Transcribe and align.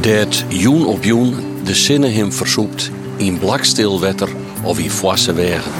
Dat 0.00 0.44
joen 0.48 0.86
op 0.86 1.04
joen 1.04 1.34
de 1.64 1.74
zinnen 1.74 2.14
hem 2.14 2.32
versoept 2.32 2.90
in 3.16 3.38
blakstil 3.38 4.00
wetter 4.00 4.28
of 4.62 4.78
in 4.78 4.90
foisse 4.90 5.32
wegen. 5.32 5.72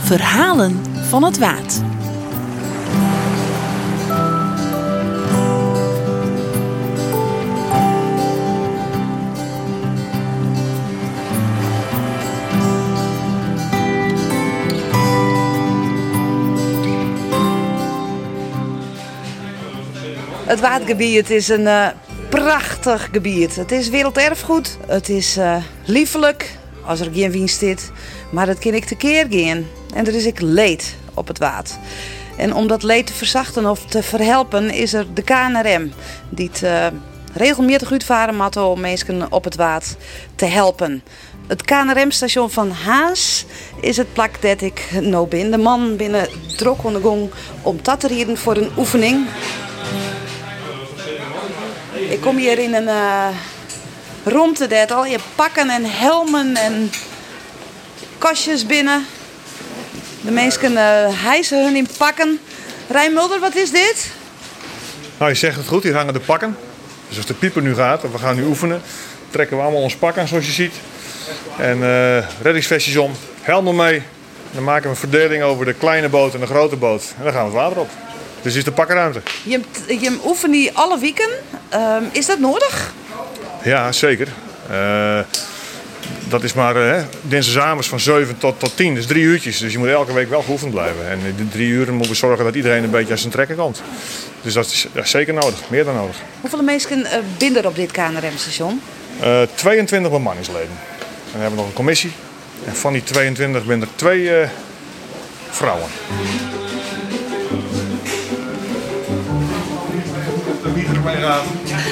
Verhalen 0.00 0.76
van 1.08 1.24
het 1.24 1.38
Waad. 1.38 1.82
Het 20.48 20.60
Waadgebied 20.60 21.30
is 21.30 21.48
een 21.48 21.66
eh, 21.66 21.86
prachtig 22.28 23.08
gebied. 23.12 23.56
Het 23.56 23.72
is 23.72 23.88
werelderfgoed. 23.88 24.78
Het 24.86 25.08
is 25.08 25.36
eh, 25.36 25.56
liefelijk 25.84 26.50
als 26.84 27.00
er 27.00 27.10
geen 27.12 27.30
wind 27.30 27.50
zit. 27.50 27.90
Maar 28.30 28.46
het 28.46 28.58
kan 28.58 28.74
ik 28.74 28.84
tekeer 28.84 29.26
gaan. 29.30 29.66
En 29.94 30.06
er 30.06 30.14
is 30.14 30.26
ik 30.26 30.40
leed 30.40 30.96
op 31.14 31.28
het 31.28 31.38
Waad. 31.38 31.78
En 32.36 32.54
om 32.54 32.66
dat 32.66 32.82
leed 32.82 33.06
te 33.06 33.12
verzachten 33.12 33.66
of 33.66 33.84
te 33.84 34.02
verhelpen 34.02 34.70
is 34.70 34.92
er 34.92 35.14
de 35.14 35.22
KNRM. 35.22 35.92
Die 36.28 36.48
het 36.48 36.62
eh, 36.62 36.86
regelmatig 37.34 37.92
uitvaren 37.92 38.36
moet 38.36 38.56
om 38.56 38.80
mensen 38.80 39.32
op 39.32 39.44
het 39.44 39.56
Waad 39.56 39.96
te 40.34 40.44
helpen. 40.44 41.02
Het 41.46 41.62
KNRM-station 41.62 42.50
van 42.50 42.70
Haas 42.70 43.44
is 43.80 43.96
het 43.96 44.12
plak 44.12 44.42
dat 44.42 44.60
ik 44.60 44.88
nou 45.00 45.28
ben. 45.28 45.50
De 45.50 45.58
man 45.58 45.96
binnen 45.96 46.28
trok 46.56 46.86
aan 46.86 46.92
de 46.92 47.00
gong 47.00 47.30
om 47.62 47.78
dat 47.82 48.00
te 48.00 48.06
rieden 48.06 48.36
voor 48.36 48.56
een 48.56 48.70
oefening. 48.76 49.26
Ik 52.08 52.20
kom 52.20 52.36
hier 52.36 52.58
in 52.58 52.74
een 52.74 52.88
eh 52.88 53.28
romte 54.24 54.66
dat 54.66 54.90
al 54.90 55.06
je 55.06 55.18
pakken 55.34 55.70
en 55.70 55.84
helmen 55.84 56.56
en 56.56 56.90
kastjes 58.18 58.66
binnen. 58.66 59.06
De 60.20 60.30
mensen 60.30 60.76
eh 60.76 61.24
hijsen 61.24 61.64
hun 61.64 61.76
in 61.76 61.88
pakken. 61.98 62.40
Rijn 62.88 63.12
Mulder, 63.12 63.40
wat 63.40 63.54
is 63.54 63.70
dit? 63.70 64.10
Nou, 65.18 65.30
je 65.30 65.36
zegt 65.36 65.56
het 65.56 65.66
goed, 65.66 65.82
hier 65.82 65.94
hangen 65.94 66.12
de 66.12 66.20
pakken. 66.20 66.56
Dus 67.08 67.16
als 67.16 67.26
de 67.26 67.34
pieper 67.34 67.62
nu 67.62 67.74
gaat 67.74 68.04
en 68.04 68.12
we 68.12 68.18
gaan 68.18 68.36
nu 68.36 68.44
oefenen, 68.44 68.82
trekken 69.30 69.56
we 69.56 69.62
allemaal 69.62 69.82
ons 69.82 69.96
pak 69.96 70.18
aan 70.18 70.28
zoals 70.28 70.46
je 70.46 70.52
ziet. 70.52 70.74
En 71.58 71.82
eh 71.82 72.26
reddingsvestjes 72.42 72.96
om, 72.96 73.12
helmen 73.40 73.76
mee. 73.76 74.02
Dan 74.50 74.64
maken 74.64 74.82
we 74.82 74.88
een 74.88 74.96
verdeling 74.96 75.42
over 75.42 75.64
de 75.64 75.74
kleine 75.74 76.08
boot 76.08 76.34
en 76.34 76.40
de 76.40 76.46
grote 76.46 76.76
boot. 76.76 77.14
En 77.16 77.24
dan 77.24 77.32
gaan 77.32 77.50
we 77.50 77.56
het 77.56 77.62
water 77.62 77.78
op. 77.78 77.90
Dus 78.42 78.54
is 78.54 78.64
de 78.64 78.72
pakkenruimte. 78.72 79.20
Je, 79.42 79.60
je 79.86 80.18
oefent 80.24 80.52
die 80.52 80.70
alle 80.72 80.98
weken. 80.98 81.28
Ehm, 81.68 82.02
is 82.12 82.26
dat 82.26 82.38
nodig? 82.38 82.92
Ja, 83.62 83.92
zeker. 83.92 84.28
Eh, 84.70 85.18
dat 86.28 86.42
is 86.42 86.52
maar 86.52 86.76
uh, 86.76 87.02
dinsdagavond 87.22 87.86
van 87.86 88.00
7 88.00 88.38
tot, 88.38 88.60
tot 88.60 88.76
10, 88.76 88.94
dus 88.94 89.06
drie 89.06 89.22
uurtjes. 89.22 89.58
Dus 89.58 89.72
je 89.72 89.78
moet 89.78 89.88
elke 89.88 90.12
week 90.12 90.28
wel 90.28 90.42
geoefend 90.42 90.70
blijven. 90.70 91.08
En 91.08 91.18
in 91.18 91.36
die 91.36 91.48
drie 91.48 91.68
uren 91.68 91.94
moeten 91.94 92.12
we 92.12 92.18
zorgen 92.18 92.44
dat 92.44 92.54
iedereen 92.54 92.84
een 92.84 92.90
beetje 92.90 93.12
aan 93.12 93.18
zijn 93.18 93.32
trekken 93.32 93.56
komt. 93.56 93.82
Dus 94.42 94.52
dat 94.52 94.66
is 94.66 94.86
ja, 94.92 95.04
zeker 95.04 95.34
nodig, 95.34 95.70
meer 95.70 95.84
dan 95.84 95.94
nodig. 95.94 96.16
Hoeveel 96.40 96.62
mensen 96.62 96.98
uh, 96.98 97.06
binden 97.38 97.62
er 97.62 97.68
op 97.68 97.76
dit 97.76 97.90
KNRM-station? 97.90 98.80
Uh, 99.22 99.42
22 99.54 100.10
bemanningsleden. 100.10 100.68
En 100.68 101.32
dan 101.32 101.40
hebben 101.40 101.50
we 101.50 101.56
nog 101.56 101.66
een 101.66 101.72
commissie. 101.72 102.12
En 102.64 102.76
van 102.76 102.92
die 102.92 103.02
22 103.02 103.62
zijn 103.66 103.80
er 103.80 103.88
twee 103.96 104.30
vrouwen. 105.50 105.88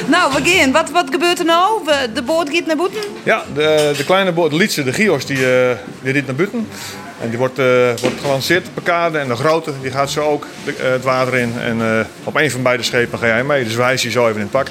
Nou, 0.07 0.33
we 0.33 0.51
gaan. 0.51 0.73
Wat, 0.73 0.91
wat 0.91 1.07
gebeurt 1.11 1.39
er 1.39 1.45
nou? 1.45 1.85
We, 1.85 2.09
de 2.15 2.23
boot 2.23 2.49
gaat 2.51 2.67
naar 2.67 2.77
buiten? 2.77 3.01
Ja, 3.23 3.43
de, 3.55 3.95
de 3.97 4.05
kleine 4.05 4.33
boot, 4.33 4.51
de 4.51 4.57
Lietse, 4.57 4.85
de 4.85 4.93
Gios, 4.93 5.27
die, 5.27 5.39
uh, 5.39 5.71
die 6.03 6.23
naar 6.27 6.35
buiten. 6.35 6.69
En 7.21 7.29
die 7.29 7.39
wordt, 7.39 7.59
uh, 7.59 7.67
wordt 8.01 8.21
gelanceerd 8.21 8.69
op 8.69 8.75
de 8.75 8.83
kade. 8.83 9.19
En 9.19 9.29
de 9.29 9.37
grote, 9.37 9.73
die 9.83 9.91
gaat 9.91 10.11
zo 10.11 10.23
ook 10.23 10.47
de, 10.65 10.75
uh, 10.81 10.91
het 10.91 11.05
water 11.05 11.35
in. 11.35 11.55
En 11.61 12.07
op 12.25 12.37
een 12.37 12.51
van 12.51 12.63
beide 12.63 12.83
schepen 12.83 13.19
ga 13.19 13.27
jij 13.27 13.45
mee. 13.45 13.65
Dus 13.65 13.75
wij 13.75 13.99
je 14.01 14.11
zo 14.11 14.23
even 14.25 14.35
in 14.35 14.43
het 14.43 14.51
pak. 14.51 14.67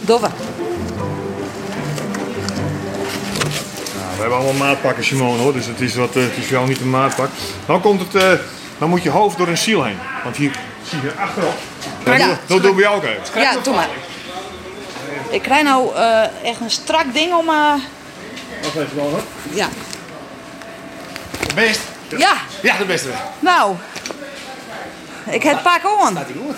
Doffe. 0.00 0.28
Nou, 3.96 4.14
we 4.14 4.20
hebben 4.20 4.38
allemaal 4.38 4.66
maatpakken, 4.68 5.04
Simone, 5.04 5.38
hoor. 5.42 5.52
Dus 5.52 5.66
het 5.66 5.80
is, 5.80 5.94
wat, 5.94 6.14
het 6.14 6.36
is 6.36 6.44
voor 6.44 6.56
jou 6.56 6.68
niet 6.68 6.80
een 6.80 6.90
maatpak. 6.90 7.28
Dan 7.66 7.80
komt 7.80 8.00
het... 8.00 8.40
dan 8.78 8.88
moet 8.88 9.02
je 9.02 9.10
hoofd 9.10 9.38
door 9.38 9.48
een 9.48 9.58
ziel 9.58 9.84
heen. 9.84 9.98
Want 10.24 10.36
hier 10.36 10.52
zie 10.88 11.00
je 11.02 11.12
achterop. 11.20 11.58
Ja, 12.04 12.38
dat 12.46 12.62
doen 12.62 12.74
we 12.74 12.82
jou 12.82 12.96
ook 12.96 13.04
even. 13.04 13.40
Ja, 13.40 13.56
doe 13.62 13.74
maar. 13.74 13.88
Ik 15.30 15.42
krijg 15.42 15.62
nou 15.62 15.94
uh, 15.94 16.22
echt 16.42 16.60
een 16.60 16.70
strak 16.70 17.12
ding 17.12 17.34
om. 17.34 17.48
Uh... 17.48 17.72
Dat 18.62 18.72
weet 18.72 18.88
je 18.90 18.96
wel 18.96 19.08
hoor. 19.10 19.22
Ja. 19.50 19.68
De 21.46 21.54
best? 21.54 21.80
Ja. 22.08 22.36
Ja, 22.62 22.76
de 22.76 22.84
beste. 22.84 23.08
Nou, 23.38 23.74
ik 25.30 25.42
heb 25.42 25.52
het 25.54 25.62
pak 25.62 25.80
aan. 26.00 26.10
Staat 26.10 26.26
hij 26.26 26.36
goed? 26.46 26.56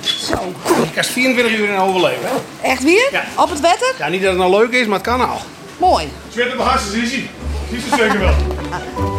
Zo. 0.00 0.52
Je 0.64 0.90
kan 0.94 1.04
24 1.04 1.58
uur 1.58 1.68
in 1.68 1.78
overleven. 1.78 2.28
Hè? 2.28 2.68
Echt 2.68 2.82
weer? 2.82 3.08
Ja. 3.12 3.24
Op 3.36 3.50
het 3.50 3.60
wetter? 3.60 3.94
Ja, 3.98 4.08
niet 4.08 4.22
dat 4.22 4.30
het 4.30 4.38
nou 4.38 4.50
leuk 4.50 4.70
is, 4.72 4.86
maar 4.86 4.98
het 4.98 5.06
kan 5.06 5.28
al. 5.28 5.40
Mooi. 5.78 6.12
Zweet 6.32 6.50
op 6.50 6.56
mijn 6.56 6.68
hart, 6.68 6.82
zie 6.82 7.00
je. 7.00 7.06
Zie 7.08 7.28
je 7.70 7.76
het 7.76 8.00
zeker 8.00 8.18
wel. 8.18 8.34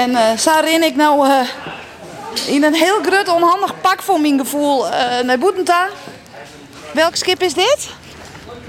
En 0.00 0.10
uh, 0.10 0.36
zo 0.36 0.50
ren 0.60 0.82
ik 0.82 0.96
nou 0.96 1.28
uh, 1.28 1.40
in 2.46 2.64
een 2.64 2.74
heel 2.74 3.02
grut 3.02 3.28
onhandig 3.28 3.80
pak 3.80 4.02
voor 4.02 4.20
mijn 4.20 4.38
gevoel 4.38 4.86
uh, 4.86 5.20
naar 5.24 5.38
Boetenta. 5.38 5.88
Welk 6.92 7.16
schip 7.16 7.42
is 7.42 7.54
dit? 7.54 7.88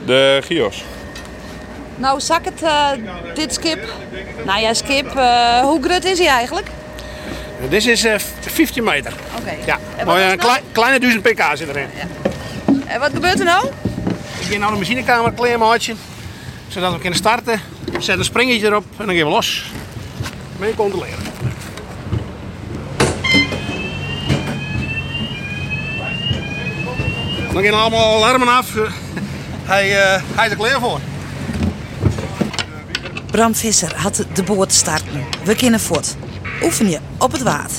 De 0.06 0.42
Gios. 0.46 0.84
Nou, 1.96 2.20
zak 2.20 2.46
het 2.46 2.64
dit 3.36 3.54
schip. 3.54 3.94
Nou 4.46 4.62
ja, 4.62 4.74
schip, 4.74 5.12
hoe 5.64 5.80
grut 5.82 6.06
is 6.06 6.20
hij 6.20 6.28
eigenlijk? 6.28 6.68
Dit 7.70 7.88
is 7.88 8.06
15 8.42 8.84
meter. 8.84 9.14
Oké. 9.38 9.42
Okay. 9.42 9.58
Ja, 9.66 9.80
maar 10.06 10.32
een 10.32 10.38
klei, 10.38 10.60
kleine 10.72 11.00
1000 11.00 11.24
pk 11.24 11.44
zit 11.54 11.70
erin. 11.70 11.88
Ja. 11.96 12.32
En 12.86 13.00
wat 13.00 13.12
gebeurt 13.14 13.40
er 13.40 13.46
nou? 13.46 13.68
Ik 14.40 14.48
ga 14.52 14.58
nou 14.58 14.72
de 14.72 14.78
machinekamer 14.78 15.34
kleermaatje, 15.34 15.96
zodat 16.68 16.94
we 16.94 17.00
kunnen 17.00 17.20
starten. 17.20 17.62
Zet 18.00 18.18
een 18.18 18.24
springetje 18.24 18.68
erop 18.68 18.86
en 18.98 19.06
dan 19.06 19.16
gaan 19.16 19.26
we 19.26 19.32
los. 19.32 19.64
Mee 20.62 20.76
controleren. 20.76 21.24
Dan 27.54 27.64
gaan 27.64 27.74
allemaal 27.74 28.16
alarmen 28.16 28.48
af. 28.48 28.74
Hij, 29.64 29.90
uh, 29.90 30.22
hij 30.36 30.46
is 30.46 30.52
er 30.52 30.58
klaar 30.58 30.80
voor. 30.80 31.00
Bram 33.32 33.56
Visser 33.56 33.96
had 33.96 34.26
de 34.34 34.44
boot 34.44 34.72
starten. 34.72 35.26
We 35.44 35.56
kunnen 35.56 35.80
voort. 35.80 36.16
Oefen 36.64 36.90
je 36.90 37.00
op 37.18 37.32
het 37.32 37.42
water. 37.42 37.78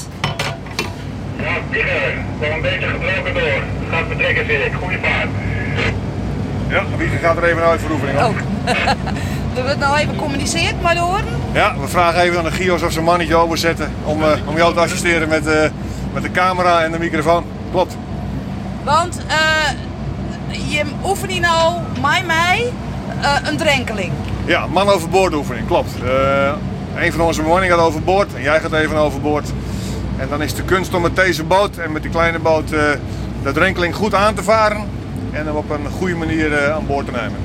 Ja, 1.36 1.54
Wieger, 1.70 2.14
nog 2.40 2.50
een 2.50 2.60
beetje 2.60 2.86
gebroken 2.86 3.34
door. 3.34 3.62
Gaat 3.90 4.06
vertrekken, 4.06 4.46
zie 4.46 4.64
ik. 4.64 4.72
Goeie 4.72 4.98
vaart. 4.98 5.28
Ja, 6.68 6.84
Wieger 6.96 7.18
gaat 7.18 7.36
er 7.36 7.44
even 7.44 7.62
uit 7.62 7.80
voor 7.80 7.90
oefening. 7.90 8.18
Oh. 8.18 8.34
we 9.54 9.62
wordt 9.62 9.78
nou 9.78 9.96
even 9.96 10.16
communiceerd, 10.16 10.82
maar 10.82 10.96
horen. 10.96 11.24
Ja, 11.52 11.74
we 11.80 11.88
vragen 11.88 12.20
even 12.20 12.38
aan 12.38 12.44
de 12.44 12.50
Gios 12.50 12.82
of 12.82 12.92
ze 12.92 12.98
een 12.98 13.04
mannetje 13.04 13.36
overzetten 13.36 13.92
om, 14.04 14.22
uh, 14.22 14.32
om 14.46 14.56
jou 14.56 14.74
te 14.74 14.80
assisteren 14.80 15.28
met, 15.28 15.46
uh, 15.46 15.64
met 16.12 16.22
de 16.22 16.30
camera 16.30 16.82
en 16.82 16.92
de 16.92 16.98
microfoon. 16.98 17.44
Klopt. 17.70 17.96
Want 18.84 19.20
uh, 19.28 20.70
je 20.70 20.84
oefent 21.04 21.40
nou, 21.40 21.80
mij, 22.00 22.22
mij, 22.26 22.72
een 23.44 23.56
drenkeling. 23.56 24.12
Ja, 24.44 24.66
man 24.66 24.88
overboord 24.88 25.34
oefening, 25.34 25.66
klopt. 25.66 25.90
een 26.96 27.12
van 27.12 27.20
onze 27.20 27.42
bemanning 27.42 27.72
gaat 27.72 27.80
overboord 27.80 28.34
en 28.34 28.42
jij 28.42 28.60
gaat 28.60 28.72
even 28.72 28.96
overboord. 28.96 29.48
En 30.18 30.28
dan 30.28 30.42
is 30.42 30.54
de 30.54 30.62
kunst 30.62 30.94
om 30.94 31.02
met 31.02 31.16
deze 31.16 31.44
boot 31.44 31.76
en 31.76 31.92
met 31.92 32.02
die 32.02 32.10
kleine 32.10 32.38
boot 32.38 32.68
de 33.42 33.52
drenkeling 33.52 33.94
goed 33.94 34.14
aan 34.14 34.34
te 34.34 34.42
varen. 34.42 34.88
En 35.30 35.46
hem 35.46 35.56
op 35.56 35.70
een 35.70 35.90
goede 35.98 36.14
manier 36.14 36.72
aan 36.72 36.86
boord 36.86 37.06
te 37.06 37.12
nemen. 37.12 37.38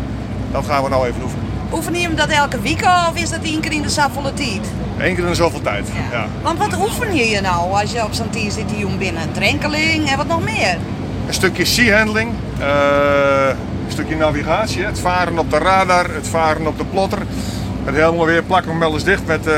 Dat 0.51 0.65
gaan 0.65 0.83
we 0.83 0.89
nou 0.89 1.07
even 1.07 1.21
oefenen. 1.21 1.37
Oefen 1.74 1.94
je 1.94 2.02
hem 2.02 2.16
dat 2.16 2.30
elke 2.30 2.62
week 2.62 2.81
of 3.10 3.22
is 3.22 3.30
dat 3.30 3.40
één 3.44 3.60
keer 3.60 3.72
in 3.72 3.81
de 3.81 3.90
zoveel 3.90 4.34
tijd? 4.34 4.62
Eén 4.98 5.16
keer 5.16 5.24
in 5.24 5.30
de 5.30 5.36
zoveel 5.36 5.62
tijd, 5.62 5.88
ja. 6.12 6.18
ja. 6.18 6.28
Want 6.42 6.60
wat 6.60 6.80
oefen 6.80 7.16
je 7.16 7.30
je 7.30 7.42
nou 7.42 7.72
als 7.72 7.92
je 7.92 8.04
op 8.04 8.14
zo'n 8.14 8.30
tier 8.30 8.52
zit 8.52 8.72
hier 8.72 8.86
om 8.86 8.98
binnen? 8.98 9.31
Drenkeling 9.31 10.10
en 10.10 10.18
wat 10.18 10.28
nog 10.28 10.44
meer? 10.44 10.78
Een 11.28 11.34
stukje 11.34 11.66
sea 11.66 11.98
handling, 11.98 12.31
uh, 12.60 13.48
een 13.86 13.92
stukje 13.92 14.16
navigatie, 14.16 14.84
het 14.84 15.00
varen 15.00 15.40
op 15.40 15.52
de 15.52 15.58
radar, 15.58 16.14
het 16.14 16.28
varen 16.28 16.68
op 16.68 16.78
de 16.78 16.86
plotter. 16.86 17.19
Het 17.84 17.96
helemaal 17.96 18.25
weer 18.25 18.44
plakken 18.44 18.74
we 18.74 18.80
wel 18.80 18.94
eens 18.94 19.04
dicht 19.04 19.25
met 19.25 19.48
uh, 19.48 19.54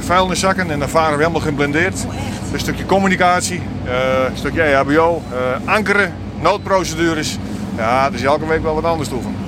vuilniszakken 0.00 0.70
en 0.70 0.78
dan 0.78 0.88
varen 0.88 1.16
we 1.16 1.18
helemaal 1.18 1.40
geblindeerd. 1.40 2.04
Oh, 2.06 2.14
een 2.52 2.60
stukje 2.60 2.86
communicatie, 2.86 3.60
uh, 3.84 3.92
een 4.30 4.36
stukje 4.36 4.62
EHBO, 4.62 5.22
ankeren, 5.64 6.14
noodprocedures. 6.40 7.38
Ja, 7.76 8.10
dus 8.10 8.22
elke 8.22 8.46
week 8.46 8.62
wel 8.62 8.74
wat 8.74 8.84
anders 8.84 9.10
oefenen. 9.10 9.41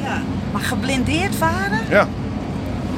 Maar 0.54 0.62
geblindeerd 0.62 1.34
varen? 1.34 1.78
Ja. 1.90 2.06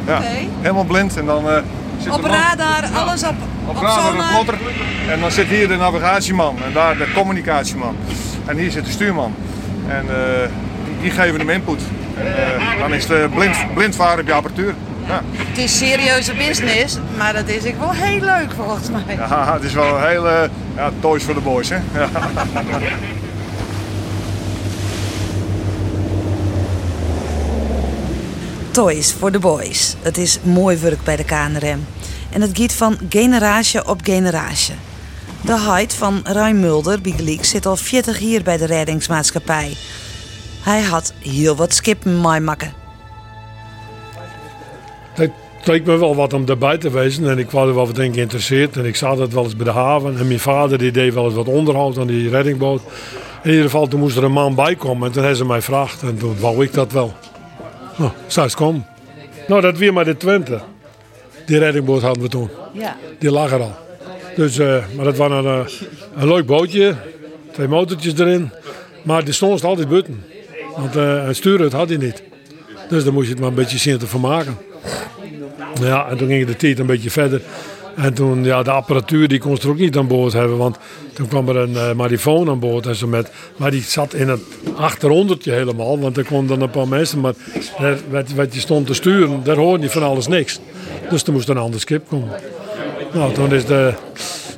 ja. 0.07 0.21
Helemaal 0.61 0.85
blind 0.85 1.17
en 1.17 1.27
dan... 1.27 1.49
eh, 1.51 1.57
zit 2.03 2.13
Op 2.13 2.23
de 2.23 2.29
man- 2.29 2.37
radar, 2.39 2.85
alles 2.95 3.23
op, 3.23 3.35
Op 3.67 3.77
op 3.77 3.83
radar 3.83 3.97
de 3.97 4.09
sonar. 4.19 4.31
plotter. 4.33 4.55
En 5.11 5.21
dan 5.21 5.31
zit 5.31 5.47
hier 5.47 5.69
de 5.69 5.77
navigatieman 5.77 6.57
en 6.67 6.73
daar 6.73 6.97
de 6.97 7.07
communicatieman. 7.15 7.97
En 8.47 8.57
hier 8.57 8.71
zit 8.71 8.85
de 8.85 8.91
stuurman. 8.91 9.35
En 9.89 10.05
eh, 10.09 10.49
die, 10.85 10.95
die 11.01 11.11
geven 11.11 11.39
hem 11.39 11.51
input. 11.51 11.81
En, 12.19 12.27
eh, 12.27 12.79
dan 12.79 12.95
is 12.95 13.09
het 13.09 13.35
blind, 13.35 13.57
blind 13.75 13.97
varen 13.97 14.21
op 14.21 14.27
je 14.27 14.33
apparatuur. 14.33 14.75
Ja. 15.07 15.21
Het 15.37 15.59
is 15.59 15.79
serieuze 15.79 16.35
business, 16.35 16.99
maar 17.19 17.33
dat 17.33 17.49
is 17.49 17.65
ik 17.65 17.75
wel 17.79 17.91
heel 17.93 18.21
leuk 18.21 18.51
volgens 18.57 18.89
mij. 18.91 19.17
Ja, 19.17 19.53
het 19.55 19.63
is 19.63 19.73
wel 19.73 19.97
een 19.97 20.07
hele 20.09 20.51
ja, 20.77 20.91
toys 21.01 21.25
voor 21.25 21.35
de 21.35 21.41
boys. 21.41 21.69
Hè? 21.69 21.77
Toys 28.77 29.13
for 29.13 29.31
the 29.31 29.39
boys. 29.39 29.97
Het 30.03 30.19
is 30.19 30.39
mooi 30.43 30.77
werk 30.77 31.05
bij 31.05 31.17
de 31.17 31.25
KNRM. 31.25 31.87
En 32.33 32.41
het 32.41 32.59
gaat 32.59 32.73
van 32.73 32.99
generatie 33.09 33.89
op 33.89 34.01
generatie. 34.03 34.75
De 35.41 35.59
Heid 35.59 35.95
van 35.95 36.21
Ruim 36.25 36.61
Mulder, 36.61 37.01
Biegeliek, 37.01 37.45
zit 37.45 37.67
al 37.67 37.77
40 37.77 38.21
jaar 38.21 38.43
bij 38.43 38.57
de 38.57 38.65
reddingsmaatschappij. 38.65 39.73
Hij 40.61 40.83
had 40.83 41.13
heel 41.19 41.57
wat 41.57 41.75
skippen 41.75 42.17
makken. 42.17 42.73
Het 45.15 45.33
leek 45.65 45.87
me 45.87 45.97
wel 45.97 46.15
wat 46.15 46.33
om 46.33 46.45
daarbij 46.45 46.79
te 46.79 46.91
wezen 46.91 47.31
en 47.31 47.39
ik 47.39 47.51
was 47.51 47.69
er 47.69 47.75
wel 47.75 47.87
wat 47.87 47.99
in 47.99 48.15
geïnteresseerd. 48.15 48.77
En 48.77 48.85
ik 48.85 48.97
zag 48.97 49.17
dat 49.17 49.33
wel 49.33 49.45
eens 49.45 49.57
bij 49.57 49.65
de 49.65 49.71
haven. 49.71 50.19
En 50.19 50.27
mijn 50.27 50.41
vader 50.41 50.79
die 50.79 50.91
deed 50.91 51.15
wel 51.15 51.25
eens 51.25 51.35
wat 51.35 51.49
onderhoud 51.49 51.99
aan 51.99 52.07
die 52.07 52.29
reddingboot. 52.29 52.83
In 53.43 53.51
ieder 53.51 53.65
geval, 53.65 53.87
toen 53.87 54.01
moest 54.01 54.17
er 54.17 54.25
een 54.25 54.33
man 54.33 54.55
bij 54.55 54.75
komen 54.75 55.07
en 55.07 55.13
toen 55.13 55.23
hebben 55.23 55.39
ze 55.39 55.47
mij 55.47 55.59
gevraagd. 55.59 56.03
En 56.03 56.19
toen 56.19 56.41
wou 56.41 56.65
ik 56.65 56.73
dat 56.73 56.93
wel. 56.93 57.15
Nou, 57.97 58.11
zou 58.27 58.47
eens 58.47 58.55
komen. 58.55 58.87
Nou, 59.49 59.61
dat 59.61 59.79
weer 59.79 59.93
maar 59.93 60.05
de 60.05 60.17
Twente. 60.17 60.61
Die 61.47 61.59
reddingboot 61.59 62.03
hadden 62.03 62.23
we 62.23 62.29
toen. 62.29 62.51
Ja. 62.73 62.97
Die 63.19 63.31
lag 63.31 63.53
er 63.53 63.61
al. 63.61 63.77
Dus, 64.37 64.59
eh, 64.59 64.85
maar 64.95 65.05
dat 65.05 65.17
was 65.17 65.31
een, 65.31 65.45
eh, 65.45 65.61
een 66.17 66.29
leuk 66.29 66.47
bootje. 66.47 66.95
Twee 67.53 67.69
motortjes 67.69 68.19
erin. 68.19 68.51
Maar 69.03 69.25
die 69.25 69.35
stond 69.35 69.65
altijd 69.65 69.89
buiten. 69.89 70.25
Want 70.77 70.97
eh 70.97 71.27
het 71.27 71.37
sturen 71.37 71.65
het 71.65 71.73
had 71.73 71.89
hij 71.89 71.99
niet. 71.99 72.23
Dus 72.89 73.05
dan 73.05 73.13
moest 73.13 73.27
je 73.27 73.33
het 73.33 73.41
maar 73.41 73.49
een 73.49 73.55
beetje 73.55 73.79
zien 73.79 73.99
te 73.99 74.07
vermaken. 74.07 74.59
Ja, 75.81 76.09
en 76.09 76.17
toen 76.17 76.29
ging 76.29 76.47
de 76.47 76.57
tijd 76.57 76.79
een 76.79 76.87
beetje 76.87 77.11
verder. 77.11 77.41
En 77.97 78.15
toen, 78.15 78.45
ja, 78.45 78.63
de 78.63 78.71
apparatuur 78.71 79.29
die 79.29 79.39
kon 79.39 79.57
ze 79.57 79.63
er 79.63 79.69
ook 79.69 79.79
niet 79.79 79.97
aan 79.97 80.07
boord 80.07 80.33
hebben. 80.33 80.57
Want 80.57 80.77
toen 81.13 81.29
kwam 81.29 81.49
er 81.49 81.57
een 81.57 81.77
eh 81.77 81.93
marifoon 81.93 82.49
aan 82.49 82.59
boord. 82.59 82.87
En 82.87 82.95
zo 82.95 83.07
met, 83.07 83.31
maar 83.57 83.71
die 83.71 83.83
zat 83.83 84.15
in 84.15 84.29
het 84.29 84.41
achterhondertje 84.75 85.53
helemaal. 85.53 85.99
Want 85.99 86.17
er 86.17 86.25
konden 86.25 86.59
dan 86.59 86.61
een 86.61 86.71
paar 86.71 86.89
mensen. 86.89 87.21
Maar 87.21 87.35
wat, 88.11 88.33
wat 88.33 88.55
je 88.55 88.61
stond 88.61 88.87
te 88.87 88.95
sturen, 88.95 89.45
daar 89.45 89.57
hoorde 89.57 89.83
je 89.83 89.91
van 89.91 90.03
alles 90.03 90.27
niks. 90.27 90.61
Dus 91.11 91.23
er 91.23 91.33
moest 91.33 91.49
een 91.49 91.57
ander 91.57 91.81
schip 91.81 92.09
komen. 92.09 92.29
Nou, 93.13 93.33
toen 93.33 93.53
is 93.53 93.65
de... 93.65 93.93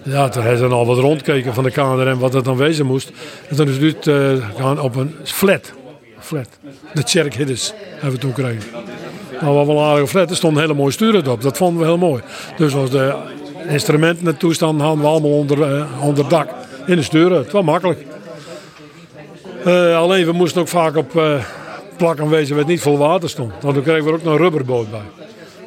Ja, 0.03 0.29
toen 0.29 0.43
hebben 0.43 0.69
ze 0.69 0.75
al 0.75 0.87
wat 0.87 0.99
rondkeken 0.99 1.55
van 1.55 1.65
de 1.65 1.71
KNRM 1.71 2.19
wat 2.19 2.33
het 2.33 2.45
dan 2.45 2.57
wezen 2.57 2.87
moest. 2.87 3.11
En 3.49 3.57
toen 3.57 3.69
is 3.69 3.77
het 3.77 3.85
uit, 3.85 4.07
eh, 4.07 4.49
gaan 4.57 4.81
op 4.81 4.97
een 4.97 5.15
flat. 5.23 5.73
Flat. 6.19 6.49
De 6.95 7.03
Cherk 7.05 7.35
Hiddes 7.35 7.73
hebben 7.91 8.13
we 8.13 8.19
toen 8.19 8.35
gekregen. 8.35 8.63
Nou, 9.41 9.55
wat 9.55 9.67
wel 9.67 9.79
een 9.79 9.85
aardige 9.85 10.07
flat. 10.07 10.31
Er 10.31 10.37
stond 10.37 10.55
een 10.57 10.61
hele 10.61 10.75
mooie 10.75 10.93
stuur 10.93 11.31
op. 11.31 11.43
Dat 11.43 11.57
vonden 11.57 11.81
we 11.81 11.87
heel 11.87 11.99
mooi. 11.99 12.23
Dus 12.57 12.75
als 12.75 12.91
de 12.91 13.15
instrumenten 13.69 14.27
en 14.27 14.37
toestanden 14.37 14.87
hadden 14.87 15.05
we 15.05 15.11
allemaal 15.11 15.31
onder, 15.31 15.63
eh, 15.63 16.05
onder 16.05 16.29
dak. 16.29 16.49
In 16.87 16.97
de 16.97 17.03
sturen. 17.03 17.39
Het 17.39 17.53
was 17.53 17.65
makkelijk. 17.65 18.07
Eh, 19.65 19.97
alleen 19.97 20.27
we 20.27 20.33
moesten 20.33 20.61
ook 20.61 20.69
vaak 20.69 20.97
op 20.97 21.17
eh 21.17 21.35
plakken 21.99 22.29
wezen 22.29 22.51
waar 22.51 22.65
het 22.65 22.73
niet 22.73 22.81
vol 22.81 22.99
water 22.99 23.29
stond. 23.29 23.53
Want 23.61 23.75
toen 23.75 23.83
kregen 23.83 24.05
we 24.05 24.13
ook 24.13 24.23
nog 24.23 24.33
een 24.33 24.39
rubberboot 24.39 24.91
bij. 24.91 25.01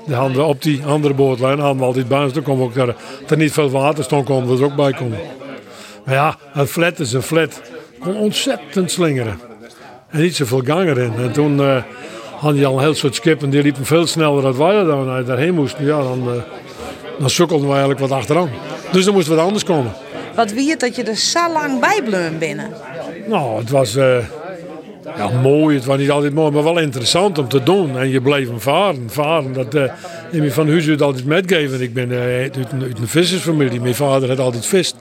Die 0.06 0.16
hadden 0.16 0.38
we 0.38 0.44
op 0.44 0.62
die 0.62 0.86
andere 0.86 1.14
bootlijn 1.14 1.60
hadden 1.60 1.78
we 1.78 1.84
altijd 1.84 2.08
bij 2.08 2.24
ons. 2.24 2.34
We 2.34 2.52
ook 2.52 2.76
er 2.76 3.38
niet 3.38 3.52
veel 3.52 3.70
water 3.70 4.04
stond, 4.04 4.26
konden 4.26 4.56
we 4.56 4.64
er 4.64 4.70
ook 4.70 4.76
bij 4.76 4.94
komen. 4.94 5.20
Maar 6.06 6.16
ja, 6.16 6.38
een 6.54 6.68
flat 6.68 7.00
is 7.00 7.14
een 7.14 7.22
flat. 7.22 7.62
kon 8.00 8.16
ontzettend 8.16 8.92
slingeren. 8.92 9.40
En 10.10 10.22
niet 10.22 10.36
zoveel 10.36 10.62
gang 10.64 10.90
erin. 10.90 11.14
En 11.18 11.32
toen 11.32 11.62
had 12.42 12.58
je 12.58 12.66
al 12.66 12.78
een 12.78 12.84
heel 12.84 12.94
soort 12.94 13.16
skippen. 13.16 13.50
Die 13.50 13.62
liepen 13.62 13.86
veel 13.86 14.08
sneller 14.08 14.42
dan 14.42 14.58
wij 14.58 14.84
dan 14.84 15.26
daarheen 15.26 15.54
moesten. 15.54 15.86
Ja, 15.86 16.04
dan, 16.04 16.20
eh, 16.20 16.42
dan 17.20 17.30
sukkelden 17.30 17.66
we 17.66 17.72
eigenlijk 17.72 18.00
wat 18.00 18.12
achteraan. 18.12 18.50
Dus 18.92 19.06
er 19.06 19.14
moest 19.14 19.28
wat 19.28 19.38
anders 19.38 19.64
komen. 19.64 19.92
Wat 20.36 20.52
wie 20.52 20.70
het 20.70 20.80
dat 20.80 20.96
je 20.96 21.04
er 21.04 21.16
zo 21.16 21.52
lang 21.52 21.80
bij 21.80 22.02
bleven 22.04 22.38
binnen? 22.40 22.74
Nou, 23.28 23.60
het 23.60 23.70
was 23.70 23.96
eh, 23.96 24.18
ja, 25.18 25.30
mooi. 25.42 25.76
Het 25.76 25.86
was 25.86 25.98
niet 25.98 26.12
altijd 26.12 26.34
mooi, 26.34 26.52
maar 26.52 26.64
wel 26.64 26.80
interessant 26.80 27.38
om 27.38 27.48
te 27.48 27.64
doen. 27.64 27.98
En 27.98 28.10
je 28.10 28.22
bleef 28.22 28.48
hem 28.48 28.62
varen. 28.62 29.10
Varen, 29.10 29.54
dat 29.54 29.76
eh 29.76 29.84
heb 30.32 30.44
je 30.44 30.52
van 30.52 30.70
huis 30.70 30.88
uit 30.88 31.02
altijd 31.02 31.26
metgegeven. 31.26 31.82
Ik 31.82 31.94
ben 31.94 32.12
eh, 32.12 32.18
uit, 32.20 32.56
een, 32.56 32.82
uit 32.82 33.00
een 33.00 33.08
vissersfamilie. 33.08 33.82
Mijn 33.82 33.96
vader 33.96 34.30
had 34.30 34.40
altijd 34.40 34.66
vist. 34.66 34.96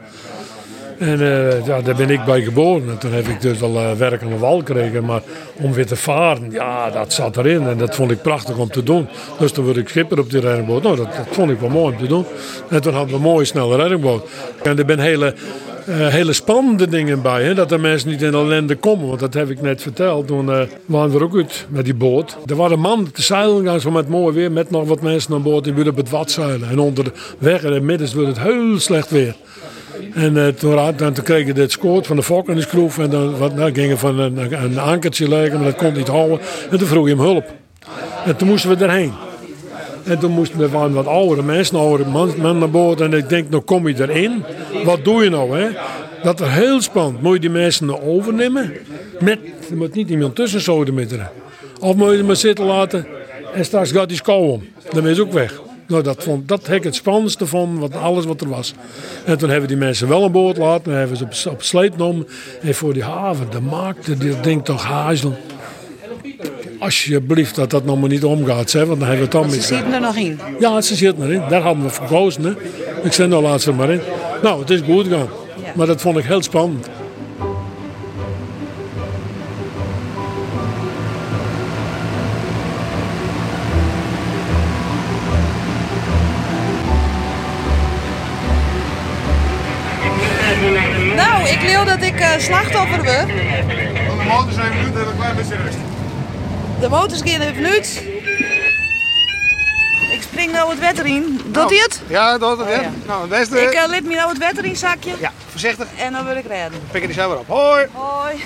En 1.00 1.20
eh, 1.20 1.66
ja, 1.66 1.80
daar 1.80 1.94
ben 1.94 2.10
ik 2.10 2.24
bij 2.24 2.42
geboren. 2.42 2.88
En 2.88 2.98
toen 2.98 3.12
heb 3.12 3.26
ik 3.26 3.40
dus 3.40 3.62
al 3.62 3.76
eh, 3.76 3.92
werk 3.92 4.22
aan 4.22 4.28
de 4.28 4.38
wal 4.38 4.58
gekregen. 4.58 5.04
Maar 5.04 5.22
om 5.56 5.72
weer 5.72 5.86
te 5.86 5.96
varen, 5.96 6.50
ja, 6.50 6.90
dat 6.90 7.12
zat 7.12 7.36
erin. 7.36 7.68
En 7.68 7.78
dat 7.78 7.94
vond 7.94 8.10
ik 8.10 8.22
prachtig 8.22 8.56
om 8.56 8.70
te 8.70 8.82
doen. 8.82 9.08
Dus 9.38 9.52
toen 9.52 9.64
werd 9.64 9.76
ik 9.76 9.88
schipper 9.88 10.18
op 10.18 10.30
die 10.30 10.40
reddingboot. 10.40 10.82
Nou, 10.82 10.96
dat, 10.96 11.08
vond 11.30 11.50
ik 11.50 11.60
wel 11.60 11.68
mooi 11.68 11.94
om 11.94 12.00
te 12.00 12.06
doen. 12.06 12.24
En 12.68 12.82
toen 12.82 12.92
hadden 12.92 13.10
we 13.10 13.16
een 13.16 13.30
mooie, 13.30 13.44
snelle 13.44 13.76
reddingboot. 13.76 14.28
En 14.62 14.78
er 14.78 14.84
zijn 14.86 14.98
hele, 14.98 15.34
eh, 15.86 16.06
hele 16.08 16.32
spannende 16.32 16.88
dingen 16.88 17.22
bij. 17.22 17.42
Hè? 17.44 17.54
Dat 17.54 17.68
de 17.68 17.78
mensen 17.78 18.08
niet 18.08 18.22
in 18.22 18.34
ellende 18.34 18.76
komen. 18.76 19.08
Want 19.08 19.20
dat 19.20 19.34
heb 19.34 19.50
ik 19.50 19.60
net 19.60 19.82
verteld. 19.82 20.26
Toen 20.26 20.46
waren 20.86 21.10
we 21.10 21.22
ook 21.22 21.36
uit 21.36 21.66
met 21.68 21.84
die 21.84 21.94
boot. 21.94 22.36
Er 22.46 22.56
waren 22.56 22.84
een 22.84 23.10
te 23.12 23.22
zeilen 23.22 23.64
gaan, 23.64 23.80
zo 23.80 23.90
met 23.90 24.08
mooi 24.08 24.34
weer. 24.34 24.52
Met 24.52 24.70
nog 24.70 24.88
wat 24.88 25.00
mensen 25.00 25.34
aan 25.34 25.42
boord. 25.42 25.64
Die 25.64 25.74
wilden 25.74 25.92
op 25.92 25.98
het 25.98 26.10
wat 26.10 26.30
zeilen. 26.30 26.68
En 26.68 26.78
onder 26.78 27.04
de 27.04 27.12
weg 27.38 27.62
in 27.62 27.72
het 27.72 27.82
midden 27.82 28.16
werd 28.16 28.28
het 28.28 28.40
heel 28.40 28.78
slecht 28.78 29.10
weer. 29.10 29.34
En 30.14 30.46
eh, 30.46 30.48
toen, 30.48 30.74
dan, 30.96 31.12
toen 31.12 31.24
kreeg 31.24 31.46
je 31.46 31.54
dit 31.54 31.70
scoort 31.70 32.06
van 32.06 32.16
de 32.16 32.22
fok 32.22 32.48
en 32.48 32.54
de 32.54 32.60
schroef. 32.60 32.98
En 32.98 33.10
dan 33.10 33.38
wat, 33.38 33.54
nou, 33.54 33.74
gingen 33.74 33.98
van 33.98 34.18
een, 34.18 34.62
een 34.62 34.78
ankertje 34.78 35.28
maar 35.28 35.50
dat 35.50 35.76
kon 35.76 35.92
niet 35.92 36.08
houden. 36.08 36.40
En 36.70 36.78
toen 36.78 36.88
vroeg 36.88 37.08
je 37.08 37.14
hem 37.14 37.24
hulp. 37.24 37.44
En 38.24 38.36
toen 38.36 38.48
moesten 38.48 38.78
we 38.78 38.84
erheen. 38.84 39.12
En 40.04 40.18
toen 40.18 40.30
moesten 40.30 40.58
we 40.58 40.68
waren 40.68 40.92
wat 40.92 41.06
oudere 41.06 41.42
mensen, 41.42 41.78
oudere 41.78 42.10
man, 42.10 42.32
man 42.38 42.58
naar 42.58 42.70
boord. 42.70 43.00
En 43.00 43.12
ik 43.12 43.28
denk, 43.28 43.50
nou 43.50 43.62
kom 43.62 43.88
je 43.88 43.94
erin. 44.00 44.44
Wat 44.84 45.04
doe 45.04 45.24
je 45.24 45.30
nou, 45.30 45.58
hè? 45.58 45.68
Dat 46.22 46.40
is 46.40 46.48
heel 46.48 46.80
spannend. 46.80 47.22
Moet 47.22 47.34
je 47.34 47.40
die 47.40 47.50
mensen 47.50 47.86
nou 47.86 48.00
overnemen? 48.02 48.72
Met, 49.20 49.38
er 49.70 49.76
moet 49.76 49.94
niet 49.94 50.10
iemand 50.10 50.34
tussen 50.34 50.74
er. 51.10 51.30
Of 51.80 51.96
moet 51.96 52.10
je 52.10 52.16
hem 52.16 52.26
maar 52.26 52.36
zitten 52.36 52.64
laten 52.64 53.06
en 53.54 53.64
straks 53.64 53.92
gaat 53.92 54.08
die 54.08 54.22
kou 54.22 54.50
om. 54.50 54.64
Dan 54.92 55.08
is 55.08 55.16
hij 55.16 55.26
ook 55.26 55.32
weg. 55.32 55.60
Nou, 55.90 56.02
dat, 56.02 56.22
vond, 56.22 56.48
dat 56.48 56.66
heb 56.66 56.76
ik 56.76 56.84
het 56.84 56.94
spannendste 56.94 57.46
van 57.46 57.78
wat, 57.78 57.94
alles 57.94 58.24
wat 58.24 58.40
er 58.40 58.48
was. 58.48 58.74
En 59.24 59.38
toen 59.38 59.50
hebben 59.50 59.68
die 59.68 59.76
mensen 59.76 60.08
wel 60.08 60.24
aan 60.24 60.32
boord 60.32 60.56
laten. 60.56 60.90
Dan 60.90 60.98
hebben 60.98 61.16
ze 61.16 61.24
op, 61.24 61.52
op 61.52 61.62
sleep 61.62 61.92
genomen. 61.92 62.26
En 62.62 62.74
voor 62.74 62.92
die 62.92 63.02
haven, 63.02 63.50
de 63.50 63.60
maakte, 63.60 64.16
die 64.16 64.40
denkt 64.40 64.64
toch 64.64 64.84
hazel. 64.84 65.36
Alsjeblieft 66.78 67.54
dat 67.54 67.70
dat 67.70 67.84
nog 67.84 68.00
maar 68.00 68.08
niet 68.08 68.24
omgaat. 68.24 68.72
Hè, 68.72 68.86
want 68.86 69.00
dan 69.00 69.08
hebben 69.08 69.30
we 69.30 69.38
het 69.38 69.50
dan 69.50 69.60
Ze 69.60 69.66
zitten 69.74 69.92
er 69.92 70.00
nog 70.00 70.16
in. 70.16 70.40
Ja, 70.58 70.80
ze 70.80 70.94
zit 70.94 71.18
erin. 71.18 71.42
Daar 71.48 71.62
hadden 71.62 71.84
we 71.84 71.90
voor 71.90 72.06
gekozen. 72.06 72.44
Hè. 72.44 72.52
Ik 73.02 73.12
zei, 73.12 73.28
nou 73.28 73.42
laat 73.42 73.62
ze 73.62 73.72
maar 73.72 73.90
in. 73.90 74.00
Nou, 74.42 74.60
het 74.60 74.70
is 74.70 74.80
goed 74.80 75.06
gegaan. 75.06 75.28
Maar 75.74 75.86
dat 75.86 76.00
vond 76.00 76.18
ik 76.18 76.24
heel 76.24 76.42
spannend. 76.42 76.88
Slachtoffer 92.38 93.04
word. 93.04 93.26
De 93.26 94.24
motor 94.28 94.52
zijn 94.52 94.72
minuut 94.74 94.94
en 94.94 95.06
een 95.06 95.16
klein 95.16 95.36
beetje 95.36 95.56
rust. 95.56 95.76
De 96.80 96.88
motors 96.88 97.20
gaan 97.24 97.40
even 97.40 97.66
uit. 97.66 98.02
Ik 100.12 100.22
spring 100.22 100.52
nou 100.52 100.70
het 100.70 100.78
wetter 100.78 101.06
in. 101.06 101.40
Doet 101.44 101.70
hij 101.70 101.78
het? 101.78 102.00
Ja, 102.06 102.38
dat 102.38 102.58
het, 102.58 102.66
Oh, 102.66 102.72
ja. 102.74 102.80
ja. 102.80 102.90
Nou, 103.06 103.20
het 103.20 103.30
beste. 103.30 103.60
Ik 103.62 103.74
uh, 103.74 103.84
lid 103.88 104.04
me 104.04 104.14
nou 104.14 104.28
het 104.28 104.38
wetter 104.38 104.64
in 104.64 104.76
zakje. 104.76 105.14
Ja, 105.18 105.32
voorzichtig. 105.50 105.86
En 105.96 106.12
dan 106.12 106.24
wil 106.24 106.36
ik 106.36 106.46
redden. 106.46 106.80
Pik 106.90 107.00
er 107.00 107.06
die 107.08 107.16
zo 107.16 107.28
weer 107.28 107.38
op. 107.38 107.48
Hoi. 107.48 107.86
Hoi. 107.92 108.44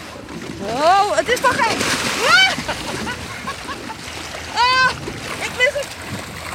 Oh, 0.73 1.17
het 1.17 1.29
is 1.29 1.41
toch 1.41 1.57
geen. 1.57 1.77
Ah! 2.27 2.53
Ah, 4.55 4.91
ik 5.41 5.51
mis 5.57 5.67
het. 5.67 5.87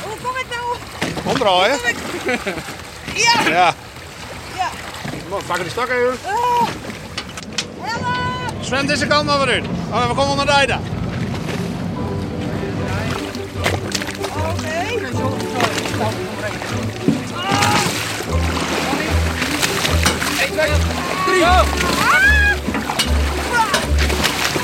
Hoe 0.03 0.17
kom 0.23 0.35
ik 0.35 0.45
nou? 0.49 0.77
Omdraaien. 1.23 1.77
Kom 1.77 1.87
ik? 1.89 1.97
Ja. 3.13 3.49
Ja. 3.49 3.73
Ja. 4.57 4.69
Pakken 5.29 5.63
die 5.63 5.71
stakken 5.71 5.95
even. 5.95 6.17
Ah. 6.25 6.67
Sven, 8.69 8.87
deze 8.87 9.07
kant 9.07 9.25
maar 9.25 9.45
weer 9.45 9.55
in. 9.55 9.65
Oh, 9.91 10.07
we 10.07 10.15
komen 10.15 10.37
naar 10.37 10.45
rijden. 10.45 10.81
Oké. 14.37 14.87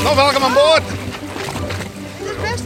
Nou, 0.03 0.15
welkom 0.15 0.43
aan 0.43 0.53
boord. 0.53 0.83
Het 2.17 2.29
is 2.29 2.41
best 2.41 2.63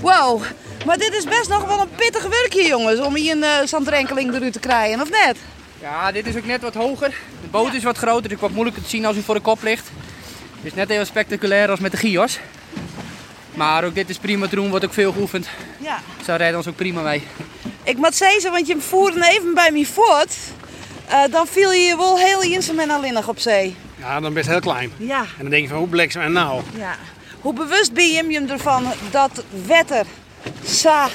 Wow, 0.00 0.42
maar 0.86 0.98
dit 0.98 1.14
is 1.14 1.24
best 1.24 1.48
nog 1.48 1.64
wel 1.64 1.80
een 1.80 1.90
pittig 1.96 2.26
werkje, 2.26 2.66
jongens, 2.66 3.00
om 3.00 3.14
hier 3.14 3.32
een 3.32 3.42
uh, 3.42 3.56
zandrenkeling 3.64 4.34
eruit 4.34 4.52
te 4.52 4.60
krijgen, 4.60 5.00
of 5.00 5.10
net? 5.10 5.36
Ja, 5.80 6.12
dit 6.12 6.26
is 6.26 6.36
ook 6.36 6.46
net 6.46 6.62
wat 6.62 6.74
hoger. 6.74 7.14
De 7.50 7.56
boot 7.58 7.74
is 7.74 7.82
wat 7.82 7.98
groter, 7.98 8.22
dus 8.22 8.32
is 8.32 8.40
wat 8.40 8.50
moeilijker 8.50 8.82
te 8.82 8.88
zien 8.88 9.04
als 9.04 9.16
u 9.16 9.22
voor 9.22 9.34
de 9.34 9.40
kop 9.40 9.62
ligt. 9.62 9.90
Het 10.56 10.64
is 10.64 10.74
net 10.74 10.90
even 10.90 11.06
spectaculair 11.06 11.70
als 11.70 11.80
met 11.80 11.90
de 11.90 11.96
Gios. 11.96 12.38
Maar 13.54 13.84
ook 13.84 13.94
dit 13.94 14.08
is 14.08 14.18
prima 14.18 14.46
te 14.48 14.54
doen, 14.54 14.70
wordt 14.70 14.84
ook 14.84 14.92
veel 14.92 15.12
geoefend. 15.12 15.48
Ja. 15.78 16.00
Zo 16.24 16.34
rijden 16.36 16.56
ons 16.56 16.66
ook 16.66 16.76
prima 16.76 17.02
mee. 17.02 17.22
Ik 17.82 17.96
moet 17.96 18.14
zeggen, 18.14 18.50
want 18.50 18.66
je 18.66 18.80
voerde 18.80 19.28
even 19.30 19.54
bij 19.54 19.70
me 19.70 19.86
voort. 19.86 20.36
Uh, 21.10 21.22
dan 21.30 21.46
viel 21.46 21.72
je 21.72 21.96
wel 21.96 22.18
heel 22.18 22.42
inzaam 22.42 22.80
alleen 22.80 23.26
op 23.26 23.38
zee. 23.38 23.76
Ja, 23.96 24.20
dan 24.20 24.32
ben 24.32 24.42
je 24.42 24.50
heel 24.50 24.60
klein. 24.60 24.92
Ja. 24.96 25.20
En 25.20 25.26
dan 25.38 25.50
denk 25.50 25.62
je 25.62 25.68
van, 25.68 25.78
hoe 25.78 25.88
bliksem 25.88 26.22
en 26.22 26.32
nou? 26.32 26.62
Ja. 26.76 26.96
Hoe 27.40 27.52
bewust 27.52 27.92
ben 27.92 28.08
je 28.08 28.14
hem 28.14 28.50
ervan 28.50 28.86
dat 29.10 29.44
wetter 29.66 30.06
sa 30.64 31.08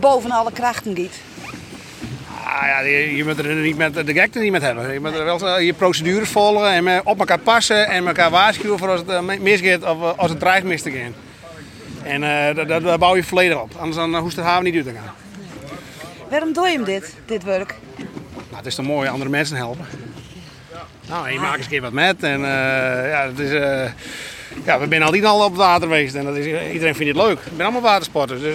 boven 0.00 0.30
alle 0.30 0.52
krachten 0.52 0.94
giet? 0.94 1.14
Ah, 2.52 2.66
ja, 2.66 2.80
je, 2.80 3.16
je 3.16 3.24
moet 3.24 3.38
er 3.38 3.54
niet 3.54 3.76
met, 3.76 3.94
de 3.94 4.12
gek 4.12 4.34
er 4.34 4.40
niet 4.40 4.52
met 4.52 4.62
hebben. 4.62 4.92
Je 4.92 5.00
moet 5.00 5.14
er 5.14 5.24
wel 5.24 5.58
je 5.58 5.72
procedures 5.72 6.28
volgen 6.28 6.88
en 6.88 7.06
op 7.06 7.18
elkaar 7.18 7.38
passen 7.38 7.86
en 7.86 8.06
elkaar 8.06 8.30
waarschuwen 8.30 8.78
voor 8.78 8.88
als 8.88 9.00
het 9.00 9.10
uh, 9.10 9.38
misgaat 9.40 9.82
of 9.84 10.16
als 10.16 10.30
het 10.30 10.38
dreigt 10.38 10.64
mis 10.64 10.82
te 10.82 10.90
gaan. 10.90 11.14
En 12.02 12.22
uh, 12.22 12.66
daar, 12.66 12.82
daar 12.82 12.98
bouw 12.98 13.16
je 13.16 13.24
volledig 13.24 13.60
op, 13.60 13.74
anders 13.78 13.96
dan 13.96 14.16
hoest 14.16 14.36
de 14.36 14.42
haven 14.42 14.64
niet 14.64 14.74
uit 14.74 14.84
te 14.84 14.92
gaan. 14.92 15.14
Waarom 16.28 16.52
doe 16.52 16.68
je 16.68 16.72
hem 16.72 16.84
dit, 16.84 17.14
dit 17.26 17.44
werk? 17.44 17.74
Nou, 17.96 18.56
het 18.56 18.66
is 18.66 18.74
toch 18.74 18.86
mooi 18.86 19.08
andere 19.08 19.30
mensen 19.30 19.56
helpen. 19.56 19.86
Nou, 21.08 21.30
je 21.30 21.38
maakt 21.38 21.56
eens 21.56 21.64
een 21.64 21.70
keer 21.70 21.80
wat 21.80 21.92
met 21.92 22.22
en 22.22 22.40
uh, 22.40 22.46
ja, 23.10 23.26
het 23.26 23.38
is... 23.38 23.50
ja, 24.64 24.78
we 24.78 24.86
zijn 24.88 25.02
altijd 25.02 25.24
al 25.24 25.44
op 25.44 25.50
het 25.50 25.60
water 25.60 25.88
geweest 25.88 26.14
en 26.14 26.24
dat 26.24 26.36
is, 26.36 26.46
iedereen 26.72 26.94
vindt 26.94 27.16
het 27.16 27.26
leuk. 27.26 27.38
We 27.38 27.48
zijn 27.48 27.62
allemaal 27.62 27.80
watersporters, 27.80 28.40
dus. 28.40 28.54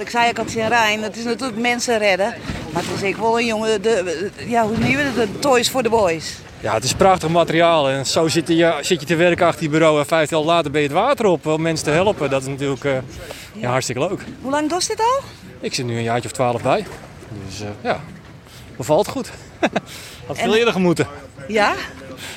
Wat 0.00 0.08
ik 0.08 0.14
zei, 0.14 0.30
ik 0.30 0.36
had 0.36 0.50
zien 0.50 0.68
Rijn, 0.68 1.02
het 1.02 1.16
is 1.16 1.24
natuurlijk 1.24 1.60
mensen 1.60 1.98
redden. 1.98 2.34
Maar 2.72 2.82
het 2.82 2.94
is 2.94 3.02
ik 3.02 3.16
wel 3.16 3.38
een 3.38 3.46
jongen, 3.46 3.82
de, 3.82 4.30
ja, 4.46 4.66
hoe 4.66 4.76
noem 4.76 4.88
je 4.88 4.96
het, 4.96 5.14
de 5.14 5.38
toys 5.38 5.70
voor 5.70 5.82
de 5.82 5.88
boys. 5.88 6.36
Ja, 6.60 6.74
het 6.74 6.84
is 6.84 6.94
prachtig 6.94 7.28
materiaal 7.28 7.88
en 7.88 8.06
zo 8.06 8.28
zit 8.28 8.48
je, 8.48 8.78
zit 8.80 9.00
je 9.00 9.06
te 9.06 9.16
werken 9.16 9.46
achter 9.46 9.62
je 9.62 9.68
bureau 9.68 9.98
en 9.98 10.06
vijf 10.06 10.30
jaar 10.30 10.40
later 10.40 10.70
ben 10.70 10.80
je 10.80 10.86
het 10.86 10.96
water 10.96 11.26
op 11.26 11.46
om 11.46 11.62
mensen 11.62 11.84
te 11.84 11.90
helpen. 11.90 12.30
Dat 12.30 12.42
is 12.42 12.48
natuurlijk 12.48 12.84
uh, 12.84 12.96
ja, 13.52 13.70
hartstikke 13.70 14.00
leuk. 14.08 14.24
Hoe 14.42 14.50
lang 14.50 14.68
doet 14.68 14.88
dit 14.88 15.00
al? 15.00 15.20
Ik 15.60 15.74
zit 15.74 15.86
nu 15.86 15.96
een 15.96 16.02
jaartje 16.02 16.28
of 16.28 16.34
twaalf 16.34 16.62
bij. 16.62 16.86
Dus 17.46 17.60
uh, 17.60 17.68
ja, 17.80 18.00
bevalt 18.76 19.08
goed. 19.08 19.30
Had 20.30 20.38
veel 20.38 20.56
eerder 20.56 20.72
gemoeten. 20.72 21.06
Ja? 21.48 21.74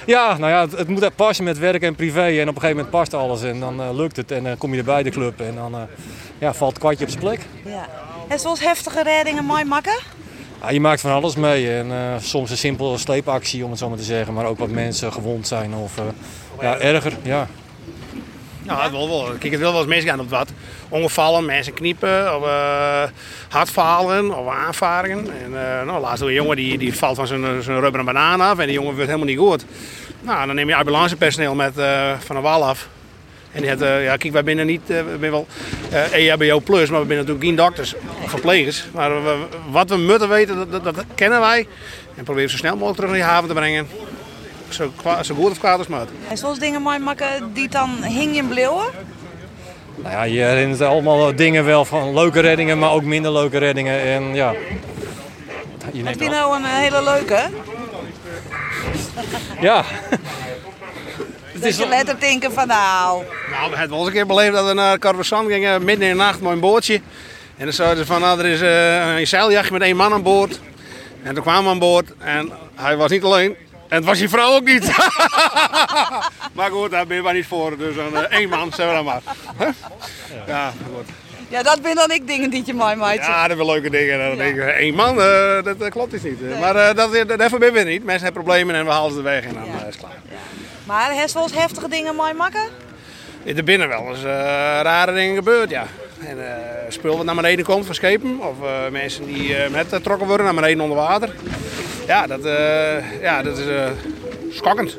Ja, 0.05 0.37
nou 0.37 0.51
ja, 0.51 0.61
het, 0.61 0.71
het 0.71 0.87
moet 0.87 1.15
passen 1.15 1.43
met 1.43 1.57
werk 1.57 1.81
en 1.81 1.95
privé. 1.95 2.21
En 2.21 2.49
op 2.49 2.55
een 2.55 2.61
gegeven 2.61 2.75
moment 2.75 2.89
past 2.89 3.13
alles 3.13 3.43
en 3.43 3.59
dan 3.59 3.81
uh, 3.81 3.93
lukt 3.93 4.15
het. 4.15 4.31
En 4.31 4.43
dan 4.43 4.57
kom 4.57 4.71
je 4.71 4.77
er 4.77 4.83
bij 4.83 5.03
de 5.03 5.09
club 5.09 5.41
en 5.41 5.55
dan 5.55 5.75
uh, 5.75 5.81
ja, 6.37 6.53
valt 6.53 6.71
het 6.71 6.79
kwartje 6.79 7.03
op 7.03 7.09
zijn 7.09 7.23
plek. 7.23 7.39
Ja. 7.65 7.87
En 8.27 8.39
zoals 8.39 8.59
heftige 8.59 9.03
reddingen 9.03 9.45
mooi 9.45 9.63
makken? 9.63 9.99
Ja, 10.61 10.69
je 10.69 10.79
maakt 10.79 11.01
van 11.01 11.11
alles 11.11 11.35
mee. 11.35 11.77
En 11.77 12.21
soms 12.21 12.49
een 12.49 12.57
simpele 12.57 12.97
sleepactie, 12.97 13.63
om 13.63 13.69
het 13.69 13.79
zo 13.79 13.89
maar 13.89 13.97
te 13.97 14.03
zeggen. 14.03 14.33
Maar 14.33 14.45
ook 14.45 14.59
wat 14.59 14.69
mensen 14.69 15.13
gewond 15.13 15.47
zijn 15.47 15.73
of 15.73 15.93
ja, 16.61 16.77
erger. 16.77 17.13
Ja. 17.21 17.47
Ja, 18.65 18.83
het 18.83 18.91
wel, 18.91 19.09
wel. 19.09 19.23
Kijk, 19.39 19.51
het 19.51 19.61
wil 19.61 19.71
wel 19.71 19.81
eens 19.81 19.89
misgaan 19.89 20.19
op 20.19 20.29
wat. 20.29 20.51
Ongevallen, 20.89 21.45
mensen 21.45 21.73
kniepen, 21.73 22.35
of 22.35 22.43
uh, 22.43 23.03
hartfalen 23.49 24.37
of 24.37 24.47
aanvaringen. 24.53 25.27
En 25.43 25.51
uh, 25.51 25.83
nou, 25.85 26.01
laatst 26.01 26.21
een 26.21 26.33
jongen 26.33 26.55
die, 26.55 26.77
die 26.77 26.95
valt 26.95 27.15
van 27.15 27.27
zijn, 27.27 27.63
zijn 27.63 27.79
rubberen 27.79 28.05
banaan 28.05 28.41
af 28.41 28.59
en 28.59 28.65
die 28.65 28.75
jongen 28.75 28.93
wordt 28.93 29.07
helemaal 29.07 29.27
niet 29.27 29.37
goed. 29.37 29.65
Nou, 30.21 30.45
dan 30.47 30.55
neem 30.55 30.67
je 30.67 30.75
ambulancepersoneel 30.75 31.55
met, 31.55 31.77
uh, 31.77 32.11
van 32.19 32.35
een 32.35 32.41
wal 32.41 32.65
af. 32.65 32.87
En 33.51 33.61
die 33.61 33.69
had, 33.69 33.79
ja, 33.79 34.17
kijk, 34.17 34.33
wij 34.33 34.43
binnen 34.43 34.65
niet, 34.65 34.81
we 34.85 35.17
zijn 35.19 35.31
wel 35.31 35.47
EHBO 36.11 36.59
plus, 36.59 36.89
maar 36.89 36.99
we 36.99 37.05
zijn 37.05 37.17
natuurlijk 37.17 37.45
geen 37.45 37.55
dokters 37.55 37.93
of 38.23 38.29
verplegers. 38.29 38.85
Maar 38.93 39.11
wat 39.69 39.89
we 39.89 39.97
moeten 39.97 40.29
weten, 40.29 40.55
dat, 40.55 40.83
dat, 40.83 40.95
dat, 40.95 41.05
kennen 41.15 41.39
wij. 41.39 41.67
En 42.15 42.23
proberen 42.23 42.49
zo 42.49 42.57
snel 42.57 42.73
mogelijk 42.73 42.95
terug 42.95 43.09
naar 43.09 43.19
die 43.19 43.29
haven 43.29 43.47
te 43.47 43.53
brengen 43.53 43.87
zo, 44.73 44.91
zo 45.21 45.35
goed 45.35 45.51
of 45.51 45.59
kwaad 45.59 45.77
als 45.77 45.87
maat. 45.87 46.09
En 46.29 46.37
zoals 46.37 46.59
dingen 46.59 46.81
mooi 46.81 46.99
maken 46.99 47.53
die 47.53 47.69
dan 47.69 48.03
hing 48.03 48.35
in 48.35 48.47
bleeuwen? 48.47 48.85
Nou 49.95 50.15
ja, 50.15 50.23
je 50.23 50.41
herinnert 50.41 50.81
allemaal 50.81 51.35
dingen 51.35 51.65
wel 51.65 51.85
van 51.85 52.13
leuke 52.13 52.39
reddingen, 52.39 52.79
maar 52.79 52.91
ook 52.91 53.03
minder 53.03 53.31
leuke 53.31 53.57
reddingen. 53.57 54.01
En 54.01 54.35
ja, 54.35 54.53
je 55.91 56.03
Heb 56.03 56.19
je 56.19 56.29
nou 56.29 56.55
een 56.55 56.65
hele 56.65 57.03
leuke? 57.03 57.49
Ja. 59.59 59.83
Het 61.53 61.65
is 61.65 61.77
je 61.77 61.87
letter 61.87 62.19
denken 62.19 62.51
van 62.53 62.67
nou... 62.67 63.23
Nou, 63.51 63.71
we 63.71 63.77
hebben 63.77 63.89
wel 63.89 63.97
eens 63.97 64.07
een 64.07 64.13
keer 64.13 64.25
beleefd 64.25 64.53
dat 64.53 64.67
we 64.67 64.73
naar 64.73 64.97
Carvessan 64.97 65.47
gingen, 65.47 65.83
midden 65.83 66.07
in 66.07 66.17
de 66.17 66.23
nacht, 66.23 66.41
mooi 66.41 66.55
een 66.55 66.61
bootje. 66.61 67.01
En 67.57 67.65
dan 67.65 67.73
zeiden 67.73 67.97
ze 67.97 68.05
van, 68.05 68.21
nou, 68.21 68.39
er 68.39 68.45
is 68.45 68.61
uh, 68.61 69.17
een 69.17 69.27
zeiljachtje 69.27 69.73
met 69.73 69.81
één 69.81 69.95
man 69.95 70.13
aan 70.13 70.23
boord. 70.23 70.59
En 71.23 71.33
toen 71.33 71.43
kwamen 71.43 71.63
we 71.63 71.69
aan 71.69 71.79
boord 71.79 72.13
en 72.17 72.51
hij 72.75 72.97
was 72.97 73.11
niet 73.11 73.23
alleen. 73.23 73.55
En 73.93 73.99
het 73.99 74.07
was 74.07 74.17
die 74.17 74.29
vrouw 74.29 74.53
ook 74.53 74.63
niet. 74.63 74.85
maar 76.57 76.71
goed, 76.71 76.91
daar 76.91 77.07
ben 77.07 77.15
je 77.17 77.23
maar 77.23 77.33
niet 77.33 77.45
voor. 77.45 77.77
Dus 77.77 77.95
dan 77.95 78.13
uh, 78.13 78.19
één 78.19 78.49
man, 78.49 78.71
zeggen 78.73 78.87
we 78.87 78.93
dan 78.93 79.05
maar. 79.05 79.21
Ja, 80.47 80.73
goed. 80.93 81.05
Ja, 81.47 81.63
dat 81.63 81.81
ben 81.81 81.95
dan 81.95 82.11
ik 82.11 82.27
dingen 82.27 82.49
die 82.49 82.63
je 82.65 82.73
mooi 82.73 82.95
maakt. 82.95 83.25
Ja, 83.25 83.47
dat 83.47 83.57
zijn 83.57 83.69
leuke 83.69 83.89
dingen. 83.89 84.19
Dan 84.19 84.37
denk 84.37 84.57
ik, 84.57 84.63
één 84.63 84.95
man, 84.95 85.17
uh, 85.17 85.63
dat, 85.63 85.79
dat, 85.79 85.89
klopt 85.89 86.11
dus 86.11 86.21
niet. 86.21 86.41
Nee. 86.41 86.59
Maar 86.59 86.75
uh, 86.75 86.93
dat, 86.95 87.37
daarvoor 87.37 87.59
ben 87.59 87.73
we 87.73 87.79
niet. 87.79 88.03
Mensen 88.03 88.23
hebben 88.23 88.43
problemen 88.43 88.75
en 88.75 88.85
we 88.85 88.91
halen 88.91 89.13
ze 89.13 89.21
weg 89.21 89.43
en 89.43 89.53
dan 89.53 89.65
ja. 89.65 89.73
is 89.73 89.81
het 89.81 89.97
klaar. 89.97 90.11
Ja. 90.29 90.37
Maar 90.83 91.13
je 91.13 91.33
wel 91.33 91.43
eens 91.43 91.53
heftige 91.53 91.89
dingen 91.89 92.15
mooi 92.15 92.33
maken? 92.33 92.61
Er 93.45 93.63
binnen 93.63 93.87
wel 93.87 94.07
eens 94.09 94.23
rare 94.83 95.13
dingen 95.13 95.35
gebeurd, 95.35 95.69
ja. 95.69 95.85
En 96.19 96.37
spul 96.87 97.17
wat 97.17 97.25
naar 97.25 97.35
beneden 97.35 97.65
komt 97.65 97.85
van 97.85 97.95
schepen. 97.95 98.39
Of 98.39 98.55
mensen 98.91 99.25
die 99.25 99.55
met 99.71 99.85
getrokken 99.89 100.27
worden 100.27 100.45
naar 100.45 100.55
beneden 100.55 100.81
onder 100.81 100.97
water. 100.97 101.29
Ja, 102.07 102.27
dat, 102.27 102.43
ja, 103.21 103.41
dat 103.41 103.57
is 103.57 103.65
schokkend. 104.49 104.97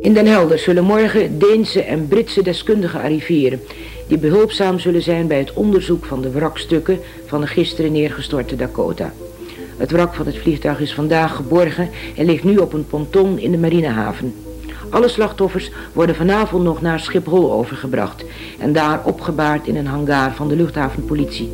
In 0.00 0.14
Den 0.14 0.26
Helder 0.26 0.58
zullen 0.58 0.84
morgen 0.84 1.38
Deense 1.38 1.82
en 1.82 2.08
Britse 2.08 2.42
deskundigen 2.42 3.00
arriveren... 3.00 3.60
die 4.06 4.18
behulpzaam 4.18 4.78
zullen 4.78 5.02
zijn 5.02 5.26
bij 5.26 5.38
het 5.38 5.52
onderzoek 5.52 6.04
van 6.04 6.20
de 6.20 6.30
wrakstukken 6.30 7.00
van 7.26 7.40
de 7.40 7.46
gisteren 7.46 7.92
neergestorte 7.92 8.56
Dakota. 8.56 9.12
Het 9.76 9.90
wrak 9.90 10.14
van 10.14 10.26
het 10.26 10.38
vliegtuig 10.38 10.80
is 10.80 10.94
vandaag 10.94 11.36
geborgen 11.36 11.90
en 12.16 12.24
ligt 12.24 12.44
nu 12.44 12.56
op 12.56 12.72
een 12.72 12.86
ponton 12.86 13.38
in 13.38 13.50
de 13.50 13.58
marinehaven. 13.58 14.34
Alle 14.90 15.08
slachtoffers 15.08 15.70
worden 15.92 16.16
vanavond 16.16 16.64
nog 16.64 16.80
naar 16.80 17.00
Schiphol 17.00 17.52
overgebracht 17.52 18.24
en 18.58 18.72
daar 18.72 19.00
opgebaard 19.04 19.66
in 19.66 19.76
een 19.76 19.86
hangar 19.86 20.34
van 20.34 20.48
de 20.48 20.56
luchthavenpolitie. 20.56 21.52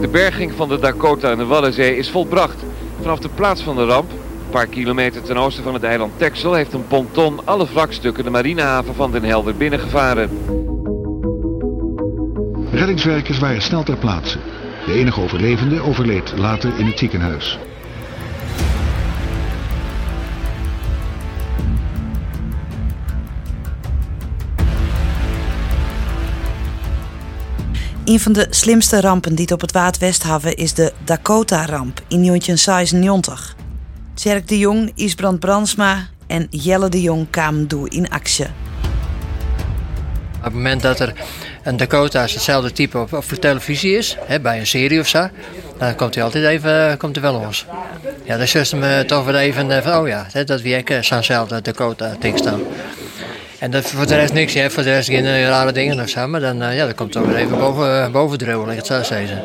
De 0.00 0.08
berging 0.10 0.52
van 0.52 0.68
de 0.68 0.78
Dakota 0.78 1.30
in 1.30 1.38
de 1.38 1.44
Waddenzee 1.44 1.96
is 1.96 2.10
volbracht. 2.10 2.64
Vanaf 3.00 3.18
de 3.18 3.28
plaats 3.28 3.62
van 3.62 3.76
de 3.76 3.84
ramp, 3.84 4.10
een 4.10 4.50
paar 4.50 4.66
kilometer 4.66 5.22
ten 5.22 5.36
oosten 5.36 5.64
van 5.64 5.74
het 5.74 5.82
eiland 5.82 6.12
Texel, 6.16 6.54
heeft 6.54 6.72
een 6.72 6.86
ponton 6.86 7.40
alle 7.44 7.66
wrakstukken 7.72 8.24
de 8.24 8.30
marinehaven 8.30 8.94
van 8.94 9.10
Den 9.10 9.24
Helder 9.24 9.56
binnengevaren. 9.56 10.30
Reddingswerkers 12.70 13.38
waren 13.38 13.62
snel 13.62 13.82
ter 13.82 13.96
plaatse. 13.96 14.38
De 14.86 14.92
enige 14.92 15.20
overlevende 15.20 15.80
overleed 15.80 16.32
later 16.36 16.78
in 16.78 16.86
het 16.86 16.98
ziekenhuis. 16.98 17.58
Een 28.04 28.20
van 28.20 28.32
de 28.32 28.46
slimste 28.50 29.00
rampen 29.00 29.34
die 29.34 29.44
het 29.44 29.52
op 29.52 29.60
het 29.60 29.72
Waad 29.72 29.98
hebben 30.22 30.56
is 30.56 30.74
de 30.74 30.92
Dakota-ramp 31.04 32.00
in 32.08 32.24
1996. 32.24 33.56
Tjerk 34.14 34.48
de 34.48 34.58
Jong, 34.58 34.92
Isbrand 34.94 35.40
Brandsma 35.40 36.08
en 36.26 36.46
Jelle 36.50 36.88
de 36.88 37.00
Jong 37.00 37.26
kwamen 37.30 37.68
door 37.68 37.92
in 37.92 38.10
actie. 38.10 38.46
Op 40.36 40.44
het 40.44 40.52
moment 40.52 40.82
dat 40.82 41.00
er 41.00 41.14
een 41.64 41.76
Dakota 41.76 42.20
hetzelfde 42.20 42.72
type 42.72 42.98
op 42.98 43.28
de 43.28 43.38
televisie 43.38 43.96
is, 43.96 44.16
hè, 44.26 44.40
bij 44.40 44.58
een 44.58 44.66
serie 44.66 45.00
of 45.00 45.08
zo, 45.08 45.28
dan 45.78 45.94
komt 45.94 46.14
hij 46.14 46.24
altijd 46.24 46.44
even 46.44 46.96
komt 46.96 47.14
hij 47.14 47.24
wel 47.24 47.40
los. 47.40 47.66
Ja, 48.24 48.36
dan 48.36 48.46
is 48.46 48.72
me 48.72 49.04
toch 49.06 49.24
weer 49.24 49.34
even 49.34 49.82
van, 49.82 49.96
oh 49.96 50.08
ja, 50.08 50.26
dat 50.44 50.60
wie 50.60 50.76
ik 50.76 50.98
zo'nzelfde 51.00 51.60
Dakota 51.60 52.16
ding 52.20 52.38
staan. 52.38 52.60
En 53.58 53.70
dat, 53.70 53.86
voor 53.86 54.06
de 54.06 54.14
rest 54.14 54.32
niks, 54.32 54.54
hè, 54.54 54.70
voor 54.70 54.82
de 54.82 54.90
rest 54.90 55.08
geen 55.08 55.46
rare 55.46 55.72
dingen 55.72 56.00
of 56.00 56.08
zo, 56.08 56.28
maar 56.28 56.40
dan, 56.40 56.56
ja, 56.56 56.84
dan 56.84 56.94
komt 56.94 57.12
toch 57.12 57.26
weer 57.26 57.36
even 57.36 57.58
boven, 57.58 58.12
boven 58.12 58.38
ik 58.70 58.76
het 58.76 58.86
zo 58.86 59.02
zeggen. 59.02 59.42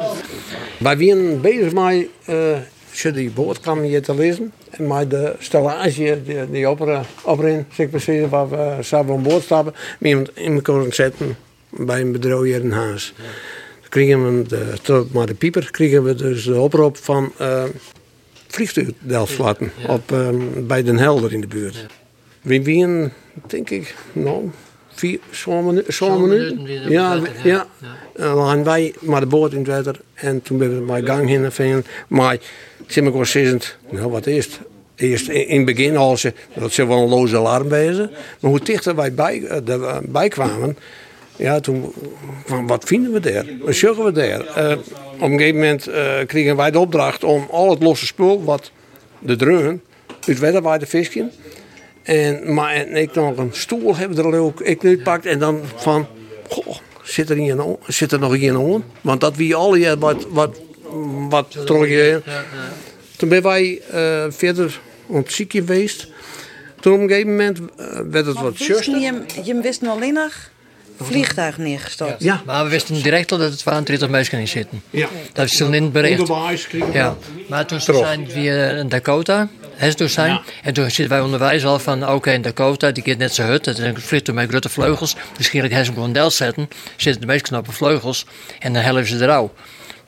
Wij 0.77 0.97
zijn 0.97 1.41
bezig 1.41 1.73
uh, 2.29 3.13
die 3.13 3.31
boodschap 3.31 3.81
hier 3.81 4.01
te 4.01 4.15
lezen. 4.15 4.51
En 4.69 4.87
de 5.07 5.35
stellage 5.39 6.21
die, 6.23 6.49
die 6.51 6.67
zeg 7.73 7.87
waar 8.29 8.49
we 8.49 8.77
samen 8.79 9.21
boord 9.21 9.43
stappen, 9.43 9.73
iemand 9.99 10.29
in 10.33 10.53
elkaar 10.53 10.93
zetten 10.93 11.37
bij 11.69 12.01
een 12.01 12.11
bedrijf 12.11 12.41
hier 12.41 12.63
in 12.63 12.71
huis. 12.71 13.13
kregen 13.89 14.35
we 14.35 14.47
de, 14.47 14.73
tot 14.81 15.13
maar 15.13 15.25
de 15.25 15.33
pieper 15.33 15.71
kregen 15.71 16.03
we 16.03 16.15
dus 16.15 16.43
de 16.43 16.59
oproep 16.59 16.97
van 16.97 17.31
uh, 17.41 17.63
vliegtuigdelflatten 18.47 19.71
op 19.87 20.11
um, 20.11 20.67
bij 20.67 20.83
Den 20.83 20.97
Helder 20.97 21.33
in 21.33 21.41
de 21.41 21.47
buurt. 21.47 21.85
We 22.41 22.63
waren, 22.63 23.13
denk 23.47 23.69
ik, 23.69 23.95
nou, 24.13 24.49
vier, 24.89 25.19
zo'n 25.29 25.65
minuten. 25.65 25.93
Zo 25.93 26.19
minuten. 26.19 26.89
Ja, 26.91 27.21
ja. 27.43 27.67
ja. 28.15 28.63
wij 28.63 28.93
maar 28.99 29.19
de 29.19 29.25
boot 29.25 29.51
in 29.51 29.57
het 29.57 29.67
water 29.67 29.99
en 30.13 30.41
toen 30.41 30.57
ben 30.57 30.75
we 30.75 30.85
bij 30.85 31.01
gang 31.01 31.27
heen 31.27 31.43
en 31.43 31.83
Maar 32.07 32.37
zie 32.87 33.03
ik 33.03 33.13
wel 33.13 33.25
nou 33.89 34.11
wat 34.11 34.27
is 34.27 34.45
het? 34.45 34.59
Eerst 34.95 35.27
in 35.27 35.57
het 35.57 35.65
begin 35.65 35.97
al 35.97 36.17
ze, 36.17 36.33
dat 36.53 36.71
ze 36.71 36.87
wel 36.87 37.01
een 37.01 37.09
loze 37.09 37.37
alarm 37.37 37.69
wezen. 37.69 38.11
Maar 38.39 38.51
hoe 38.51 38.59
dichter 38.59 38.95
wij 38.95 39.13
bij, 39.13 39.63
bij 40.01 40.27
kwamen, 40.27 40.77
ja, 41.39 41.59
toen 41.59 41.93
van 42.45 42.67
wat 42.67 42.83
vinden 42.83 43.11
we 43.11 43.19
daar? 43.19 43.45
Wat 43.61 43.75
zoeken 43.75 44.03
we 44.03 44.11
daar? 44.11 44.71
Uh, 44.71 44.77
op 45.13 45.21
een 45.21 45.37
gegeven 45.37 45.55
moment 45.55 45.87
uh, 45.87 46.13
kregen 46.27 46.55
wij 46.55 46.71
de 46.71 46.79
opdracht 46.79 47.23
om 47.23 47.47
al 47.51 47.69
het 47.69 47.83
losse 47.83 48.05
spul, 48.05 48.43
wat 48.43 48.71
de 49.19 49.35
dreun, 49.35 49.81
uit 50.27 50.39
wedden 50.39 50.63
bij 50.63 50.77
de 50.77 50.85
visje. 50.85 51.29
En, 52.03 52.53
maar 52.53 52.73
en 52.73 52.95
ik 52.95 53.13
nog 53.13 53.37
een 53.37 53.49
stoel 53.51 53.95
hebben 53.95 54.17
er 54.17 54.35
ook 54.35 54.61
ik 54.61 54.83
nu 54.83 55.01
pakt 55.01 55.25
en 55.25 55.39
dan 55.39 55.61
van, 55.75 56.07
goh, 56.47 56.77
zit 57.03 57.29
er, 57.29 57.35
hier 57.35 57.59
een, 57.59 57.77
zit 57.87 58.11
er 58.11 58.19
nog 58.19 58.35
hier 58.35 58.55
aan? 58.55 58.83
Want 59.01 59.21
dat 59.21 59.35
wie 59.35 59.55
alle 59.55 59.97
wat, 59.97 60.27
wat, 60.29 60.61
wat 61.29 61.57
trok 61.65 61.87
je. 61.87 62.21
Toen 63.17 63.29
ben 63.29 63.41
wij 63.41 63.81
uh, 63.93 64.25
verder 64.29 64.79
op 65.05 65.25
geweest. 65.27 66.07
Toen 66.79 66.93
op 66.93 66.99
een 66.99 67.07
gegeven 67.07 67.29
moment 67.29 67.59
werd 68.11 68.25
het 68.25 68.39
wat 68.39 68.53
zuster. 68.55 68.99
Je, 68.99 69.21
je 69.43 69.61
wist 69.61 69.81
nog 69.81 69.95
alleen 69.95 70.13
nog 70.13 70.49
vliegtuig 70.99 71.57
neergestort. 71.57 72.23
Ja. 72.23 72.41
Maar 72.45 72.63
we 72.63 72.69
wisten 72.69 73.01
direct 73.01 73.31
al 73.31 73.37
dat 73.37 73.51
het 73.51 73.59
32 73.59 74.09
mensen 74.09 74.39
in 74.39 74.47
zitten. 74.47 74.81
Ja. 74.89 75.07
Dat 75.33 75.45
is 75.45 75.57
toen 75.57 75.73
in 75.73 75.83
het 75.83 75.91
bericht. 75.91 76.27
Ja. 76.93 77.15
Maar 77.49 77.65
toen 77.65 77.81
zijn 77.81 78.27
we 78.27 78.75
in 78.79 78.89
Dakota. 78.89 79.49
Zijn. 79.95 80.39
En 80.63 80.73
toen 80.73 80.83
zitten 80.83 81.09
wij 81.09 81.21
onderwijs 81.21 81.65
al 81.65 81.79
van, 81.79 82.03
oké, 82.03 82.11
okay, 82.11 82.33
in 82.33 82.41
Dakota, 82.41 82.91
die 82.91 83.03
keert 83.03 83.17
net 83.17 83.33
zijn 83.33 83.49
hut. 83.49 83.63
Dat 83.63 83.77
is 83.77 83.83
een 83.83 84.01
vliegtuig 84.01 84.37
met 84.37 84.49
grote 84.49 84.69
vleugels. 84.69 85.15
Misschien 85.37 85.61
ze 85.85 85.91
gewoon 85.93 86.13
del 86.13 86.31
zetten. 86.31 86.69
Zitten 86.95 87.21
de 87.21 87.27
meest 87.27 87.41
knappe 87.41 87.71
vleugels. 87.71 88.25
En 88.59 88.73
dan 88.73 88.83
helpen 88.83 89.05
ze 89.05 89.15
eruit. 89.15 89.51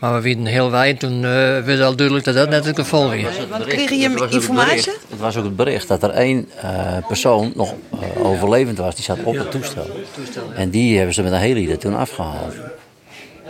Maar 0.02 0.14
we 0.14 0.22
weten 0.22 0.46
heel 0.46 0.72
weinig. 0.72 1.00
Toen 1.00 1.16
uh, 1.16 1.22
werd 1.60 1.82
al 1.82 1.96
duidelijk 1.96 2.26
dat 2.26 2.36
dat 2.36 2.50
net 2.50 2.66
het 2.66 2.80
geval 2.80 3.10
was. 3.10 3.48
Want 3.50 3.66
kreeg 3.66 3.90
je 3.90 4.28
informatie? 4.30 4.94
Het 5.10 5.20
was 5.20 5.38
ook 5.38 5.44
het 5.44 5.56
bericht 5.56 5.88
dat 5.88 6.04
er 6.04 6.10
één 6.10 6.50
uh, 6.64 7.08
persoon 7.08 7.52
nog 7.56 7.74
uh, 7.94 8.26
overlevend 8.26 8.78
was. 8.78 8.96
Die 8.96 9.04
zat 9.04 9.18
op 9.24 9.36
het 9.36 9.52
toestel. 9.52 9.86
En 10.56 10.70
die 10.70 10.98
hebben 10.98 11.14
ze 11.14 11.22
met 11.22 11.32
een 11.32 11.38
heli 11.38 11.72
er 11.72 11.78
toen 11.78 11.96
afgehaald. 11.96 12.54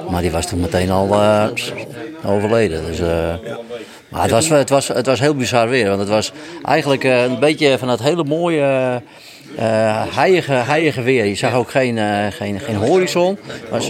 Maar 0.10 0.22
die 0.22 0.32
was 0.32 0.46
toen 0.46 0.60
meteen 0.60 0.90
al 0.90 1.16
overleden. 2.26 2.86
Dus, 2.86 3.00
maar 4.10 4.22
het 4.22 4.32
was, 4.32 4.50
het, 4.50 4.70
was, 4.70 4.88
het 4.88 5.06
was 5.06 5.20
heel 5.20 5.36
bizar 5.36 5.70
weer. 5.70 5.88
Want 5.88 6.00
het 6.00 6.10
was 6.10 6.32
eigenlijk 6.64 7.04
een 7.04 7.40
beetje 7.40 7.78
van 7.78 7.88
dat 7.88 8.00
hele 8.00 8.24
mooie... 8.24 9.02
Uh, 9.60 10.16
heilige, 10.16 11.02
weer. 11.02 11.26
Je 11.26 11.36
zag 11.36 11.54
ook 11.54 11.72
geen, 11.72 11.98
geen, 12.32 12.60
geen 12.60 12.76
horizon. 12.76 13.38
Het 13.48 13.70
was 13.70 13.90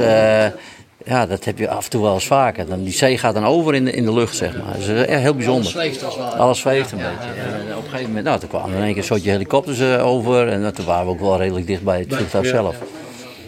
ja, 1.06 1.26
dat 1.26 1.46
heb 1.46 1.58
je 1.58 1.70
af 1.70 1.84
en 1.84 1.90
toe 1.90 2.02
wel 2.02 2.14
eens 2.14 2.28
vaker. 2.28 2.68
Dan, 2.68 2.84
die 2.84 2.94
zee 2.94 3.18
gaat 3.18 3.34
dan 3.34 3.46
over 3.46 3.76
in 3.76 3.86
de, 3.86 3.92
in 3.92 4.06
de 4.06 4.14
lucht, 4.14 4.36
zeg 4.36 4.58
maar. 4.58 4.74
Dat 4.74 4.88
is 4.88 5.06
echt 5.06 5.22
heel 5.22 5.36
bijzonder. 5.36 5.62
Alles 5.62 5.72
zweeft 5.72 6.04
als 6.04 6.18
Alles 6.18 6.60
zweeft 6.60 6.92
een 6.92 6.98
beetje. 6.98 7.42
En 7.42 7.78
op 7.78 7.84
een 7.84 7.90
gegeven 7.90 8.08
moment, 8.08 8.26
nou, 8.26 8.40
toen 8.40 8.50
kwamen 8.50 8.76
in 8.76 8.82
één 8.82 8.88
keer 8.88 8.98
een 8.98 9.04
soortje 9.04 9.32
helikopters 9.32 9.80
uh, 9.80 10.06
over. 10.06 10.48
En 10.48 10.74
toen 10.74 10.86
waren 10.86 11.06
we 11.06 11.12
ook 11.12 11.20
wel 11.20 11.38
redelijk 11.38 11.68
dicht 11.68 11.84
bij 11.84 12.00
het 12.00 12.14
vliegtuig 12.16 12.46
zelf. 12.46 12.76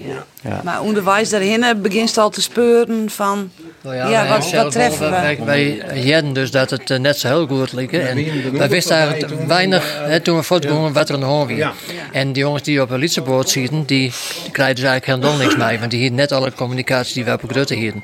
Ja. 0.06 0.26
Ja. 0.50 0.62
Maar 0.64 0.82
onderwijs 0.82 1.30
daarin 1.30 1.82
begint 1.82 2.18
al 2.18 2.30
te 2.30 2.42
speuren 2.42 3.10
van 3.10 3.52
nou 3.82 3.96
ja, 3.96 4.10
ja 4.10 4.28
wat, 4.28 4.52
wat 4.52 4.72
treffen 4.72 5.10
we? 5.12 5.46
Wij, 5.46 5.84
wij 5.88 6.32
dus 6.34 6.52
dat 6.52 6.70
het 6.70 6.90
uh, 6.90 6.98
net 6.98 7.18
zo 7.18 7.28
heel 7.28 7.48
goed 7.48 7.74
leek. 7.74 7.92
En 7.92 8.58
wij 8.58 8.70
wisten 8.70 8.96
eigenlijk 8.96 9.48
weinig 9.48 10.00
hè, 10.00 10.20
toen 10.20 10.38
we 10.38 10.44
voortgingen 10.44 10.94
wat 10.94 11.10
er 11.10 11.16
aan 11.16 11.20
de 11.20 11.26
hand 11.26 11.52
was. 11.58 11.72
En 12.12 12.32
die 12.32 12.44
jongens 12.44 12.64
die 12.64 12.82
op 12.82 12.90
een 12.90 13.10
zitten, 13.10 13.86
die, 13.86 13.86
die 13.86 14.12
krijgen 14.52 14.76
dus 14.76 14.84
eigenlijk 14.84 15.06
helemaal 15.06 15.38
niks 15.38 15.56
mee. 15.56 15.80
Want 15.80 15.92
die 15.92 16.00
hier 16.00 16.12
net 16.12 16.32
alle 16.32 16.54
communicatie 16.54 17.14
die 17.14 17.24
we 17.24 17.32
op 17.32 17.52
Grutte 17.52 17.76
hielden. 17.76 18.04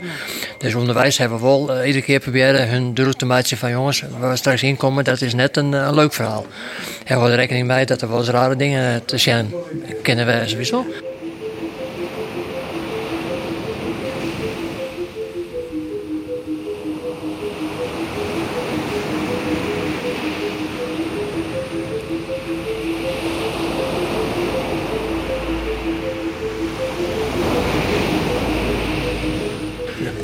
Dus 0.58 0.76
onderwijs 0.76 1.18
hebben 1.18 1.38
we 1.38 1.44
wel 1.44 1.78
uh, 1.78 1.88
iedere 1.88 2.06
keer 2.06 2.20
proberen 2.20 2.70
hun 2.70 2.84
duidelijk 2.84 3.18
te 3.18 3.26
maken 3.26 3.58
van 3.58 3.70
jongens, 3.70 4.04
waar 4.20 4.30
we 4.30 4.36
straks 4.36 4.64
in 4.64 4.78
komen, 4.78 5.04
dat 5.04 5.22
is 5.22 5.34
net 5.34 5.58
een, 5.58 5.74
een 5.74 5.94
leuk 5.94 6.14
verhaal. 6.14 6.46
En 7.00 7.14
we 7.14 7.14
houden 7.14 7.38
rekening 7.38 7.68
mee 7.68 7.86
dat 7.86 8.02
er 8.02 8.10
wel 8.10 8.20
eens 8.20 8.30
rare 8.30 8.56
dingen 8.56 9.06
te 9.06 9.18
zijn. 9.18 9.54
Kennen 10.02 10.26
we 10.26 10.42
sowieso. 10.46 10.86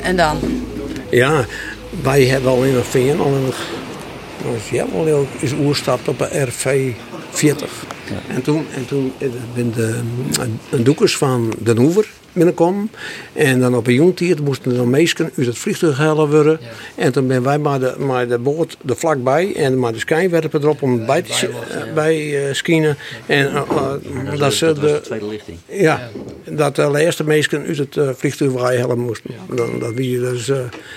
En 0.06 0.16
dan? 0.16 0.38
Ja, 1.10 1.44
wij 2.02 2.24
hebben 2.24 2.50
al 2.50 2.64
in 2.64 2.74
een 2.74 2.84
veen 2.84 3.20
al 3.20 3.32
een, 3.32 3.52
ja, 4.70 4.86
wel 5.04 5.26
is 5.38 5.52
oerstapt 5.52 6.08
op 6.08 6.20
een 6.20 6.48
RV 6.48 6.92
40. 7.30 7.70
Ja. 8.10 8.34
En 8.34 8.42
toen, 8.42 8.66
en 8.74 8.86
toen 8.86 9.12
eh, 9.18 9.28
ben 9.54 9.72
de, 9.72 10.00
een 10.70 10.84
doekers 10.84 11.16
van 11.16 11.54
Den 11.58 11.76
Hoever 11.76 12.06
binnenkomen. 12.36 12.90
En 13.32 13.60
dan 13.60 13.76
op 13.76 13.86
een 13.86 13.94
jongtier 13.94 14.42
moesten 14.42 14.70
er 14.70 14.76
dan 14.76 14.90
meesken 14.90 15.30
uit 15.36 15.46
het 15.46 15.58
vliegtuig 15.58 15.96
halen 15.96 16.30
worden. 16.30 16.58
En 16.94 17.12
toen 17.12 17.26
ben 17.26 17.42
wij 17.42 17.58
maar 17.58 17.80
de, 17.80 17.94
maar 17.98 18.28
de 18.28 18.38
boot 18.38 18.76
er 18.86 18.96
vlakbij 18.96 19.54
en 19.54 19.78
maar 19.78 19.92
de 19.92 19.98
skijnwerper 19.98 20.60
erop 20.62 20.82
om 20.82 21.06
bij 21.06 21.22
te 21.22 21.50
bij, 21.94 22.48
uh, 22.48 22.54
skiën. 22.54 22.94
En 23.26 23.52
uh, 23.52 24.38
dat, 24.38 24.52
ze 24.52 24.72
de, 24.72 25.00
tweede 25.02 25.26
lichting. 25.26 25.58
Ja, 25.66 26.10
dat 26.44 26.76
de 26.76 26.98
eerste 26.98 27.24
meesken 27.24 27.66
uit 27.66 27.78
het 27.78 28.18
vliegtuig 28.18 28.52
helpen 28.52 28.98
moesten. 28.98 29.30
Dan, 29.54 29.78
dat 29.78 29.94
wie 29.94 30.20
dus 30.20 30.50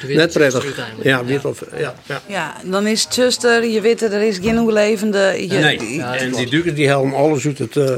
net 0.08 0.34
prettig. 0.34 0.78
Ja, 1.04 1.22
ja. 1.28 1.40
Dat, 1.40 1.60
ja, 1.78 1.96
ja. 2.06 2.22
ja, 2.28 2.56
dan 2.66 2.88
is 2.88 3.04
het 3.04 3.14
zuster, 3.14 3.66
je 3.66 3.82
weet 3.82 4.02
er 4.02 4.22
is 4.22 4.38
geen 4.38 4.60
overlevende. 4.60 5.36
Je, 5.38 5.48
nee, 5.48 6.02
en 6.02 6.32
die 6.32 6.50
duikers 6.50 6.76
die 6.76 6.88
helpen 6.88 7.14
alles 7.14 7.46
uit 7.46 7.58
het, 7.58 7.76
uh, 7.76 7.90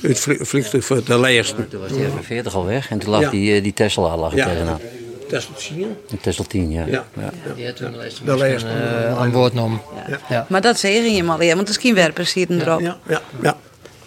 het 0.00 0.20
vliegtuig 0.40 0.84
voor 0.84 1.04
de 1.04 1.20
leerste. 1.20 1.68
Toen 1.68 1.80
was 1.80 1.90
die 1.92 2.00
even 2.00 2.24
40 2.24 2.54
al 2.54 2.66
weg. 2.66 2.79
En 2.88 2.98
toen 2.98 3.10
lag 3.10 3.30
die, 3.30 3.54
eh, 3.54 3.62
die 3.62 3.72
Tesla 3.72 4.16
lag 4.16 4.34
ja. 4.34 4.46
tegenaan. 4.46 4.80
Tesla 5.28 5.54
10? 5.54 5.96
Tesla 6.20 6.44
10, 6.44 6.70
ja. 6.70 6.86
ja. 6.86 7.04
ja. 7.20 7.32
Die 7.54 7.66
had 7.66 7.76
toen 7.76 7.92
de 8.24 8.36
lijst 8.36 8.64
uh, 8.64 9.18
aan 9.18 9.30
boord 9.30 9.50
genomen. 9.50 9.80
Ja. 10.28 10.46
Maar 10.48 10.60
dat 10.60 10.78
zeg 10.78 11.04
je 11.04 11.22
maar, 11.22 11.44
ja, 11.44 11.54
want 11.54 11.66
de 11.66 11.72
skinwerpers 11.72 12.30
zitten 12.30 12.60
erop. 12.60 12.80
Ja, 12.80 12.98
ja, 13.08 13.22
ja. 13.42 13.56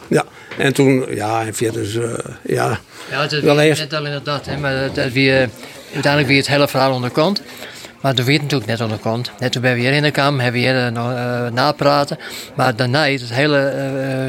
ja. 0.07 0.25
En 0.57 0.73
toen, 0.73 1.05
ja, 1.15 1.45
en 1.45 1.53
verder 1.53 1.81
dus, 1.81 1.95
uh, 1.95 2.13
ja. 2.43 2.79
Ja, 3.09 3.21
het 3.21 3.31
is 3.31 3.41
wel 3.41 3.59
eerst... 3.59 3.81
net 3.81 3.93
al 3.93 4.05
inderdaad, 4.05 4.45
hè, 4.45 4.57
maar 4.57 4.93
dat, 4.93 5.11
wie, 5.11 5.29
uh, 5.29 5.47
uiteindelijk 5.93 6.27
wie 6.27 6.37
het 6.37 6.47
hele 6.47 6.67
verhaal 6.67 6.93
onderkomt. 6.93 7.41
Maar 8.03 8.15
dat 8.15 8.25
weet 8.25 8.41
natuurlijk 8.41 8.69
net 8.69 8.81
onderkomt. 8.81 9.31
Net 9.39 9.51
toen 9.51 9.61
ben 9.61 9.73
we 9.73 9.79
hier 9.79 9.93
in 9.93 10.03
de 10.03 10.11
Kamer, 10.11 10.41
hebben 10.41 10.61
we 10.61 10.67
hier 10.67 10.91
nog 10.91 11.11
uh, 11.11 11.47
napraten. 11.47 12.17
Maar 12.55 12.75
daarna, 12.75 13.09
het 13.09 13.33
hele 13.33 13.73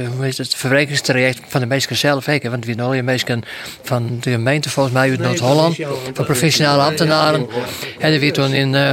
uh, 0.03 0.09
hoe 0.09 0.25
heet 0.25 0.39
het, 0.39 0.55
verwerkingstraject 0.55 1.41
van 1.47 1.61
de 1.61 1.67
meesten 1.67 1.97
zelf. 1.97 2.27
Hè, 2.27 2.39
want 2.51 2.65
we 2.65 2.75
hebben 2.75 3.05
meesten 3.05 3.43
van 3.83 4.19
de 4.21 4.31
gemeente, 4.31 4.71
volgens 4.71 4.95
mij 4.95 5.11
uit 5.11 5.19
Noord-Holland, 5.19 5.77
van 6.13 6.25
professionele 6.25 6.83
ambtenaren. 6.83 7.47
En 7.99 8.21
we 8.21 8.31
toen 8.31 8.53
in. 8.53 8.73
Uh, 8.73 8.91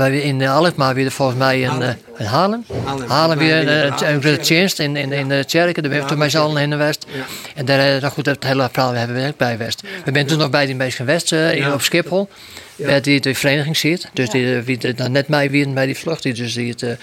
in 0.00 0.46
Alkmaar 0.46 0.94
weer 0.94 1.10
volgens 1.10 1.38
mij 1.38 1.60
in, 1.60 1.80
uh, 1.80 1.88
in 2.18 2.24
Haarlem. 2.24 2.64
Haarlem 3.06 3.38
weer 3.38 3.68
een 3.68 4.22
changed 4.22 4.78
in, 4.78 4.96
in, 4.96 5.12
in 5.12 5.28
de 5.28 5.44
kerken. 5.46 5.82
Daar 5.82 5.92
ben 5.92 6.00
ik 6.00 6.06
toen 6.06 6.18
met 6.18 6.30
z'n 6.30 6.38
allen 6.38 6.62
in 6.62 6.70
de 6.70 6.76
West. 6.76 7.06
En 7.54 7.64
daar, 7.64 8.00
nou 8.00 8.12
goed, 8.12 8.26
het 8.26 8.44
hele 8.44 8.68
verhaal 8.72 8.92
hebben 8.92 9.16
we 9.16 9.28
ook 9.28 9.36
bij 9.36 9.58
West. 9.58 9.82
We 10.04 10.10
zijn 10.12 10.26
toen 10.26 10.38
nog 10.38 10.50
bij 10.50 10.66
die 10.66 10.74
meesten 10.74 11.06
West 11.06 11.32
uh, 11.32 11.72
op 11.72 11.82
Schiphol 11.82 12.28
ja. 12.76 13.00
die 13.00 13.20
de 13.20 13.34
vereniging 13.34 13.76
ziet. 13.76 14.08
Dus 14.12 14.30
die, 14.30 14.60
wie 14.60 14.94
dan 14.94 15.12
net 15.12 15.28
mij 15.28 15.50
weer 15.50 15.72
bij 15.72 15.86
die 15.86 15.98
vlucht, 15.98 16.22
die, 16.22 16.34
dus 16.34 16.54
die 16.54 16.68
het 16.68 16.98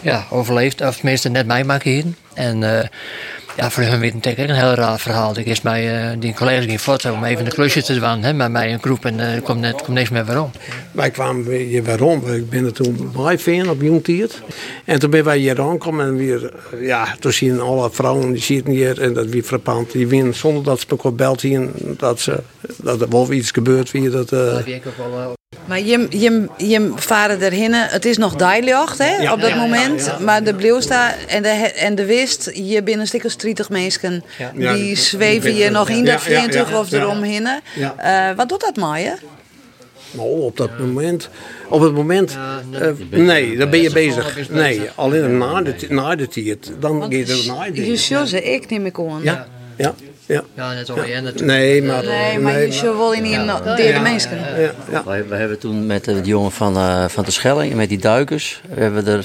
ja, 0.00 0.26
overleeft, 0.30 0.80
of 0.80 0.96
tenminste 0.96 1.28
net 1.28 1.46
mij 1.46 1.64
maken 1.64 1.90
hier. 1.90 2.04
En 2.34 2.90
ja, 3.58 3.70
voor 3.70 3.82
hun 3.82 4.00
weet 4.00 4.12
het 4.12 4.38
een 4.38 4.50
heel 4.50 4.74
raar 4.74 4.98
verhaal. 4.98 5.38
Ik 5.38 5.46
is 5.46 5.60
mij, 5.60 6.12
uh, 6.12 6.20
die 6.20 6.34
collega's 6.34 6.64
ging 6.64 6.80
foto 6.80 7.12
om 7.12 7.24
even 7.24 7.46
een 7.46 7.52
klusje 7.52 7.82
te 7.82 8.00
doen 8.00 8.22
hè, 8.22 8.32
met 8.32 8.50
mij 8.50 8.72
een 8.72 8.80
groep 8.80 9.04
en 9.04 9.18
er 9.20 9.36
uh, 9.36 9.42
komt, 9.42 9.60
net, 9.60 9.82
komt 9.82 9.88
niks 9.96 10.10
meer 10.10 10.24
waarom. 10.24 10.50
Wij 10.92 11.10
kwamen 11.10 11.44
weer 11.44 11.84
waarom. 11.84 12.32
Ik 12.32 12.50
ben 12.50 12.64
er 12.64 12.72
toen 12.72 13.12
bij 13.16 13.38
Veen 13.38 13.70
op 13.70 13.82
Jongtiert. 13.82 14.42
En 14.84 14.98
toen 14.98 15.10
ben 15.10 15.24
wij 15.24 15.38
hier 15.38 15.60
aangekomen 15.60 16.06
en 16.06 16.16
weer, 16.16 16.52
ja, 16.80 17.16
toen 17.20 17.32
zien 17.32 17.60
alle 17.60 17.90
vrouwen 17.90 18.32
die 18.32 18.42
zitten 18.42 18.72
hier 18.72 19.00
en 19.00 19.12
dat 19.12 19.26
weer 19.26 19.42
frappant. 19.42 19.92
Die 19.92 20.06
winnen 20.06 20.34
zonder 20.34 20.62
dat 20.62 20.80
ze 20.80 20.96
me 21.02 21.12
belt 21.12 21.40
hier 21.40 21.68
dat, 21.96 22.20
ze, 22.20 22.40
dat 22.76 23.00
er 23.00 23.08
wel 23.08 23.32
iets 23.32 23.50
gebeurt. 23.50 23.90
Wie, 23.90 24.10
dat, 24.10 24.32
uh, 24.32 24.52
dat 24.52 25.37
Maar 25.66 25.80
je, 25.80 26.06
je, 26.10 26.46
je 26.56 26.92
varen 26.94 27.40
erheen, 27.40 27.72
het 27.74 28.04
is 28.04 28.16
nog 28.16 28.34
dijljocht 28.36 28.98
hè, 28.98 29.16
Ja. 29.16 29.32
op 29.32 29.40
dat 29.40 29.50
Ja, 29.50 29.56
moment. 29.56 30.04
ja, 30.04 30.16
ja. 30.18 30.24
Maar 30.24 30.44
de 30.44 30.54
Bleeuwsta 30.54 31.14
en 31.28 31.42
de, 31.42 31.48
en 31.48 31.94
de 31.94 32.04
Wist, 32.04 32.50
je 32.54 32.82
bent 32.82 33.00
een 33.00 33.06
stuk 33.06 33.24
als 33.24 33.36
30 33.36 33.70
mensen. 33.70 34.24
Ja. 34.38 34.52
Die 34.74 34.88
Ja, 34.88 34.94
zweven 34.94 35.54
je 35.54 35.70
nog 35.70 35.88
in 35.88 35.96
ja, 35.96 36.02
de 36.02 36.10
ja, 36.10 36.18
24 36.20 36.70
ja, 36.70 36.78
of 36.78 36.90
ja. 36.90 36.98
eromheen. 37.00 37.48
Ja. 37.74 37.94
Eh, 38.30 38.36
wat 38.36 38.48
doet 38.48 38.60
dat 38.60 38.76
maar 38.76 39.00
je? 39.00 39.12
Nou, 40.10 40.28
op 40.40 40.56
dat 40.56 40.78
moment. 40.78 41.28
Op 41.68 41.80
het 41.80 41.92
moment. 41.92 42.38
eh, 42.72 42.88
nee, 43.10 43.56
dan 43.56 43.70
ben 43.70 43.80
je 43.82 43.90
bezig. 43.92 44.48
Nee, 44.50 44.80
alleen 44.94 45.38
na 45.38 45.62
de, 45.62 45.74
na 45.88 46.14
de 46.16 46.28
tijd. 46.28 46.72
Dan 46.80 47.02
ga 47.02 47.08
je 47.10 47.24
er 47.26 47.46
na 47.46 47.70
de 47.70 47.86
Je 47.90 47.96
shows 47.96 48.32
ik 48.32 48.70
neem 48.70 48.86
ik 48.86 48.98
aan. 48.98 49.20
Ja, 49.22 49.46
ja, 49.76 49.94
ja. 50.28 50.42
Ja, 50.54 50.72
net 50.72 50.90
over 50.90 51.08
je 51.08 51.14
natuurlijk. 51.20 51.44
Nee, 51.58 51.82
maar. 51.82 52.04
Nee, 52.04 52.38
maar 52.38 52.60
je 52.60 52.72
show 52.72 52.96
wel 52.96 53.12
in 53.12 53.24
een 53.24 53.46
derde 53.76 54.00
mensen. 54.00 54.38
Ja. 54.90 55.02
Wij 55.28 55.38
hebben 55.38 55.58
toen 55.58 55.86
met 55.86 56.04
de 56.04 56.20
jongen 56.22 56.50
van, 56.52 56.76
eh, 56.76 57.04
van 57.08 57.24
de 57.24 57.30
Schelling, 57.30 57.74
met 57.74 57.88
die 57.88 57.98
duikers, 57.98 58.60
we 58.74 58.80
hebben 58.80 59.06
er 59.06 59.24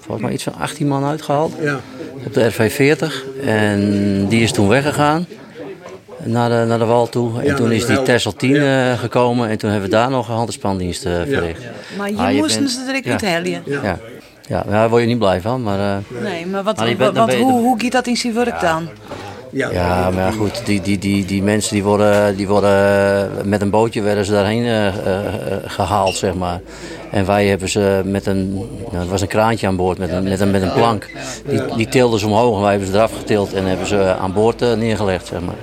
volgens 0.00 0.22
mij 0.22 0.32
iets 0.32 0.42
van 0.42 0.54
18 0.54 0.88
man 0.88 1.04
uitgehaald. 1.04 1.52
Ja. 1.60 1.80
Op 2.26 2.34
de 2.34 2.50
RV40. 2.52 3.24
En 3.44 4.26
die 4.28 4.42
is 4.42 4.52
toen 4.52 4.68
weggegaan. 4.68 5.26
Naar 6.24 6.48
de, 6.48 6.64
naar 6.68 6.78
de 6.78 6.84
wal 6.84 7.08
toe. 7.08 7.38
En 7.40 7.44
Ja, 7.46 7.54
toen 7.54 7.72
is 7.72 7.86
die. 7.86 8.02
Tessel 8.02 8.32
10 8.32 8.56
eh, 8.56 8.98
gekomen. 8.98 9.48
En 9.48 9.58
toen 9.58 9.70
hebben 9.70 9.88
we 9.90 9.94
daar 9.96 10.10
nog 10.10 10.28
een 10.28 10.34
handspandienst 10.34 11.04
eh, 11.06 11.12
verricht. 11.28 11.62
Maar 11.96 12.10
je 12.10 12.16
Ah, 12.16 12.30
moesten 12.34 12.60
bent- 12.60 12.72
ze 12.72 12.90
er 12.90 12.96
ook 12.96 13.04
ja. 13.04 13.10
uit 13.10 13.20
helden. 13.20 13.62
Ja. 13.64 13.82
Ja. 13.82 13.98
Ja, 14.48 14.64
daar 14.68 14.88
word 14.88 15.02
je 15.02 15.08
niet 15.08 15.18
blij 15.18 15.40
van. 15.40 15.62
Maar, 15.62 15.78
eh, 15.78 16.22
Nee, 16.22 16.46
maar 16.46 16.62
wat, 16.62 16.76
Maar 16.76 16.88
je 16.88 16.96
bent- 16.96 17.16
wat, 17.16 17.32
je 17.32 17.38
hoe, 17.38 17.52
hoe 17.52 17.80
gaat 17.80 17.92
dat 17.92 18.06
in 18.06 18.16
zijn 18.16 18.34
werk 18.34 18.60
dan? 18.60 18.88
Ja, 19.52 20.10
maar 20.10 20.32
goed, 20.32 20.66
die, 20.66 20.80
die, 20.80 20.98
die, 20.98 21.24
die 21.24 21.42
mensen 21.42 21.74
die 21.74 21.82
worden, 21.82 22.36
die 22.36 22.48
worden 22.48 23.30
met 23.48 23.62
een 23.62 23.70
bootje 23.70 24.02
werden 24.02 24.24
ze 24.24 24.32
daarheen 24.32 24.64
eh, 24.64 24.86
eh, 24.86 24.94
eh, 24.96 25.58
gehaald, 25.66 26.14
zeg 26.14 26.34
maar. 26.34 26.60
En 27.10 27.26
wij 27.26 27.46
hebben 27.46 27.68
ze 27.68 28.02
met 28.04 28.26
een, 28.26 28.68
nou, 28.92 29.08
was 29.08 29.20
een 29.20 29.28
kraantje 29.28 29.66
aan 29.66 29.76
boord 29.76 29.98
met 29.98 30.10
een, 30.10 30.22
met 30.22 30.40
een, 30.40 30.50
met 30.50 30.62
een 30.62 30.72
plank. 30.72 31.10
Die, 31.46 31.60
die 31.76 31.88
tilden 31.88 32.18
ze 32.18 32.26
omhoog 32.26 32.56
en 32.56 32.62
wij 32.62 32.70
hebben 32.70 32.88
ze 32.88 32.94
eraf 32.94 33.12
getild 33.16 33.52
en 33.52 33.64
hebben 33.64 33.86
ze 33.86 34.14
aan 34.20 34.32
boord 34.32 34.62
eh, 34.62 34.72
neergelegd, 34.72 35.26
zeg 35.26 35.40
maar. 35.40 35.54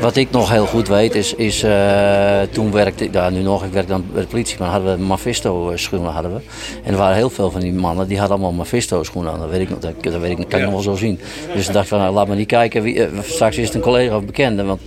Wat 0.00 0.16
ik 0.16 0.30
nog 0.30 0.50
heel 0.50 0.66
goed 0.66 0.88
weet 0.88 1.14
is, 1.14 1.34
is 1.34 1.62
eh, 1.62 2.40
toen 2.50 2.72
werkte 2.72 3.04
ik, 3.04 3.14
ja, 3.14 3.30
nu 3.30 3.40
nog, 3.40 3.64
ik 3.64 3.72
werk 3.72 3.88
dan 3.88 4.04
bij 4.12 4.22
de 4.22 4.28
politie, 4.28 4.56
maar 4.58 4.68
hadden 4.68 4.98
we 4.98 5.04
Mephisto 5.04 5.70
eh, 5.70 5.76
schoenen 5.76 6.12
hadden 6.12 6.34
we. 6.34 6.40
En 6.84 6.92
er 6.92 6.98
waren 6.98 7.16
heel 7.16 7.30
veel 7.30 7.50
van 7.50 7.60
die 7.60 7.72
mannen, 7.72 8.08
die 8.08 8.18
hadden 8.18 8.36
allemaal 8.36 8.56
Mephisto 8.58 9.02
schoenen 9.02 9.32
aan. 9.32 9.38
Dat 9.38 9.50
weet 9.50 9.60
ik 9.60 9.70
nog, 9.70 9.78
dat, 9.78 9.92
dat 10.00 10.20
weet 10.20 10.38
ik, 10.38 10.48
kan 10.48 10.58
ik 10.58 10.64
nog 10.64 10.74
wel 10.74 10.82
zo 10.82 10.94
zien. 10.94 11.20
Dus 11.54 11.66
ik 11.66 11.72
dacht 11.72 11.88
van, 11.88 11.98
nou, 11.98 12.14
laat 12.14 12.28
me 12.28 12.34
niet 12.34 12.46
kijken, 12.46 12.82
wie, 12.82 13.04
eh, 13.04 13.08
straks 13.22 13.56
is 13.56 13.66
het 13.66 13.74
een 13.74 13.80
collega 13.80 14.16
of 14.16 14.24
bekende. 14.24 14.64
Want 14.64 14.80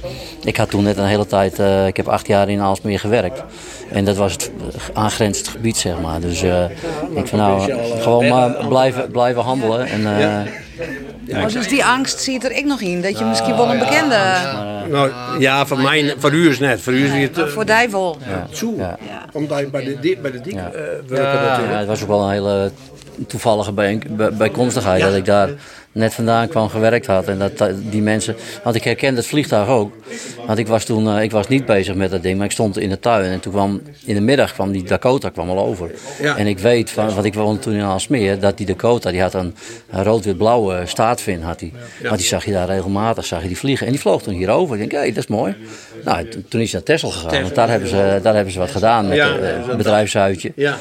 ik 0.43 0.57
had 0.57 0.69
toen 0.69 0.83
net 0.83 0.97
een 0.97 1.05
hele 1.05 1.25
tijd, 1.25 1.59
ik 1.87 1.97
heb 1.97 2.07
acht 2.07 2.27
jaar 2.27 2.49
in 2.49 2.59
Aalsmeer 2.59 2.99
gewerkt. 2.99 3.43
En 3.91 4.05
dat 4.05 4.17
was 4.17 4.31
het 4.31 4.51
aangrenzend 4.93 5.47
gebied, 5.47 5.77
zeg 5.77 6.01
maar. 6.01 6.19
Dus 6.19 6.41
ik 7.15 7.27
van 7.27 7.39
nou, 7.39 7.73
gewoon 7.99 8.27
maar 8.27 8.67
blijven, 8.67 9.11
blijven 9.11 9.41
handelen. 9.41 9.85
En, 9.85 10.05
eh, 11.27 11.43
Oh, 11.43 11.47
dus 11.49 11.67
die 11.67 11.85
angst 11.85 12.19
zit 12.19 12.43
er 12.43 12.51
ik 12.51 12.65
nog 12.65 12.81
in, 12.81 13.01
dat 13.01 13.19
je 13.19 13.25
misschien 13.25 13.55
wel 13.55 13.71
een 13.71 13.79
bekende... 13.79 14.17
Nou, 14.89 15.11
ja, 15.39 15.65
voor 15.65 15.79
mij, 15.79 16.15
voor 16.17 16.31
u 16.33 16.49
is 16.49 16.59
net. 16.59 16.81
Voor 16.81 16.93
u 16.93 17.05
is 17.05 17.11
het. 17.21 17.35
Maar 17.35 17.47
voor 17.49 17.65
die 17.65 17.89
wel. 17.89 18.17
Zo. 18.51 18.73
Omdat 19.33 19.59
je 19.59 19.67
bij 19.69 19.83
de, 19.83 20.17
bij 20.21 20.31
de 20.31 20.41
dik 20.41 20.53
eh, 20.53 20.61
werken 20.61 21.17
Ja, 21.17 21.41
natuurlijk. 21.41 21.71
ja, 21.71 21.77
het 21.77 21.87
was 21.87 22.01
ook 22.01 22.07
wel 22.07 22.23
een 22.23 22.31
hele 22.31 22.71
toevallige 23.27 23.71
bij, 23.71 24.01
bij- 24.09 24.33
bijkomstigheid 24.33 25.01
dat 25.01 25.15
ik 25.15 25.25
daar 25.25 25.49
net 25.91 26.13
vandaan 26.13 26.47
kwam 26.47 26.69
gewerkt 26.69 27.05
had. 27.05 27.27
En 27.27 27.39
dat, 27.39 27.71
die 27.89 28.01
mensen, 28.01 28.35
want 28.63 28.75
ik 28.75 28.83
herkende 28.83 29.17
het 29.19 29.27
vliegtuig 29.29 29.67
ook. 29.67 29.93
Want 30.45 30.59
ik 30.59 30.67
was 30.67 30.83
toen, 30.85 31.15
eh, 31.15 31.23
ik 31.23 31.31
was 31.31 31.47
niet 31.47 31.65
bezig 31.65 31.95
met 31.95 32.11
dat 32.11 32.21
ding, 32.23 32.37
maar 32.37 32.45
ik 32.45 32.51
stond 32.51 32.77
in 32.77 32.89
de 32.89 32.99
tuin. 32.99 33.31
En 33.31 33.39
toen 33.39 33.51
kwam, 33.53 33.81
in 34.05 34.15
de 34.15 34.21
middag 34.21 34.53
kwam 34.53 34.71
die 34.71 34.83
Dakota 34.83 35.29
kwam 35.29 35.49
al 35.49 35.59
over. 35.65 35.91
Ja. 36.21 36.37
En 36.37 36.47
ik 36.47 36.59
weet, 36.59 36.89
van, 36.91 37.13
want 37.13 37.25
ik 37.25 37.33
woonde 37.33 37.59
toen 37.59 37.73
in 37.73 37.81
Aalsmeer, 37.81 38.39
dat 38.39 38.57
die 38.57 38.65
Dakota, 38.65 39.11
die 39.11 39.21
had 39.21 39.33
een, 39.33 39.55
een 39.89 40.03
rood-wit-blauwe 40.03 40.81
staatvin. 40.85 41.41
Had 41.41 41.59
die. 41.59 41.73
Want 42.03 42.17
die 42.17 42.27
zag 42.27 42.45
je 42.45 42.51
daar 42.51 42.67
regelmatig, 42.67 43.25
zag 43.25 43.41
je 43.41 43.47
die 43.47 43.57
vliegen. 43.57 43.85
En 43.85 43.91
die 43.91 44.01
vloog 44.01 44.21
toen 44.21 44.33
hierover. 44.33 44.79
Ik 44.79 44.89
denk, 44.89 45.03
hé, 45.03 45.09
dat 45.09 45.17
is 45.23 45.27
mooi. 45.27 45.55
Nou, 46.03 46.27
toen 46.27 46.61
is 46.61 46.71
hij 46.71 46.81
naar 46.81 46.83
Texel 46.83 47.09
gegaan. 47.09 47.41
Want 47.41 47.55
daar 47.55 47.69
hebben 47.69 47.89
ze, 47.89 48.19
daar 48.23 48.35
hebben 48.35 48.53
ze 48.53 48.59
wat 48.59 48.71
gedaan 48.71 49.07
met 49.07 49.17
Ja. 49.17 49.37
het 49.39 49.77
bedrijfshuisje. 49.77 50.51
Ja. 50.55 50.77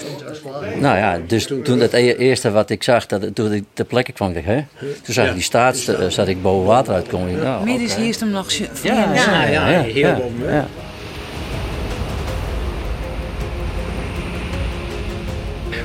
Nou 0.80 0.96
ja, 0.96 1.18
dus 1.26 1.48
toen 1.64 1.80
het 1.80 1.92
e- 1.92 2.14
eerste 2.14 2.50
wat 2.50 2.70
ik 2.70 2.82
zag, 2.82 3.06
dat, 3.06 3.34
toen 3.34 3.52
ik 3.52 3.64
ter 3.72 3.84
plekke 3.84 4.12
kwam, 4.12 4.32
dacht 4.32 4.46
ik, 4.46 4.52
hè? 4.52 4.86
Toen 5.02 5.14
zag 5.14 5.26
ik 5.26 5.34
die 5.34 5.42
staats, 5.42 5.88
eh, 5.88 6.08
zat 6.08 6.28
ik 6.28 6.42
boven 6.42 6.66
water 6.66 6.94
uitkomen. 6.94 7.30
Ik 7.30 7.42
Nou, 7.42 7.64
Midden 7.64 7.96
hier 7.96 8.08
is 8.08 8.20
hem 8.20 8.30
nog... 8.30 8.52
Ja, 8.52 9.12
ja, 9.14 9.44
ja, 9.46 9.80
heel 9.80 9.94
ja, 9.94 10.14
bom, 10.14 10.34
hè? 10.42 10.56
ja. 10.56 10.66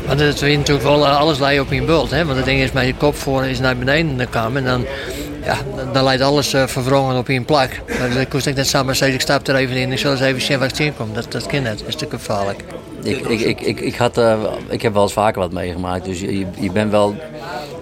Want 0.07 0.19
het 0.19 0.41
is 0.41 0.57
natuurlijk 0.57 0.85
wel 0.85 1.05
eh, 1.05 1.17
alles 1.17 1.39
lei 1.39 1.59
op 1.59 1.71
je 1.71 1.81
bult. 1.81 2.11
Hè? 2.11 2.25
Want 2.25 2.37
het 2.37 2.45
ding 2.45 2.59
is 2.61 2.71
met 2.71 2.85
je 2.85 2.95
kop 2.95 3.15
voor 3.15 3.45
is 3.45 3.59
naar 3.59 3.77
beneden 3.77 4.19
gekomen. 4.19 4.57
En 4.57 4.69
dan, 4.71 4.85
ja, 5.43 5.57
dan- 5.93 6.03
leidt 6.03 6.21
alles 6.21 6.53
uh, 6.53 6.67
verwrongen 6.67 7.17
op 7.17 7.27
je 7.27 7.41
plak. 7.41 7.69
Maar 7.99 8.13
dan 8.13 8.27
koest 8.27 8.45
ik 8.45 8.55
net 8.55 8.67
samen 8.67 8.95
zeggen, 8.95 9.15
ik 9.15 9.21
stap 9.21 9.47
er 9.47 9.55
even 9.55 9.75
in. 9.75 9.91
Ik 9.91 9.97
zal 9.97 10.11
eens 10.11 10.21
even 10.21 10.41
zien 10.41 10.59
wat 10.59 10.69
ik 10.69 10.75
zien 10.75 10.95
kom. 10.97 11.13
Dat, 11.13 11.31
dat 11.31 11.45
kan 11.45 11.61
net. 11.61 11.77
Dat 11.79 11.87
is 11.87 11.93
natuurlijk 11.93 12.23
gevaarlijk. 12.23 12.59
Ik, 13.05 13.27
ik, 13.27 13.39
ik, 13.39 13.61
ik, 13.61 13.79
ik, 13.79 13.95
had, 13.95 14.17
eh, 14.17 14.43
ik 14.69 14.81
heb 14.81 14.93
wel 14.93 15.01
eens 15.03 15.13
vaker 15.13 15.39
wat 15.41 15.51
meegemaakt, 15.51 16.05
dus 16.05 16.19
je, 16.19 16.45
je 16.59 16.71
bent 16.71 16.91
wel, 16.91 17.15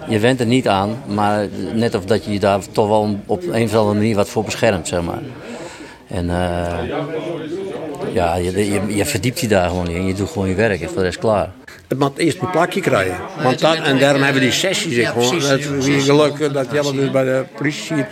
je 0.08 0.18
went 0.18 0.40
er 0.40 0.46
niet 0.46 0.68
aan, 0.68 1.02
maar 1.06 1.46
net 1.74 1.94
of 1.94 2.04
dat 2.04 2.24
je 2.24 2.32
je 2.32 2.40
daar 2.40 2.60
toch 2.72 2.88
wel 2.88 3.18
op 3.26 3.42
een 3.42 3.64
of 3.64 3.74
andere 3.74 3.94
manier 3.94 4.16
wat 4.16 4.28
voor 4.28 4.44
beschermt, 4.44 4.88
zeg 4.88 5.02
maar. 5.02 5.22
En 6.06 6.30
eh, 6.30 6.78
ja, 8.12 8.36
je, 8.36 8.80
je, 8.96 9.04
verdiept 9.04 9.40
je 9.40 9.48
daar 9.48 9.68
gewoon 9.68 9.88
in, 9.88 10.06
je 10.06 10.14
doet 10.14 10.28
gewoon 10.28 10.48
je 10.48 10.54
werk 10.54 10.80
en 10.80 10.88
voor 10.88 10.96
de 10.96 11.02
rest 11.02 11.18
klaar. 11.18 11.50
Het 11.88 11.98
moet 11.98 12.18
eerst 12.18 12.40
een 12.40 12.50
plakje 12.50 12.80
krijgen. 12.80 13.16
Want 13.42 13.58
dat, 13.58 13.76
en 13.76 13.98
daarom 13.98 14.22
hebben 14.22 14.42
we 14.42 14.48
die 14.48 14.56
sessies. 14.56 14.96
Ja, 14.96 15.10
gewoon. 15.10 15.40
Dat 15.40 15.60
wie 15.60 16.00
geluk 16.00 16.52
dat 16.52 16.66
Jelle 16.72 16.92
dus 16.92 17.10
bij 17.10 17.24
de 17.24 17.44
politie. 17.56 18.04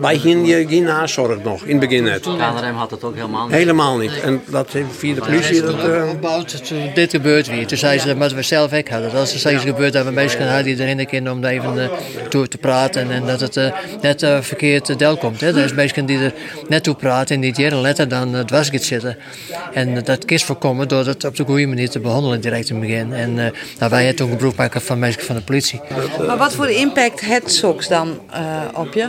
Wij 0.00 0.18
gingen 0.18 0.68
geen 0.68 0.82
nazorg 0.82 1.42
nog, 1.42 1.62
in 1.62 1.78
het 1.78 1.88
begin 1.88 2.04
net. 2.04 2.24
Had 2.74 2.90
het 2.90 3.04
ook 3.04 3.14
helemaal 3.14 3.46
niet. 3.46 3.56
Helemaal 3.56 3.96
niet. 3.96 4.20
En 4.20 4.42
dat 4.46 4.72
heeft 4.72 4.88
via 4.96 5.14
de 5.14 5.20
politie. 5.20 5.62
Dat, 6.20 6.66
toen 6.66 6.90
dit 6.94 7.10
gebeurt 7.10 7.46
weer. 7.46 7.66
Toen 7.66 7.78
zei 7.78 7.98
ze 7.98 8.16
dat 8.18 8.32
we 8.32 8.42
zelf 8.42 8.72
ook 8.72 8.88
hadden. 8.88 9.12
Dat 9.12 9.32
is 9.32 9.38
steeds 9.38 9.62
gebeurd 9.62 9.92
dat 9.92 10.04
we 10.04 10.10
mensen 10.10 10.48
hadden 10.48 10.76
die 10.76 10.86
erin 10.86 11.06
kunnen 11.06 11.32
om 11.32 11.44
even 11.44 11.82
eh, 11.82 11.88
toe 12.28 12.48
te 12.48 12.58
praten. 12.58 13.10
En 13.10 13.26
dat 13.26 13.40
het 13.40 13.72
net 14.02 14.26
verkeerd 14.40 14.88
uh, 14.88 14.96
del 14.96 15.16
komt. 15.16 15.40
Hè. 15.40 15.48
Er 15.48 15.64
is 15.64 15.74
mensen 15.74 16.06
die 16.06 16.18
er 16.18 16.32
net 16.68 16.84
toe 16.84 16.94
praten 16.94 17.34
en 17.34 17.40
niet 17.40 17.56
jaren 17.56 17.80
letter 17.80 18.08
dan 18.08 18.34
het 18.34 18.50
was 18.50 18.68
gaat 18.68 18.82
zitten. 18.82 19.16
En 19.72 20.04
dat 20.04 20.24
kist 20.24 20.44
voorkomen 20.44 20.88
door 20.88 21.04
dat 21.04 21.24
op 21.24 21.36
de 21.36 21.44
goede 21.44 21.66
manier 21.66 21.90
te 21.90 22.00
behandelen 22.00 22.40
direct 22.40 22.65
begin. 22.74 23.12
En 23.12 23.30
uh, 23.30 23.44
nou, 23.78 23.90
wij 23.90 24.04
hebben 24.04 24.16
toen 24.16 24.30
gebruik 24.30 24.56
maken 24.56 24.80
van 24.80 24.98
mensen 24.98 25.22
van 25.22 25.36
de 25.36 25.42
politie. 25.42 25.80
Maar 26.26 26.36
wat 26.36 26.54
voor 26.54 26.70
impact 26.70 27.20
heeft 27.20 27.52
SOX 27.52 27.88
dan 27.88 28.18
uh, 28.30 28.62
op 28.74 28.94
je? 28.94 29.08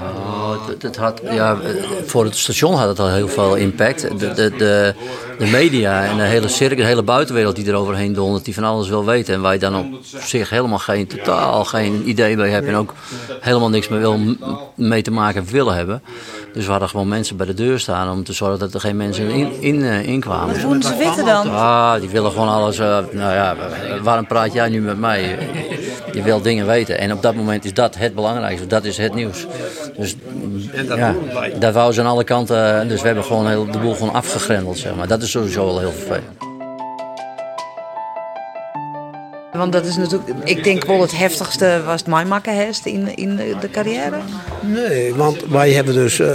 Nou, 0.00 0.58
het, 0.70 0.82
het 0.82 0.96
had, 0.96 1.20
ja, 1.30 1.58
voor 2.06 2.24
het 2.24 2.36
station 2.36 2.74
had 2.74 2.88
het 2.88 2.98
al 2.98 3.10
heel 3.10 3.28
veel 3.28 3.54
impact. 3.54 4.00
De, 4.00 4.32
de, 4.34 4.50
de, 4.56 4.94
de 5.38 5.46
media 5.46 6.04
en 6.04 6.16
de 6.16 6.22
hele 6.22 6.48
cirkel, 6.48 6.76
de 6.76 6.84
hele 6.84 7.02
buitenwereld 7.02 7.56
die 7.56 7.66
er 7.66 7.74
overheen 7.74 8.12
dondert, 8.12 8.44
die 8.44 8.54
van 8.54 8.64
alles 8.64 8.88
wil 8.88 9.04
weten. 9.04 9.34
En 9.34 9.42
wij 9.42 9.58
dan 9.58 9.76
op 9.76 9.86
zich 10.24 10.50
helemaal 10.50 10.78
geen, 10.78 11.06
totaal 11.06 11.64
geen 11.64 12.08
idee 12.08 12.36
bij 12.36 12.50
hebben. 12.50 12.70
En 12.70 12.76
ook 12.76 12.94
helemaal 13.40 13.70
niks 13.70 13.88
meer 13.88 13.98
wil, 13.98 14.20
mee 14.74 15.02
te 15.02 15.10
maken 15.10 15.44
willen 15.44 15.74
hebben. 15.74 16.02
Dus 16.52 16.64
we 16.64 16.70
hadden 16.70 16.88
gewoon 16.88 17.08
mensen 17.08 17.36
bij 17.36 17.46
de 17.46 17.54
deur 17.54 17.80
staan 17.80 18.10
om 18.10 18.24
te 18.24 18.32
zorgen 18.32 18.58
dat 18.58 18.74
er 18.74 18.80
geen 18.80 18.96
mensen 18.96 19.28
in, 19.30 19.52
in, 19.60 19.74
uh, 19.74 20.06
in 20.06 20.20
kwamen. 20.20 20.46
Wat 20.46 20.58
vonden 20.58 20.82
ze 20.82 20.96
weten 20.96 21.24
dan? 21.24 21.50
Ah, 21.50 22.00
die 22.00 22.08
willen 22.08 22.30
gewoon 22.30 22.48
alles. 22.48 22.78
Uh, 22.78 22.98
nou 23.12 23.32
ja, 23.32 23.56
waarom 24.02 24.26
praat 24.26 24.52
jij 24.52 24.68
nu 24.68 24.80
met 24.80 24.98
mij? 24.98 25.38
Je 26.12 26.22
wil 26.22 26.40
dingen 26.40 26.66
weten. 26.66 26.98
En 26.98 27.12
op 27.12 27.22
dat 27.22 27.34
moment 27.34 27.64
is 27.64 27.74
dat 27.74 27.96
het 27.96 28.14
belangrijkste. 28.14 28.66
Dat 28.66 28.84
is 28.84 28.96
het 28.96 29.14
nieuws. 29.14 29.46
Dus 29.96 30.16
ja, 30.88 31.14
dat 31.58 31.74
wou 31.74 31.92
ze 31.92 32.00
aan 32.00 32.06
alle 32.06 32.24
kanten. 32.24 32.88
Dus 32.88 33.00
we 33.00 33.06
hebben 33.06 33.24
gewoon 33.24 33.48
heel, 33.48 33.66
de 33.70 33.78
boel 33.78 33.94
gewoon 33.94 34.12
afgegrendeld. 34.12 34.78
Zeg 34.78 34.94
maar. 34.94 35.08
Dat 35.08 35.22
is 35.22 35.30
sowieso 35.30 35.64
wel 35.64 35.78
heel 35.78 35.92
vervelend. 35.92 36.47
Want 39.58 39.72
dat 39.72 39.86
is 39.86 39.96
natuurlijk, 39.96 40.30
ik 40.44 40.64
denk 40.64 40.84
wel 40.84 41.00
het 41.00 41.18
heftigste 41.18 41.82
was 41.84 42.00
het 42.00 42.08
mijmaken 42.08 42.54
heeft 42.54 42.86
in, 42.86 43.16
in 43.16 43.36
de 43.36 43.70
carrière. 43.70 44.16
Nee, 44.62 45.14
want 45.14 45.44
wij 45.48 45.70
hebben 45.70 45.94
dus, 45.94 46.18
uh, 46.18 46.28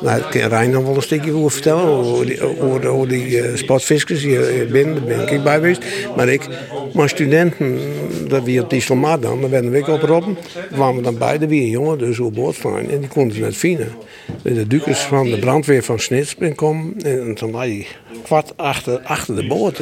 nou, 0.00 0.18
ik 0.18 0.26
kan 0.30 0.48
Rijn 0.48 0.70
nog 0.70 0.84
wel 0.84 0.96
een 0.96 1.02
stukje 1.02 1.32
over 1.32 1.50
vertellen, 1.50 1.84
over 1.84 2.26
die, 2.26 2.88
over, 2.88 3.08
die 3.08 3.26
uh, 3.26 3.56
sportfiskers 3.56 4.22
hier 4.22 4.66
binnen, 4.70 4.94
daar 4.94 5.04
ben 5.04 5.32
ik 5.32 5.42
bij 5.42 5.54
geweest. 5.54 5.82
Maar 6.16 6.28
ik, 6.28 6.48
maar 6.92 7.08
studenten, 7.08 7.78
dat 8.28 8.44
wie 8.44 8.62
op 8.62 8.70
die 8.70 8.80
slomaat 8.80 9.22
dan, 9.22 9.40
daar 9.40 9.50
werden 9.50 9.70
we 9.70 9.80
ook 9.80 9.88
op 9.88 10.02
Robben, 10.02 10.36
kwamen 10.72 11.02
dan 11.02 11.18
beide 11.18 11.46
weer 11.46 11.68
jongen, 11.68 11.98
dus 11.98 12.18
op 12.18 12.34
boord 12.34 12.54
staan 12.54 12.90
en 12.90 13.00
die 13.00 13.08
konden 13.08 13.36
ze 13.36 13.40
net 13.40 13.56
vinden. 13.56 13.88
De 14.42 14.66
dukers 14.66 15.00
van 15.00 15.30
de 15.30 15.38
brandweer 15.38 15.82
van 15.82 15.98
Snitspen 15.98 16.54
komen 16.54 16.94
en 17.02 17.34
toen 17.34 17.52
wij 17.52 17.86
kwart 18.22 18.52
achter, 18.56 19.00
achter 19.00 19.36
de 19.36 19.46
boot. 19.46 19.80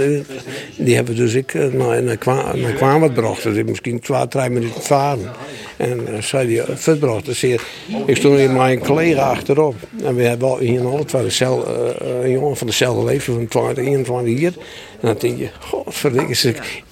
Die 0.76 0.94
hebben 0.94 1.16
dus 1.16 1.34
ik 1.34 1.54
naar, 1.54 2.02
naar, 2.02 2.18
naar 2.64 2.72
kwamen 2.72 3.14
dus 3.14 3.56
ik 3.56 3.66
misschien 3.66 4.00
twee, 4.00 4.28
drie 4.28 4.50
minuten 4.50 4.82
varen. 4.82 5.30
En 5.76 6.00
uh, 6.10 6.22
zei 6.22 6.46
die 6.46 6.62
verbracht. 6.74 7.24
Dus 7.24 7.40
hier, 7.40 7.62
ik 8.06 8.16
stond 8.16 8.36
hier 8.36 8.46
met 8.46 8.56
mijn 8.56 8.78
collega 8.78 9.30
achterop. 9.30 9.74
En 10.02 10.14
we 10.14 10.22
hebben 10.22 10.58
hier 10.58 10.82
nog 10.82 11.04
twee 11.04 11.30
uh, 11.40 12.22
een 12.22 12.30
jongen 12.30 12.56
van 12.56 12.66
dezelfde 12.66 13.04
leeftijd, 13.04 13.36
van 13.36 13.48
20, 13.48 13.84
21 13.84 14.38
hier. 14.38 14.52
En 15.00 15.08
dan 15.08 15.16
denk 15.18 15.38
je, 15.38 15.48
godverdikke, 15.60 16.34
zeg 16.34 16.82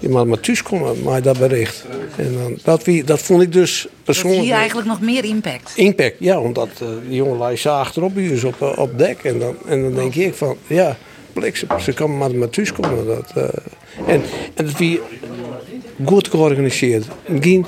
je 0.00 0.08
moet 0.08 0.24
maar 0.24 0.40
thuis 0.40 0.62
komen, 0.62 1.02
maar 1.02 1.22
dat 1.22 1.38
bericht. 1.38 1.84
En 2.16 2.34
dan, 2.42 2.58
dat, 2.62 2.84
wie, 2.84 3.04
dat 3.04 3.22
vond 3.22 3.42
ik 3.42 3.52
dus 3.52 3.88
persoonlijk... 4.04 4.42
Hier 4.42 4.54
eigenlijk 4.54 4.88
nog 4.88 5.00
meer 5.00 5.24
impact. 5.24 5.72
Impact, 5.74 6.16
ja, 6.18 6.40
omdat 6.40 6.68
uh, 6.82 6.88
die 7.08 7.16
jongen 7.16 7.38
lijst 7.38 7.66
achterop 7.66 8.12
op, 8.44 8.78
op 8.78 8.98
dek. 8.98 9.24
En 9.24 9.38
dan, 9.38 9.56
en 9.66 9.82
dan 9.82 9.94
denk 9.94 10.14
ik 10.14 10.34
van, 10.34 10.56
ja, 10.66 10.96
ze 11.80 11.92
kan 11.92 12.16
maar 12.16 12.34
maar 12.34 12.50
thuis 12.50 12.72
komen. 12.72 13.06
Dat, 13.06 13.32
uh, 13.36 13.44
en, 14.06 14.22
en 14.54 14.64
dat 14.64 14.76
wie 14.76 15.00
goed 16.04 16.28
georganiseerd. 16.28 17.06
Geen 17.40 17.66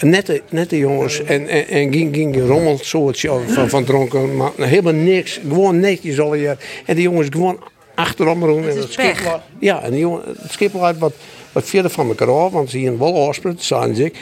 nette, 0.00 0.42
nette 0.50 0.78
jongens 0.78 1.22
en, 1.22 1.48
en, 1.48 1.68
en 1.68 1.92
ging, 1.92 2.14
ging 2.14 2.46
rommel 2.46 2.78
soortje 2.80 3.40
van, 3.46 3.68
van 3.68 3.84
dronken. 3.84 4.36
Maar 4.36 4.50
helemaal 4.56 4.92
niks. 4.92 5.40
Gewoon 5.48 5.80
netjes 5.80 6.20
al 6.20 6.34
jaar. 6.34 6.58
En 6.86 6.94
die 6.94 7.04
jongens 7.04 7.28
gewoon 7.30 7.58
achterom 7.94 8.40
doen. 8.40 8.62
Het 8.62 8.76
is 8.76 8.96
pech. 8.96 9.40
Ja, 9.58 9.82
en 9.82 9.90
die 9.90 10.00
jongen, 10.00 10.22
het 10.42 10.52
schip 10.52 10.72
had 10.72 10.98
wat, 10.98 11.14
wat 11.52 11.64
verder 11.64 11.90
van 11.90 12.08
elkaar 12.08 12.30
af. 12.30 12.52
Want 12.52 12.70
ze 12.70 12.78
hier 12.78 12.98
wel 12.98 13.28
afspraak, 13.28 13.54
zagen 13.58 13.96
ze 13.96 14.12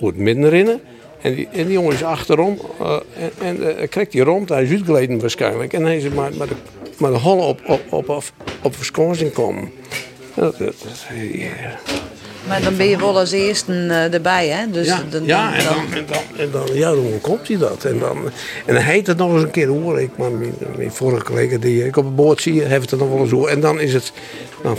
het 0.00 0.16
midden 0.16 0.48
rennen. 0.48 0.80
En 1.22 1.34
die, 1.34 1.48
en 1.52 1.64
die 1.64 1.72
jongen 1.72 1.92
is 1.92 2.04
achterom 2.04 2.58
uh, 2.80 2.96
en, 3.18 3.30
en 3.38 3.56
uh, 3.60 3.88
krijgt 3.88 4.12
die 4.12 4.22
rond, 4.22 4.48
hij 4.48 4.62
is 4.62 4.70
uitgeleden 4.70 5.20
waarschijnlijk. 5.20 5.72
En 5.72 5.82
hij 5.84 5.96
is 5.96 6.08
maar, 6.08 6.30
maar 6.38 6.46
de, 6.46 6.54
maar 6.98 7.10
de 7.10 7.18
holle 7.18 7.42
op, 7.42 7.60
op, 7.66 7.80
op, 7.88 8.08
op, 8.08 8.24
op 8.62 8.76
Wisconsin 8.76 9.32
komen. 9.32 9.70
Dat, 10.34 10.58
dat, 10.58 10.74
yeah. 11.32 11.74
Maar 12.48 12.62
dan 12.62 12.76
ben 12.76 12.86
je 12.86 12.98
wel 12.98 13.18
als 13.18 13.30
eerste 13.30 13.72
uh, 13.72 14.14
erbij, 14.14 14.48
hè? 14.48 14.70
Dus 14.70 14.86
ja, 14.86 15.02
dan, 15.10 15.24
ja 15.24 15.54
en, 15.54 15.64
dan, 15.64 15.76
en, 15.94 16.06
dan, 16.06 16.22
en 16.36 16.50
dan, 16.50 16.66
ja, 16.72 16.90
dan 16.90 17.18
komt 17.20 17.48
hij 17.48 17.56
dat. 17.56 17.84
En 17.84 17.98
dan, 17.98 18.16
en 18.66 18.74
dan 18.74 18.82
heet 18.82 19.06
het 19.06 19.16
nog 19.16 19.32
eens 19.32 19.42
een 19.42 19.50
keer 19.50 19.68
hoor. 19.68 20.00
Ik, 20.00 20.10
maar 20.16 20.30
mijn, 20.30 20.54
mijn 20.76 20.92
vorige 20.92 21.24
collega 21.24 21.56
die 21.56 21.86
ik 21.86 21.96
op 21.96 22.04
het 22.04 22.16
boord 22.16 22.42
zie, 22.42 22.62
heeft 22.62 22.90
het 22.90 23.00
nog 23.00 23.08
wel 23.08 23.18
eens 23.18 23.30
hoor. 23.30 23.48
En 23.48 23.60
dan 23.60 23.80
is 23.80 23.94
het, 23.94 24.12
dan, 24.62 24.76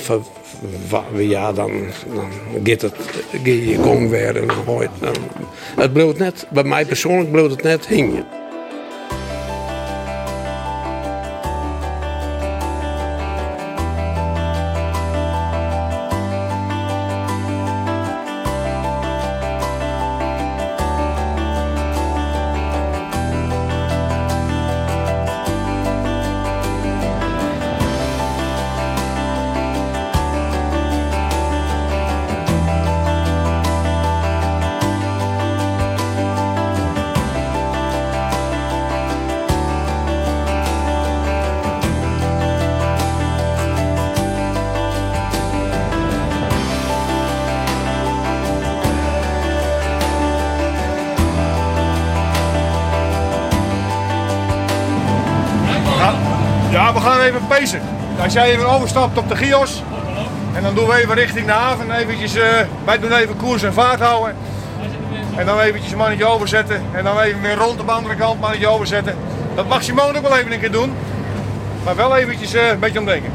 ja, 1.15 1.53
dan, 1.53 1.71
dan 2.13 2.32
gaat 2.63 2.82
het, 2.82 2.93
ga 3.32 3.38
je 3.43 3.67
je 3.67 3.77
gong 3.77 4.10
weer 4.10 4.36
en 4.36 4.47
dan 4.47 4.79
je 4.79 4.88
het. 4.99 5.19
Het 5.75 5.93
bloot 5.93 6.17
net, 6.17 6.45
bij 6.49 6.63
mij 6.63 6.86
persoonlijk 6.86 7.32
bloot 7.32 7.51
het 7.51 7.63
net 7.63 7.88
hingen. 7.88 8.25
Even 58.43 58.69
overstapt 58.69 59.17
op 59.17 59.30
de 59.30 59.36
Gios. 59.36 59.84
En 60.54 60.63
dan 60.63 60.75
doen 60.75 60.88
we 60.88 60.95
even 60.95 61.15
richting 61.15 61.45
de 61.45 61.52
haven. 61.52 61.91
Eventjes, 61.91 62.36
uh, 62.36 62.43
wij 62.86 62.99
doen 62.99 63.12
even 63.12 63.38
koers 63.38 63.63
en 63.63 63.73
vaart 63.73 63.99
houden. 63.99 64.36
En 65.36 65.45
dan 65.45 65.60
eventjes 65.60 65.91
een 65.91 65.97
mannetje 65.97 66.25
overzetten. 66.25 66.82
En 66.91 67.04
dan 67.04 67.19
even 67.19 67.41
weer 67.41 67.56
rond 67.56 67.80
op 67.80 67.86
de 67.86 67.91
andere 67.91 68.15
kant 68.15 68.39
mannetje 68.39 68.67
overzetten. 68.67 69.15
Dat 69.56 69.67
mag 69.67 69.84
Simone 69.84 70.17
ook 70.17 70.28
wel 70.28 70.38
even 70.38 70.52
een 70.52 70.60
keer 70.60 70.71
doen. 70.71 70.93
Maar 71.84 71.95
wel 71.95 72.15
eventjes 72.15 72.56
uh, 72.56 72.67
een 72.67 72.80
beetje 72.80 72.99
omdenken. 72.99 73.32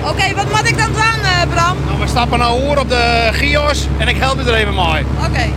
Oké, 0.00 0.10
okay, 0.10 0.34
wat 0.34 0.50
moet 0.50 0.68
ik 0.68 0.78
dan 0.78 0.92
doen, 0.92 1.20
uh, 1.22 1.54
Bram? 1.54 1.76
Nou, 1.86 2.00
we 2.00 2.06
stappen 2.06 2.38
nou 2.38 2.60
hoor 2.60 2.78
op 2.78 2.88
de 2.88 3.28
Gios 3.32 3.86
en 3.98 4.08
ik 4.08 4.16
help 4.16 4.40
je 4.40 4.50
er 4.50 4.54
even 4.54 4.74
mee. 4.74 5.04
Oké. 5.18 5.26
Okay. 5.26 5.52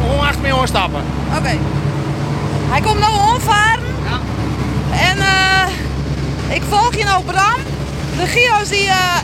Gewoon 0.00 0.26
achter 0.26 0.40
me 0.40 0.66
stappen. 0.66 1.02
Oké. 1.28 1.38
Okay. 1.38 1.58
Hij 2.70 2.80
komt 2.80 2.98
nou 2.98 3.12
omvaren. 3.34 3.84
Ja. 4.10 4.18
En 5.08 5.16
uh, 5.16 5.69
ik 6.50 6.62
volg 6.68 6.94
je 6.96 7.04
nou, 7.04 7.24
Bram. 7.24 7.60
De 8.16 8.26
Gio's 8.26 8.68
die 8.68 8.86
uh, 8.86 9.16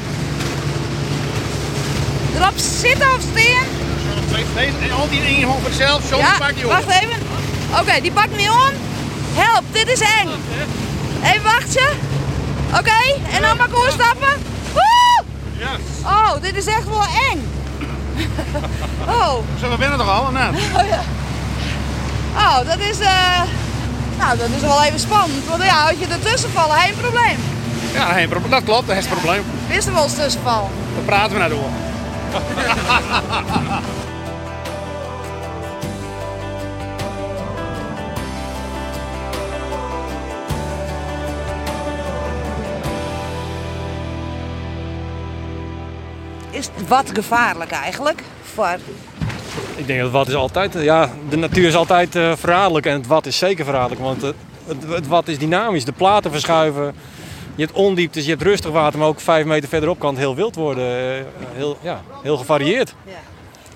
erop 2.35 2.53
zitten 2.57 3.15
of 3.15 3.21
steen. 3.21 3.85
En 4.83 4.93
al 4.93 5.09
die 5.09 5.21
in 5.21 5.47
voor 5.47 5.61
zichzelf, 5.65 6.03
zo 6.09 6.17
ja, 6.17 6.37
pak 6.39 6.55
die 6.55 6.67
wacht 6.67 6.89
even. 6.89 7.17
Oké, 7.71 7.81
okay, 7.81 8.01
die 8.01 8.13
pakt 8.13 8.37
niet 8.37 8.51
om. 8.51 8.73
Help, 9.35 9.65
dit 9.73 9.89
is 9.89 10.01
eng. 10.01 10.29
Even 11.23 11.43
wachten. 11.43 11.89
Oké, 12.69 12.79
okay, 12.79 13.21
en 13.33 13.43
dan 13.43 13.57
maar 13.57 13.69
gewoon 13.69 13.91
stappen. 13.91 14.43
Woe! 14.73 15.25
Yes. 15.59 16.05
Oh, 16.05 16.33
dit 16.41 16.57
is 16.57 16.67
echt 16.67 16.89
wel 16.89 17.05
eng. 17.31 17.49
oh. 19.17 19.35
Zijn 19.59 19.71
we 19.71 19.77
binnen 19.77 19.99
toch 19.99 20.09
al? 20.09 20.25
Oh 20.77 20.87
ja. 20.89 21.03
Oh, 22.37 22.57
dat 22.67 22.79
is... 22.79 23.01
Uh... 23.01 23.66
Nou, 24.19 24.39
dat 24.39 24.49
is 24.57 24.61
wel 24.61 24.83
even 24.83 25.01
spannend. 25.01 25.47
Want 25.49 25.63
ja, 25.63 25.89
als 25.89 25.99
je 25.99 26.07
ertussen 26.07 26.51
vallen, 26.51 26.77
geen 26.77 26.97
probleem. 26.97 27.37
Ja, 27.93 28.13
geen 28.13 28.29
probleem. 28.29 28.51
Dat 28.51 28.65
klopt, 28.65 28.87
dat 28.87 28.97
is 28.97 29.05
het 29.05 29.13
ja. 29.15 29.21
probleem. 29.21 29.43
Wist 29.69 29.87
er 29.87 29.93
wel 29.93 30.03
eens 30.03 30.15
tussen 30.15 30.43
vallen. 30.43 30.71
Dan 30.95 31.05
praten 31.05 31.33
we 31.33 31.39
naar 31.39 31.49
door. 31.49 31.71
Is 46.51 46.69
wat 46.89 47.11
gevaarlijk 47.13 47.71
eigenlijk? 47.71 48.23
Voor 48.55 48.77
ik 49.77 49.87
denk 49.87 50.01
dat 50.01 50.11
wat 50.11 50.29
is 50.29 50.35
altijd, 50.35 50.73
ja, 50.73 51.11
de 51.29 51.37
natuur 51.37 51.69
is 51.69 51.75
altijd 51.75 52.17
uh, 52.17 52.37
verraderlijk 52.37 52.87
en 52.87 52.93
het 52.93 53.07
wat 53.07 53.27
is 53.27 53.39
zeker 53.39 53.65
verraderlijk. 53.65 54.01
Want 54.01 54.23
het, 54.23 54.35
het, 54.67 54.83
het, 54.89 55.07
wat 55.07 55.29
is 55.29 55.39
dynamisch, 55.39 55.85
de 55.85 55.93
platen 55.93 56.31
verschuiven. 56.31 56.95
Je 57.55 57.65
hebt 57.65 57.77
ondieptes, 57.77 58.25
je 58.25 58.31
hebt 58.31 58.43
rustig 58.43 58.71
water, 58.71 58.99
maar 58.99 59.09
ook 59.09 59.21
vijf 59.21 59.45
meter 59.45 59.69
verderop 59.69 59.99
kan 59.99 60.11
het 60.11 60.19
heel 60.19 60.35
wild 60.35 60.55
worden. 60.55 61.19
Uh, 61.19 61.25
heel, 61.55 61.79
ja, 61.81 62.01
heel 62.23 62.37
gevarieerd. 62.37 62.95
Ja. 63.05 63.13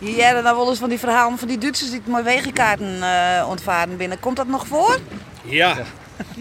Je 0.08 0.22
hebt 0.22 0.44
dan 0.44 0.56
wel 0.56 0.68
eens 0.68 0.78
van 0.78 0.88
die 0.88 0.98
verhalen 0.98 1.38
van 1.38 1.48
die 1.48 1.58
Duitsers 1.58 1.90
die 1.90 2.02
mooie 2.06 2.22
wegenkaarten 2.22 2.96
uh, 2.96 3.48
ontvaren 3.48 3.96
binnen. 3.96 4.20
Komt 4.20 4.36
dat 4.36 4.46
nog 4.46 4.66
voor? 4.66 4.98
Ja. 5.42 5.76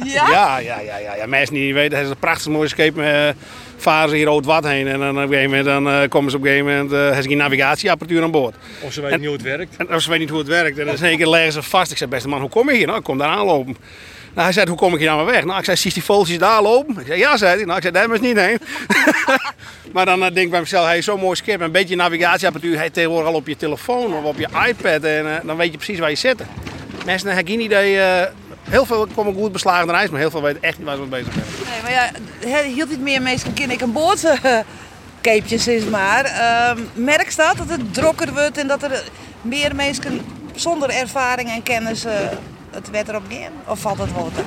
Ja? 0.04 0.30
Ja, 0.30 0.58
ja, 0.58 0.80
ja. 0.80 0.98
ja, 0.98 1.16
ja. 1.16 1.26
Mensen 1.26 1.56
die 1.56 1.66
niet 1.66 1.74
weten, 1.74 1.98
het 1.98 2.06
is 2.06 2.12
een 2.12 2.20
prachtig 2.20 2.52
mooie 2.52 2.68
scheep 2.68 2.98
varen 3.82 4.10
ze 4.10 4.16
hier 4.16 4.26
rood 4.26 4.46
wat 4.46 4.64
heen. 4.68 4.88
En 4.88 5.00
dan 5.00 5.10
op 5.10 5.16
een 5.16 5.28
gegeven 5.28 5.50
moment 5.50 5.66
dan, 5.66 5.88
uh, 5.88 6.08
komen 6.10 6.32
ze 6.32 6.38
op 6.38 6.44
een 6.44 6.50
gegeven 6.50 6.72
moment, 6.72 6.92
uh, 6.92 7.00
hebben 7.00 7.24
ze 7.24 7.30
geen 7.30 7.38
navigatieapparatuur 7.38 8.24
aan 8.24 8.32
boord. 8.32 8.56
Of 8.82 8.94
ze 8.94 9.02
weten 9.02 9.16
en, 9.16 9.20
niet 9.20 9.30
hoe 9.30 9.38
het 9.38 9.46
werkt. 9.46 9.76
En, 9.78 9.94
of 9.94 10.02
ze 10.02 10.08
weten 10.08 10.22
niet 10.22 10.30
hoe 10.30 10.40
het 10.40 10.48
werkt. 10.48 10.78
En 10.78 10.86
dan 10.86 10.96
in 10.96 11.04
één 11.04 11.18
keer 11.18 11.28
leggen 11.28 11.52
ze 11.52 11.64
vast. 11.64 11.92
Ik 11.92 11.98
zei, 11.98 12.10
beste 12.10 12.28
man, 12.28 12.42
hoe 12.42 12.50
kom 12.50 12.70
je 12.70 12.76
hier? 12.76 12.86
Nou, 12.86 12.98
ik 12.98 13.04
kom 13.04 13.18
daar 13.18 13.30
aanlopen. 13.30 13.78
Nou, 14.34 14.44
hij 14.44 14.52
zei, 14.52 14.68
hoe 14.68 14.78
kom 14.78 14.94
ik 14.94 15.00
hier 15.00 15.08
nou 15.08 15.24
maar 15.24 15.34
weg? 15.34 15.46
Nou, 15.46 15.60
ik 15.60 15.66
zei, 15.66 15.78
zie 15.78 15.94
die 15.94 16.04
vogeltjes 16.04 16.38
daar 16.38 16.62
lopen? 16.62 17.00
Ik 17.00 17.06
zei, 17.06 17.20
ja, 17.20 17.38
zei 17.38 17.56
hij. 17.56 17.66
Nou, 17.66 17.76
ik 17.76 17.82
zei, 17.82 17.94
daar 17.94 18.14
is 18.14 18.20
niet 18.20 18.40
heen. 18.40 18.60
maar 19.94 20.06
dan 20.06 20.20
uh, 20.20 20.26
denk 20.26 20.38
ik 20.38 20.50
bij 20.50 20.60
mezelf, 20.60 20.86
hij 20.86 20.98
is 20.98 21.06
zo'n 21.06 21.20
mooi 21.20 21.36
schip. 21.36 21.62
Een 21.62 21.72
beetje 21.72 21.96
navigatieapparatuur, 21.96 22.78
hij 22.78 22.90
tegenwoordig 22.90 23.30
al 23.30 23.36
op 23.36 23.48
je 23.48 23.58
telefoon 23.58 24.14
of 24.14 24.24
op 24.24 24.38
je 24.38 24.48
iPad. 24.68 25.04
En 25.04 25.42
dan 25.44 25.58
weet 25.58 25.72
je 25.72 25.78
precies 25.78 26.00
waar 26.00 26.10
je 26.10 26.16
zit. 26.16 26.44
Mensen 27.06 27.28
hebben 27.28 27.48
geen 27.48 27.62
idee 27.62 28.00
heel 28.70 28.86
veel 28.86 29.08
komen 29.16 29.34
goed 29.34 29.52
beslagen 29.52 29.88
naar 29.88 29.96
ijs, 29.96 30.10
maar 30.10 30.20
heel 30.20 30.32
veel 30.32 30.42
weten 30.42 30.64
echt 30.64 30.78
niet 30.78 30.88
waar 30.88 30.96
ze 30.96 31.02
mee 31.02 31.10
bezig 31.10 31.34
zijn. 31.34 31.46
Nee, 31.72 31.82
maar 31.82 32.12
ja, 32.46 32.64
hield 32.64 32.90
niet 32.90 33.02
meer 33.02 33.22
mensen 33.22 33.54
ken 33.54 33.72
ik 33.72 33.82
een 33.82 33.92
boord 33.92 34.26
keepjes 35.22 35.68
is 35.68 35.84
maar. 35.86 36.26
Uh, 36.26 36.84
merk 36.94 37.36
dat 37.36 37.58
dat 37.58 37.70
het 37.70 37.94
drokker 37.94 38.34
wordt 38.34 38.58
en 38.58 38.68
dat 38.68 38.84
er 38.84 39.04
meer 39.42 39.76
mensen 39.76 40.22
zonder 40.56 40.90
ervaring 40.90 41.50
en 41.50 41.64
kennis 41.64 42.06
eh, 42.06 42.14
het 42.72 42.90
wet 42.90 43.08
erop 43.08 43.24
gaan? 43.30 43.52
Of 43.68 43.80
valt 43.80 43.98
het 43.98 44.14
wel 44.14 44.30
te? 44.36 44.42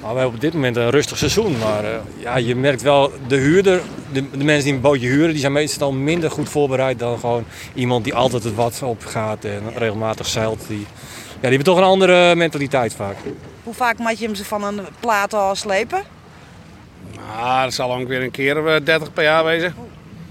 Nou, 0.00 0.12
we 0.12 0.20
hebben 0.20 0.34
op 0.34 0.40
dit 0.40 0.52
moment 0.52 0.76
een 0.76 0.90
rustig 0.90 1.18
seizoen. 1.18 1.58
Maar 1.58 1.84
eh, 1.84 1.90
ja, 2.16 2.36
je 2.36 2.56
merkt 2.56 2.82
wel, 2.82 3.12
de 3.26 3.36
huurder, 3.36 3.80
de, 4.12 4.30
de 4.30 4.44
mensen 4.44 4.64
die 4.64 4.74
een 4.74 4.80
bootje 4.80 5.08
huren, 5.08 5.30
die 5.30 5.40
zijn 5.40 5.52
meestal 5.52 5.92
minder 5.92 6.30
goed 6.30 6.48
voorbereid 6.48 6.98
dan 6.98 7.18
gewoon 7.18 7.44
iemand 7.74 8.04
die 8.04 8.14
altijd 8.14 8.44
het 8.44 8.54
wat 8.54 8.82
op 8.82 9.04
gaat 9.04 9.44
en 9.44 9.62
regelmatig 9.76 10.26
zeilt. 10.26 10.64
Die, 10.68 10.86
ja, 11.28 11.40
die 11.40 11.48
hebben 11.48 11.64
toch 11.64 11.76
een 11.76 11.82
andere 11.82 12.34
mentaliteit 12.34 12.94
vaak. 12.94 13.16
Hoe 13.64 13.74
vaak 13.74 13.98
moet 13.98 14.18
je 14.18 14.24
hem 14.26 14.34
ze 14.34 14.44
van 14.44 14.64
een 14.64 14.80
plaat 15.00 15.34
al 15.34 15.54
slepen? 15.54 16.02
Nou, 17.16 17.62
dat 17.64 17.74
zal 17.74 17.88
ongeveer 17.88 18.22
een 18.22 18.30
keer 18.30 18.66
eh, 18.74 18.84
30 18.84 19.12
per 19.12 19.22
jaar 19.24 19.44
wezen. 19.44 19.74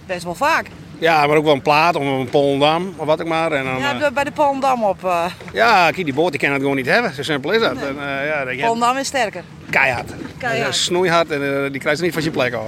Best 0.05 0.23
wel 0.23 0.35
vaak. 0.35 0.65
Ja, 0.99 1.27
maar 1.27 1.37
ook 1.37 1.43
wel 1.43 1.53
een 1.53 1.61
plaat 1.61 1.95
of 1.95 2.03
een 2.03 2.29
Polendam 2.29 2.93
of 2.97 3.05
wat 3.05 3.19
ik 3.19 3.27
maar. 3.27 3.51
En 3.51 3.63
dan, 3.63 3.77
Ja, 3.79 4.01
eh, 4.01 4.11
bij 4.11 4.23
de 4.23 4.31
Polendam 4.31 4.83
op. 4.83 5.03
eh 5.05 5.25
ja, 5.53 5.91
kijk, 5.91 6.05
die 6.05 6.13
boot 6.13 6.31
die 6.31 6.39
kan 6.39 6.51
het 6.51 6.61
gewoon 6.61 6.75
niet 6.75 6.85
hebben. 6.85 7.13
Zo 7.13 7.23
simpel 7.23 7.51
is 7.51 7.59
dat. 7.61 7.75
En, 7.75 7.95
eh, 7.99 8.27
ja, 8.27 8.45
dat 8.45 8.55
je- 8.55 8.61
Polendam 8.65 8.97
is 8.97 9.07
sterker. 9.07 9.43
keihard. 9.69 10.11
Keihard. 10.37 10.75
Snoeihard 10.75 11.31
en 11.31 11.63
eh, 11.65 11.71
die 11.71 11.79
krijgt 11.79 11.97
ze 11.99 12.03
niet 12.05 12.13
van 12.13 12.21
zijn 12.21 12.33
plek 12.33 12.53
af. 12.53 12.63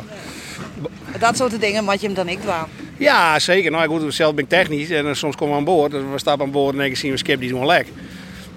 Dat 1.19 1.37
soort 1.37 1.59
dingen 1.61 1.83
moet 1.83 1.99
je 2.01 2.05
hem 2.05 2.15
dan 2.15 2.27
ik 2.27 2.41
doen. 2.41 2.53
Ja, 2.97 3.39
zeker. 3.39 3.71
Nou, 3.71 3.87
goed, 3.87 4.13
zelf 4.13 4.33
ben 4.33 4.43
ik 4.43 4.49
technisch 4.49 4.89
en 4.89 5.07
eh, 5.07 5.13
soms 5.13 5.35
komen 5.35 5.53
we 5.53 5.59
aan 5.59 5.65
boord. 5.65 5.91
We 5.91 5.99
stappen 6.15 6.45
aan 6.45 6.51
boord 6.51 6.75
en 6.75 6.79
dan 6.87 6.95
zien 6.95 7.05
we 7.05 7.11
een 7.11 7.17
skip 7.17 7.35
die 7.39 7.45
is 7.45 7.51
gewoon 7.51 7.67
lek. 7.67 7.87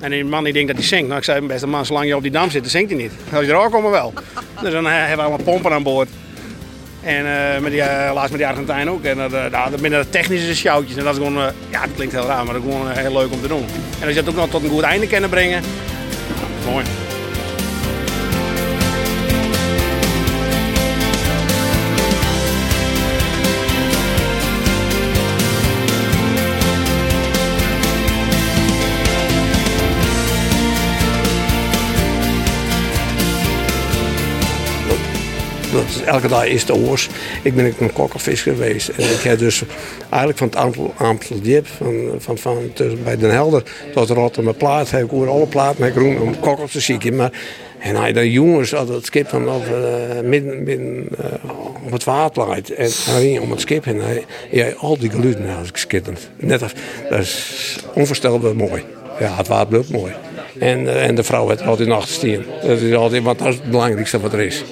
En 0.01 0.11
die 0.11 0.25
man 0.25 0.45
die 0.45 0.53
denkt 0.53 0.69
dat 0.69 0.77
hij 0.77 0.87
zinkt. 0.87 1.07
Nou, 1.07 1.19
ik 1.19 1.25
zei, 1.25 1.41
beste 1.41 1.67
man, 1.67 1.87
zolang 1.87 2.07
je 2.07 2.17
op 2.17 2.23
die 2.23 2.31
dam 2.31 2.51
zit, 2.51 2.63
dan 2.63 2.71
zinkt 2.71 2.91
hij 2.91 3.01
niet. 3.01 3.13
Als 3.33 3.45
je 3.45 3.53
er 3.53 3.59
ook 3.59 3.73
komen 3.73 3.91
wel. 3.91 4.13
Dus 4.63 4.73
dan 4.73 4.87
eh, 4.87 4.93
hebben 4.93 5.17
we 5.17 5.23
allemaal 5.23 5.45
pompen 5.45 5.73
aan 5.73 5.83
boord. 5.83 6.09
En 7.03 7.27
eh, 7.27 7.61
met 7.61 7.73
die, 7.73 7.83
eh, 7.83 8.15
laatst 8.15 8.31
met 8.31 8.39
die 8.39 8.49
Argentijn 8.49 8.91
ook. 8.91 9.05
En 9.05 9.17
dat, 9.17 9.31
nou, 9.31 9.71
dat 9.71 9.81
binnen 9.81 10.01
de 10.01 10.09
technische 10.11 10.55
sjouwtjes. 10.57 10.97
En 10.97 11.05
dat 11.05 11.19
is 11.19 11.25
gewoon, 11.25 11.53
ja, 11.71 11.81
dat 11.81 11.95
klinkt 11.95 12.15
heel 12.15 12.27
raar, 12.27 12.45
maar 12.45 12.55
dat 12.55 12.63
is 12.65 12.71
gewoon 12.71 12.91
heel 12.91 13.13
leuk 13.13 13.33
om 13.33 13.41
te 13.41 13.49
doen. 13.49 13.65
En 14.01 14.07
als 14.07 14.15
je 14.15 14.23
dat 14.23 14.29
ook 14.29 14.41
nog 14.41 14.49
tot 14.49 14.63
een 14.63 14.71
goed 14.71 14.83
einde 14.83 15.07
kunnen 15.07 15.31
brengen, 15.31 15.63
mooi. 16.65 16.85
Elke 36.09 36.29
dag 36.29 36.47
is 36.47 36.65
de 36.65 36.75
oors. 36.75 37.09
Ik 37.43 37.55
ben 37.55 37.75
een 37.79 37.93
kokkervisser 37.93 38.53
geweest. 38.53 38.89
En 38.89 39.11
ik 39.11 39.21
heb 39.21 39.39
dus 39.39 39.63
eigenlijk 40.11 40.39
van 40.39 40.49
het 40.49 40.95
Amsteldiep, 40.97 41.67
van, 41.67 42.11
van, 42.19 42.39
van 42.39 42.73
bij 43.05 43.17
Den 43.17 43.31
Helder 43.31 43.63
tot 43.93 44.11
Rotterdam 44.11 44.55
Plaat, 44.57 44.91
heb 44.91 45.05
ik 45.05 45.13
over 45.13 45.29
alle 45.29 45.47
plaat 45.47 45.79
met 45.79 45.93
groen 45.93 46.21
om 46.21 46.41
kokkers 46.41 46.73
te 46.73 46.81
zieken. 46.81 47.17
Maar 47.17 47.33
en 47.79 47.97
hij 47.97 48.13
de 48.13 48.33
jongens 48.33 48.71
had 48.71 48.89
het 48.89 49.07
schip 49.07 49.29
van 49.29 49.49
over, 49.49 49.85
eh, 49.85 50.23
midden, 50.23 51.09
eh, 51.19 51.51
op 51.85 51.93
het 51.93 52.05
water 52.05 52.49
leidt. 52.49 52.71
En 52.71 52.91
hij 53.05 53.39
om 53.39 53.51
het 53.51 53.61
schip 53.61 53.87
en 53.87 54.01
hij, 54.51 54.77
al 54.77 54.99
die 54.99 55.11
geluiden, 55.11 55.47
dat 55.47 55.75
is 55.75 55.81
schitterend. 55.81 56.31
Net 56.37 56.63
als, 56.63 56.73
dat 57.11 57.19
is 57.19 57.79
onvoorstelbaar 57.95 58.57
mooi. 58.57 58.85
Ja, 59.21 59.37
het 59.37 59.49
water 59.49 59.69
blijft 59.69 59.91
mooi. 59.91 60.13
En, 60.59 60.89
eh, 60.89 61.07
en 61.07 61.15
de 61.15 61.23
vrouw 61.23 61.47
werd 61.47 61.63
altijd 61.63 61.91
achter 61.91 62.15
staan. 62.15 62.45
Dat 62.63 62.81
is 62.81 62.95
altijd, 62.95 63.23
want 63.23 63.39
dat 63.39 63.49
is 63.49 63.55
het 63.55 63.71
belangrijkste 63.71 64.21
wat 64.21 64.33
er 64.33 64.41
is. 64.41 64.65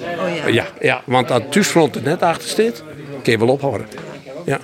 Ja. 0.53 0.65
Ja, 0.81 1.01
want 1.05 1.29
het 1.29 1.51
thuisfront 1.51 1.95
er 1.95 2.01
net 2.01 2.21
achter 2.21 2.49
staat, 2.49 2.83
kun 3.23 3.31
je 3.31 3.37
wel 3.37 3.47
ophouden. 3.47 3.87
Ja. 4.45 4.59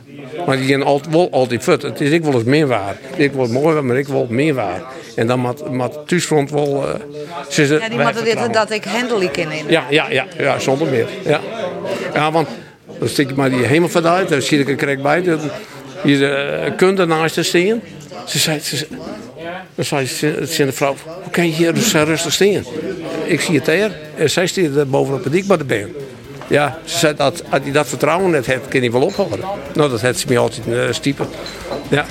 Maar 0.46 0.58
die 0.58 0.67
gaan 0.67 0.84
altijd, 0.84 1.13
wel 1.13 1.28
altijd 1.32 1.63
fut. 1.63 1.82
Het 1.82 2.02
is 2.02 2.10
ik 2.10 2.24
wel 2.24 2.34
eens 2.34 2.43
meer 2.43 2.67
waar. 2.67 2.96
Ik 3.15 3.32
wil 3.32 3.48
mooi, 3.48 3.82
maar 3.82 3.98
ik 3.98 4.08
wil 4.08 4.28
meer 4.30 4.54
waar. 4.54 4.82
En 5.15 5.28
dan 5.28 5.39
moet 5.39 5.69
moet 5.72 6.08
thuisfront 6.08 6.52
wel... 6.52 6.88
eh, 6.88 6.93
ze 7.50 7.65
ze 7.65 7.74
Ja, 7.74 7.89
die 7.89 8.00
moeten 8.00 8.24
dit 8.24 8.54
dat 8.54 8.72
ik 8.72 8.84
handel 8.84 9.17
kan 9.30 9.52
in. 9.52 9.65
ja, 9.67 9.84
ja, 9.89 10.10
ja, 10.10 10.26
ja, 10.38 10.60
zonder 10.60 10.88
meer. 10.88 11.08
Ja, 11.26 11.39
ja 12.13 12.32
want 12.32 12.48
dan 13.00 13.08
stik 13.08 13.30
je 13.30 13.36
maar 13.36 13.50
die 13.50 13.63
hemelvaart 13.65 14.06
uit, 14.06 14.30
daar 14.30 14.41
zie 14.41 14.60
ik 14.60 14.69
er 14.69 14.76
correct 14.78 15.02
bij. 15.02 15.22
Dan- 15.24 15.39
Je 16.04 16.17
uh, 16.69 16.78
kunt 16.78 17.00
ernaast 17.00 17.34
te 17.34 17.43
staan. 17.43 17.82
Ze 18.26 18.39
zei, 18.39 18.60
ze, 18.60 18.88
dan 19.75 19.86
zei 19.86 20.05
ze 20.05 20.65
de 20.65 20.71
vrouw, 20.71 20.95
hoe 21.05 21.31
kan 21.31 21.45
je 21.45 21.53
hier 21.53 21.73
dus 21.73 21.93
rustig 21.93 22.33
staan? 22.33 22.65
Ik 23.25 23.41
zie 23.41 23.55
het 23.55 23.65
daar. 23.65 23.91
En 24.15 24.29
zij 24.29 24.47
stiert 24.47 24.75
er 24.75 24.89
bovenop 24.89 25.23
het 25.23 25.33
dik 25.33 25.47
bij 25.47 25.57
de 25.57 25.63
been. 25.63 25.95
Ja, 26.47 26.79
ze 26.86 26.97
zei 26.97 27.15
dat 27.15 27.43
als 27.49 27.62
dat 27.71 27.88
vertrouwen 27.88 28.31
net 28.31 28.45
heeft, 28.45 28.67
kan 28.67 28.79
hij 28.79 28.91
wel 28.91 29.01
ophouden. 29.01 29.39
Nou, 29.73 29.89
dat 29.89 30.01
heeft 30.01 30.19
ze 30.19 30.25
me 30.29 30.38
altijd 30.38 30.67
uh, 30.67 30.91
stiepen. 30.91 31.27
Ja. 31.89 32.05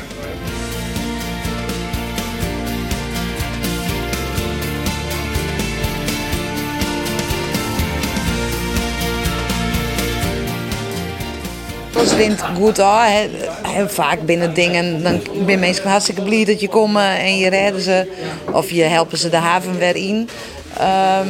Als 11.96 12.16
wind 12.16 12.42
goed 12.42 12.80
aan, 12.80 13.28
hè, 13.72 13.88
vaak 13.88 14.26
binnen 14.26 14.54
dingen, 14.54 15.02
dan 15.02 15.22
ben 15.46 15.58
mensen 15.58 15.88
hartstikke 15.88 16.22
blij 16.22 16.44
dat 16.44 16.60
je 16.60 16.68
komt 16.68 16.96
en 16.96 17.38
je 17.38 17.48
redden 17.48 17.80
ze. 17.80 18.06
Of 18.52 18.70
je 18.70 18.82
helpen 18.82 19.18
ze 19.18 19.28
de 19.28 19.36
haven 19.36 19.78
weer 19.78 19.96
in. 19.96 20.28
Ehm, 20.78 21.28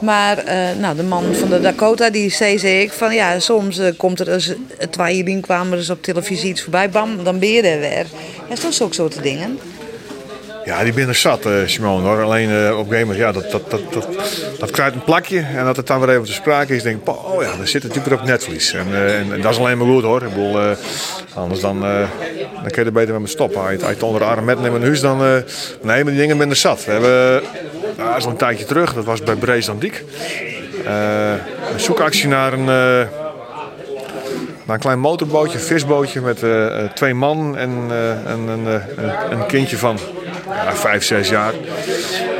maar 0.00 0.38
eh, 0.38 0.76
nou, 0.78 0.96
de 0.96 1.02
man 1.02 1.34
van 1.34 1.48
de 1.48 1.60
Dakota 1.60 2.10
die 2.10 2.30
zei 2.30 2.58
zei 2.58 2.80
ik 2.80 2.92
van 2.92 3.14
ja, 3.14 3.38
soms 3.38 3.78
eh, 3.78 3.92
komt 3.96 4.20
er 4.20 4.32
eens, 4.32 4.54
twee 4.90 5.40
kwamen 5.40 5.78
eens 5.78 5.90
op 5.90 6.02
televisie 6.02 6.50
iets 6.50 6.62
voorbij, 6.62 6.90
bam, 6.90 7.24
dan 7.24 7.38
ben 7.38 7.48
je 7.48 7.62
er 7.62 7.80
weer. 7.80 8.06
Ook 8.82 8.94
soorten 8.94 9.22
dingen. 9.22 9.58
Ja, 10.70 10.82
die 10.82 10.92
binnen 10.92 11.14
zat, 11.16 11.46
eh 11.46 11.52
Simone. 11.66 12.06
Hoor. 12.08 12.22
Alleen 12.22 12.50
eh, 12.50 12.78
op 12.78 12.90
een 12.90 13.16
ja, 13.16 13.32
dat, 13.32 13.50
dat, 13.50 13.70
dat, 13.70 13.92
dat, 13.92 14.06
dat 14.58 14.70
kruidt 14.70 14.94
een 14.94 15.04
plakje. 15.04 15.38
En 15.56 15.64
dat 15.64 15.76
het 15.76 15.86
dan 15.86 16.00
weer 16.00 16.08
even 16.10 16.24
te 16.24 16.32
sprake 16.32 16.74
is, 16.76 16.82
denk 16.82 17.00
ik, 17.00 17.08
oh 17.08 17.42
ja, 17.42 17.56
dat 17.56 17.68
zit 17.68 17.82
natuurlijk 17.82 18.08
weer 18.10 18.18
op 18.20 18.26
netvlies. 18.26 18.72
En, 18.72 18.86
eh, 18.92 19.18
en, 19.18 19.32
en 19.32 19.40
dat 19.40 19.52
is 19.52 19.58
alleen 19.58 19.78
maar 19.78 19.86
goed 19.86 20.02
hoor. 20.02 20.22
Ik 20.22 20.28
bedoel, 20.28 20.58
anders 21.34 21.60
dan, 21.60 21.80
dan 21.80 22.70
kun 22.70 22.82
je 22.82 22.84
er 22.84 22.92
beter 22.92 23.18
mee 23.20 23.26
stoppen. 23.28 23.60
Als 23.60 23.70
je 23.70 23.76
het- 23.76 23.86
het 23.86 24.02
onder 24.02 24.20
de 24.20 24.26
arm 24.26 24.44
metneemt 24.44 24.74
in 24.76 24.82
huis, 24.82 25.00
dan... 25.00 25.18
nee, 25.18 25.42
maar 25.82 26.04
die 26.12 26.16
dingen 26.20 26.38
binnen 26.38 26.56
zat. 26.56 26.84
We 26.84 26.90
hebben, 26.92 27.42
dat 27.96 28.16
is 28.16 28.24
al 28.24 28.30
een 28.30 28.36
tijdje 28.36 28.64
terug, 28.64 28.94
dat 28.94 29.04
was 29.04 29.22
bij 29.22 29.34
Brees 29.34 29.70
aan 29.70 29.78
Diek. 29.78 30.04
Een 31.72 31.80
zoekactie 31.80 32.28
naar 32.28 32.52
een... 32.52 32.64
naar 32.64 33.08
een 34.66 34.78
klein 34.78 34.98
motorbootje, 35.00 35.58
een 35.58 35.64
visbootje 35.64 36.20
met 36.20 36.42
twee 36.94 37.14
man 37.14 37.56
en 37.56 37.70
eh, 37.90 38.32
een, 38.32 38.80
een 39.30 39.46
kindje 39.46 39.76
van 39.76 39.98
vijf, 40.72 41.04
zes 41.04 41.28
jaar. 41.28 41.52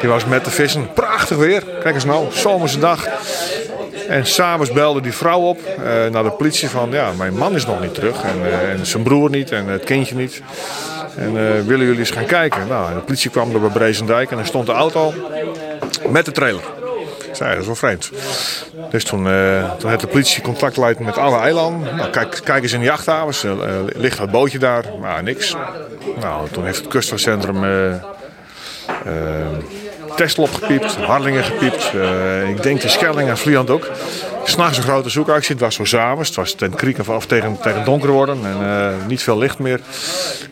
Die 0.01 0.09
was 0.09 0.25
met 0.25 0.45
de 0.45 0.51
vissen. 0.51 0.93
Prachtig 0.93 1.37
weer. 1.37 1.63
Kijk 1.83 1.95
eens 1.95 2.05
nou, 2.05 2.27
zomerse 2.31 2.79
dag. 2.79 3.07
En 4.09 4.27
s'avonds 4.27 4.73
belde 4.73 5.01
die 5.01 5.13
vrouw 5.13 5.41
op 5.41 5.59
eh, 5.65 5.85
naar 6.11 6.23
de 6.23 6.31
politie 6.31 6.69
van 6.69 6.91
ja, 6.91 7.13
mijn 7.19 7.35
man 7.35 7.55
is 7.55 7.67
nog 7.67 7.81
niet 7.81 7.95
terug. 7.95 8.23
En, 8.23 8.45
eh, 8.45 8.71
en 8.71 8.87
zijn 8.87 9.03
broer 9.03 9.31
niet 9.31 9.53
en 9.53 9.67
het 9.67 9.85
kindje 9.85 10.15
niet. 10.15 10.43
En 11.17 11.27
eh, 11.27 11.67
willen 11.67 11.87
jullie 11.87 11.99
eens 11.99 12.11
gaan 12.11 12.25
kijken? 12.25 12.67
Nou, 12.69 12.95
de 12.95 13.01
politie 13.01 13.31
kwam 13.31 13.55
er 13.55 13.61
bij 13.61 13.71
Brezendijk 13.71 14.31
en 14.31 14.39
er 14.39 14.47
stond 14.47 14.67
de 14.67 14.73
auto 14.73 15.15
met 16.09 16.25
de 16.25 16.33
trailer. 16.33 16.80
Is 17.41 17.67
wel 17.67 17.75
vreemd. 17.75 18.11
Dus 18.91 19.05
toen, 19.05 19.29
eh 19.29 19.71
toen 19.79 19.89
heeft 19.91 20.01
de 20.03 20.07
politie 20.07 20.43
contact 20.43 20.75
geleid 20.75 20.99
met 20.99 21.19
alle 21.19 21.39
eilanden. 21.39 21.97
Nou, 21.97 22.11
kijk, 22.11 22.41
kijk 22.45 22.63
eens 22.63 22.73
in 22.73 22.79
die 22.81 22.89
jachthavens. 22.89 23.43
Er 23.43 23.63
eh, 23.63 23.75
ligt 23.95 24.19
dat 24.19 24.31
bootje 24.31 24.59
daar, 24.59 24.85
maar 25.01 25.23
niks. 25.23 25.57
Nou, 26.21 26.49
toen 26.49 26.65
heeft 26.65 26.79
het 26.79 26.89
kustvaartcentrum 26.89 27.65
eh 27.65 27.93
eh, 29.05 29.13
Texel 30.17 30.43
opgepiept, 30.43 30.97
Harlingen 30.97 31.45
gepiept. 31.45 31.91
eh, 31.95 32.49
ik 32.49 32.63
denk 32.63 32.81
de 32.81 32.89
Schelling 32.89 33.29
en 33.29 33.39
Vlieland 33.39 33.71
ook. 33.71 33.91
S'nachts 34.45 34.77
een 34.77 34.83
grote 34.83 35.09
zoekactie. 35.09 35.53
Het 35.55 35.61
was 35.65 35.75
zo 35.75 35.85
s'avonds. 35.85 36.29
Het 36.29 36.37
was 36.37 36.53
ten 36.55 36.75
krieken 36.75 37.15
of 37.17 37.27
tegen, 37.27 37.59
tegen 37.63 37.85
donker 37.85 38.11
worden. 38.11 38.39
En 38.45 38.57
eh, 38.63 39.07
niet 39.07 39.23
veel 39.23 39.39
licht 39.39 39.59
meer. 39.59 39.81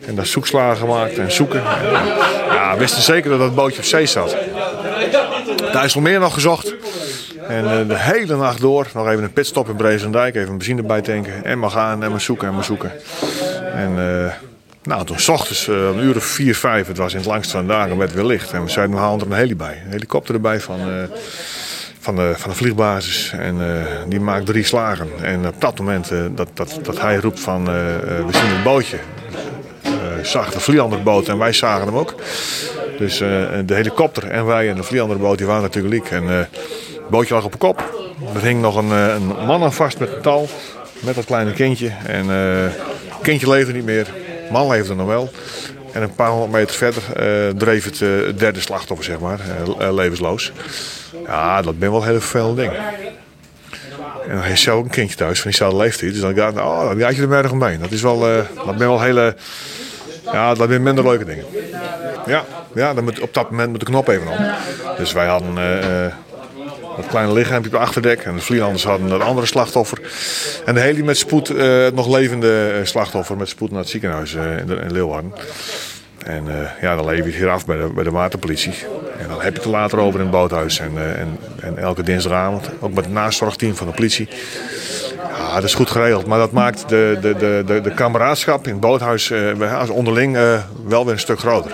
En 0.07 0.15
daar 0.15 0.25
zoekslagen 0.25 0.77
gemaakt 0.77 1.17
en 1.17 1.31
zoeken. 1.31 1.59
En, 1.59 1.93
eh, 1.93 2.05
ja, 2.49 2.77
wisten 2.77 3.01
zeker 3.01 3.29
dat 3.29 3.39
dat 3.39 3.55
bootje 3.55 3.77
op 3.77 3.85
zee 3.85 4.05
zat. 4.05 4.35
IJsselmeer 5.61 6.19
nog 6.19 6.33
gezocht. 6.33 6.75
En 7.47 7.65
eh, 7.65 7.87
de 7.87 7.97
hele 7.97 8.35
nacht 8.35 8.61
door, 8.61 8.87
nog 8.93 9.07
even 9.07 9.23
een 9.23 9.33
pitstop 9.33 9.69
in 9.69 9.75
Brezendijk, 9.75 10.35
even 10.35 10.49
een 10.49 10.57
benzine 10.57 10.83
bijtanken. 10.83 11.43
En 11.43 11.59
maar 11.59 11.69
gaan 11.69 12.03
en 12.03 12.11
maar 12.11 12.21
zoeken 12.21 12.47
en 12.47 12.53
maar 12.53 12.63
zoeken. 12.63 12.91
En 13.73 13.89
eh, 13.97 14.33
nou, 14.83 15.05
toen 15.05 15.19
's 15.19 15.27
ochtends, 15.27 15.67
eh, 15.67 15.75
een 15.75 15.99
uur 15.99 16.15
of 16.15 16.23
vier, 16.23 16.55
vijf, 16.55 16.87
het 16.87 16.97
was 16.97 17.11
in 17.11 17.17
het 17.17 17.27
langste 17.27 17.51
van 17.51 17.67
dagen, 17.67 17.97
werd 17.97 18.13
weer 18.13 18.23
licht. 18.23 18.51
En 18.51 18.63
we 18.63 18.69
zeiden, 18.69 18.95
we 18.95 19.01
halen 19.01 19.19
er 19.19 19.25
een 19.25 19.33
heli 19.33 19.55
bij. 19.55 19.81
Een 19.85 19.91
helikopter 19.91 20.35
erbij 20.35 20.59
van, 20.59 20.79
van, 21.99 22.15
de, 22.15 22.33
van 22.35 22.49
de 22.49 22.55
vliegbasis. 22.55 23.31
En 23.31 23.57
die 24.07 24.19
maakt 24.19 24.45
drie 24.45 24.63
slagen. 24.63 25.09
En 25.21 25.47
op 25.47 25.61
dat 25.61 25.79
moment 25.79 26.11
dat, 26.35 26.47
dat, 26.53 26.79
dat 26.81 27.01
hij 27.01 27.15
roept 27.15 27.39
van, 27.39 27.65
we 27.65 28.27
zien 28.31 28.49
het 28.49 28.63
bootje. 28.63 28.97
zag 30.21 30.51
de 30.51 30.59
Vlielanderboot 30.59 31.27
en 31.27 31.37
wij 31.37 31.53
zagen 31.53 31.85
hem 31.85 31.97
ook. 31.97 32.15
Dus 32.99 33.21
eh, 33.21 33.29
de 33.65 33.73
helikopter 33.73 34.27
en 34.27 34.45
wij 34.45 34.69
en 34.69 34.75
de 34.75 34.83
Vlielanderboot 34.83 35.37
die 35.37 35.47
waren 35.47 35.61
natuurlijk. 35.61 36.11
En 36.11 36.29
eh, 36.29 36.37
het 36.37 37.09
bootje 37.09 37.33
lag 37.33 37.43
op 37.43 37.51
de 37.51 37.57
kop. 37.57 37.83
Er 38.35 38.41
hing 38.41 38.61
nog 38.61 38.75
een, 38.75 38.91
eh, 38.91 39.13
een 39.13 39.45
man 39.45 39.63
aan 39.63 39.73
vast 39.73 39.99
met 39.99 40.13
een 40.13 40.21
touw. 40.21 40.47
Met 40.99 41.15
dat 41.15 41.25
kleine 41.25 41.53
kindje. 41.53 41.91
En 42.05 42.27
het 42.27 43.21
kindje 43.21 43.49
leefde 43.49 43.73
niet 43.73 43.85
meer. 43.85 44.07
Man 44.51 44.67
leefde 44.67 44.95
nog 44.95 45.07
wel. 45.07 45.31
En 45.93 46.01
een 46.01 46.15
paar 46.15 46.29
honderd 46.29 46.51
meter 46.51 46.75
verder 46.75 47.03
dreef 47.57 47.83
het, 47.85 47.99
derde 48.39 48.59
slachtoffer, 48.59 49.05
zeg 49.05 49.19
maar, 49.19 49.39
levensloos. 49.93 50.51
Ja, 51.25 51.61
dat 51.61 51.79
ben 51.79 51.91
wel 51.91 52.03
heel 52.03 52.19
vervelende 52.19 52.61
dingen. 52.61 52.81
En 54.27 54.41
hij 54.41 54.51
is 54.51 54.69
ook 54.69 54.83
een 54.83 54.91
kindje 54.91 55.15
thuis 55.15 55.41
van 55.41 55.49
diezelfde 55.49 55.77
leeftijd. 55.77 56.11
Dus 56.11 56.21
dan 56.21 56.35
gaat 56.35 56.57
oh, 56.57 56.87
dan 56.87 57.15
je 57.15 57.21
er 57.21 57.31
erg 57.31 57.51
omheen. 57.51 57.79
Dat 57.79 57.91
is 57.91 58.01
wel, 58.01 58.19
dat 58.65 58.77
ben 58.77 58.87
wel 58.87 59.01
hele, 59.01 59.35
ja, 60.31 60.53
dat 60.53 60.69
zijn 60.69 60.83
minder 60.83 61.03
leuke 61.03 61.25
dingen. 61.25 61.45
Ja, 62.29 62.45
ja 62.73 62.93
dan 62.93 63.03
moet, 63.03 63.19
op 63.19 63.33
dat 63.33 63.51
moment 63.51 63.69
moet 63.69 63.79
de 63.79 63.85
knop 63.85 64.07
even 64.07 64.27
om. 64.27 64.37
Dus 64.97 65.13
wij 65.13 65.27
hadden 65.27 65.55
dat 66.95 67.07
kleine 67.07 67.33
lichaampje 67.33 67.71
op 67.71 67.77
de 67.77 67.83
achterdek. 67.85 68.21
En 68.21 68.35
de 68.35 68.41
vlieglanders 68.41 68.83
hadden 68.83 69.11
een 69.11 69.21
andere 69.21 69.47
slachtoffer. 69.47 70.01
En 70.65 70.73
de 70.73 70.79
heli 70.79 71.03
met 71.03 71.17
spoed, 71.17 71.49
uh, 71.49 71.83
het 71.83 71.95
nog 71.95 72.07
levende 72.07 72.81
slachtoffer 72.83 73.37
met 73.37 73.49
spoed 73.49 73.71
naar 73.71 73.79
het 73.79 73.89
ziekenhuis 73.89 74.33
in, 74.33 74.91
Leeuwarden. 74.91 75.33
En 76.25 76.45
ja, 76.81 76.95
dan 76.95 77.05
leef 77.05 77.17
je 77.17 77.23
het 77.23 77.35
hier 77.35 77.49
af 77.49 77.65
bij 77.65 77.77
de, 77.77 77.89
bij 77.93 78.03
de 78.03 78.11
waterpolitie. 78.11 78.73
En 79.17 79.27
dan 79.27 79.41
heb 79.41 79.51
je 79.51 79.57
het 79.57 79.63
er 79.63 79.69
later 79.69 79.99
over 79.99 80.19
in 80.19 80.25
het 80.25 80.35
boothuis. 80.35 80.79
En, 80.79 80.91
en, 81.17 81.39
en 81.61 81.77
elke 81.77 82.03
dinsdagavond, 82.03 82.69
ook 82.79 82.93
met 82.93 83.05
het 83.05 83.13
nazorgteam 83.13 83.75
van 83.75 83.87
de 83.87 83.93
politie. 83.93 84.29
Ja, 85.37 85.55
dat 85.55 85.63
is 85.63 85.73
goed 85.73 85.89
geregeld. 85.89 86.25
Maar 86.25 86.39
dat 86.39 86.51
maakt 86.51 86.89
de, 86.89 87.17
de, 87.21 87.35
de, 87.35 87.63
de, 87.65 87.81
de 87.81 87.93
kameraadschap 87.93 88.65
in 88.65 88.71
het 88.71 88.81
boothuis 88.81 89.29
uh, 89.29 89.89
onderling 89.91 90.35
uh, 90.35 90.59
wel 90.87 91.03
weer 91.03 91.13
een 91.13 91.19
stuk 91.19 91.39
groter. 91.39 91.71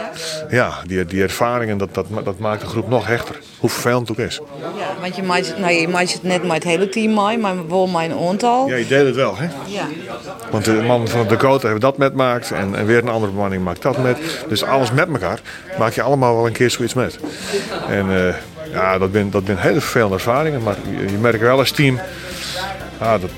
Ja, 0.50 0.74
die, 0.86 1.06
die 1.06 1.22
ervaringen, 1.22 1.78
dat, 1.78 1.94
dat, 1.94 2.06
dat 2.24 2.40
maakt 2.40 2.62
de 2.62 2.68
groep 2.68 2.90
nog 2.90 3.08
hechter. 3.08 3.36
Hoe 3.60 3.70
vervelend 3.70 4.08
het 4.08 4.20
ook 4.20 4.26
is. 4.26 4.42
Ja, 4.60 5.02
want 5.02 5.16
je 5.16 5.24
maakt, 5.24 5.58
nou, 5.58 5.74
je 5.74 5.88
maakt 5.88 6.14
het 6.14 6.24
net 6.24 6.44
met 6.44 6.54
het 6.54 6.64
hele 6.64 6.90
team 6.90 7.14
mee, 7.26 7.38
maar 7.38 7.68
wel 7.68 7.88
mijn 7.88 8.14
aantal. 8.30 8.68
Ja, 8.68 8.76
je 8.76 8.88
deelt 8.88 9.06
het 9.06 9.16
wel, 9.16 9.38
hè? 9.38 9.48
Ja. 9.66 9.86
Want 10.52 10.66
de 10.66 10.72
man 10.72 11.08
van 11.08 11.22
de 11.22 11.28
Dakota 11.28 11.68
heeft 11.68 11.82
dat 11.82 11.98
met 11.98 12.14
maakt 12.14 12.52
en, 12.52 12.76
en 12.76 12.86
weer 12.86 12.98
een 12.98 13.10
andere 13.10 13.32
bemanning 13.32 13.64
maakt 13.64 13.82
dat 13.82 13.98
met. 13.98 14.18
Dus 14.48 14.64
alles 14.64 14.92
met 14.92 15.08
elkaar 15.08 15.40
maak 15.80 15.94
je 15.94 16.02
allemaal 16.02 16.36
wel 16.36 16.46
een 16.46 16.54
keer 16.54 16.70
zoiets 16.70 16.94
met. 16.94 17.20
En 17.90 18.10
uh, 18.10 18.34
ja, 18.72 18.98
dat 18.98 19.10
zijn 19.12 19.30
dat 19.30 19.46
ben 19.46 19.58
hele 19.58 19.82
vervelende 19.82 20.16
ervaringen, 20.16 20.64
maar 20.64 20.76
je, 20.90 21.12
je 21.12 21.18
merkt 21.18 21.40
wel 21.40 21.58
als 21.58 21.72
team... 21.72 22.00
Ah, 22.98 23.22
dat, 23.22 23.30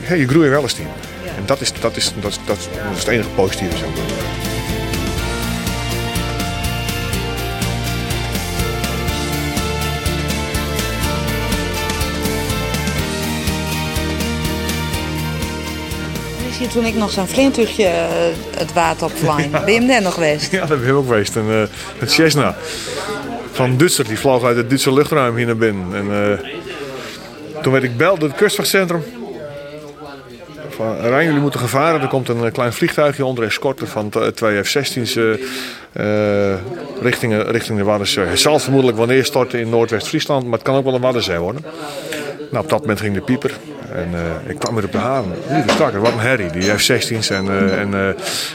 hey, 0.00 0.18
je 0.18 0.28
groeit 0.28 0.50
wel 0.50 0.62
als 0.62 0.72
team. 0.72 0.88
En 1.36 1.46
dat 1.46 1.60
is, 1.60 1.72
dat, 1.80 1.96
is, 1.96 2.12
dat, 2.20 2.30
is, 2.30 2.38
dat, 2.46 2.56
is, 2.56 2.98
het 2.98 3.08
enige 3.08 3.28
positieve. 3.28 3.76
Zo. 3.76 3.84
toen 16.72 16.84
ik 16.84 16.94
nog 16.94 17.10
zo'n 17.10 17.26
vlintuchtje 17.26 17.88
het 18.56 18.72
water 18.72 19.06
op 19.06 19.12
vlijn. 19.16 19.50
Ben 19.50 19.72
je 19.72 19.78
hem 19.78 19.86
net 19.86 20.02
nog 20.02 20.14
geweest? 20.14 20.52
Ja, 20.52 20.66
dat 20.66 20.80
ben 20.80 20.88
ik 20.88 20.94
ook 20.94 21.06
geweest. 21.06 21.34
Een, 21.34 21.48
uh, 21.48 21.60
een 22.00 22.08
Cessna 22.08 22.56
van 23.52 23.76
Duitsland. 23.76 24.08
Die 24.08 24.18
vloog 24.18 24.44
uit 24.44 24.56
het 24.56 24.68
Duitse 24.68 24.92
luchtruim 24.92 25.36
hier 25.36 25.46
naar 25.46 25.56
binnen. 25.56 25.94
En, 25.94 26.06
uh, 26.06 26.50
toen 27.62 27.72
werd 27.72 27.84
ik 27.84 27.96
belde 27.96 28.26
het 28.26 28.36
kustwachtcentrum. 28.36 29.02
Van, 30.68 31.00
Rijn, 31.00 31.26
jullie 31.26 31.40
moeten 31.40 31.60
gevaren. 31.60 32.00
Er 32.00 32.08
komt 32.08 32.28
een 32.28 32.44
eh, 32.44 32.52
klein 32.52 32.72
vliegtuigje 32.72 33.24
onder 33.24 33.44
escorte 33.44 33.86
van 33.86 34.12
twee 34.34 34.64
F-16's 34.64 35.16
uh, 35.16 35.36
uh, 35.92 36.54
richting, 37.00 37.42
richting 37.50 37.78
de 37.78 37.84
Waddenzee. 37.84 38.24
Het 38.24 38.40
zal 38.40 38.58
vermoedelijk 38.58 38.98
wel 38.98 39.06
neerstorten 39.06 39.58
in 39.58 39.68
Noordwest-Friesland, 39.68 40.44
maar 40.44 40.52
het 40.52 40.62
kan 40.62 40.76
ook 40.76 40.84
wel 40.84 40.94
een 40.94 41.00
Waddenzee 41.00 41.38
worden. 41.38 41.64
Nou, 42.50 42.64
op 42.64 42.70
dat 42.70 42.80
moment 42.80 43.00
ging 43.00 43.14
de 43.14 43.20
pieper. 43.20 43.52
En 43.94 44.10
uh, 44.12 44.50
ik 44.50 44.58
kwam 44.58 44.74
weer 44.74 44.84
op 44.84 44.92
de 44.92 44.98
haven. 44.98 45.32
Lieve 45.50 45.70
stakker, 45.70 46.00
wat 46.00 46.12
een 46.12 46.18
herrie. 46.18 46.50
Die 46.50 46.62
F-16's 46.62 47.30
en, 47.30 47.44
uh, 47.44 47.78
en, 47.80 47.90
uh, 47.90 48.08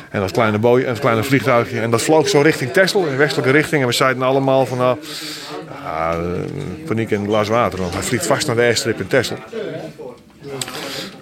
en 0.10 0.20
dat 0.20 0.32
kleine, 0.32 0.58
boy, 0.58 0.80
en 0.80 0.86
dat 0.86 1.00
kleine 1.00 1.24
vliegtuigje. 1.24 1.82
En 1.82 1.92
dat 1.92 2.02
vloog 2.02 2.30
zo 2.30 2.42
richting 2.42 2.72
Texel, 2.72 3.06
in 3.06 3.18
westelijke 3.18 3.52
richting. 3.52 3.82
En 3.82 3.88
we 3.88 3.94
zeiden 3.94 4.24
allemaal 4.24 4.66
van, 4.66 4.78
nou, 4.78 4.98
paniek 6.86 7.12
in 7.12 7.20
een 7.20 7.28
glas 7.28 7.48
water. 7.48 7.80
Want 7.80 7.94
hij 7.94 8.04
vliegt 8.04 8.26
vast 8.26 8.48
naar 8.48 8.56
de 8.56 8.62
airstrip 8.62 9.00
in 9.00 9.08
Texel. 9.08 9.38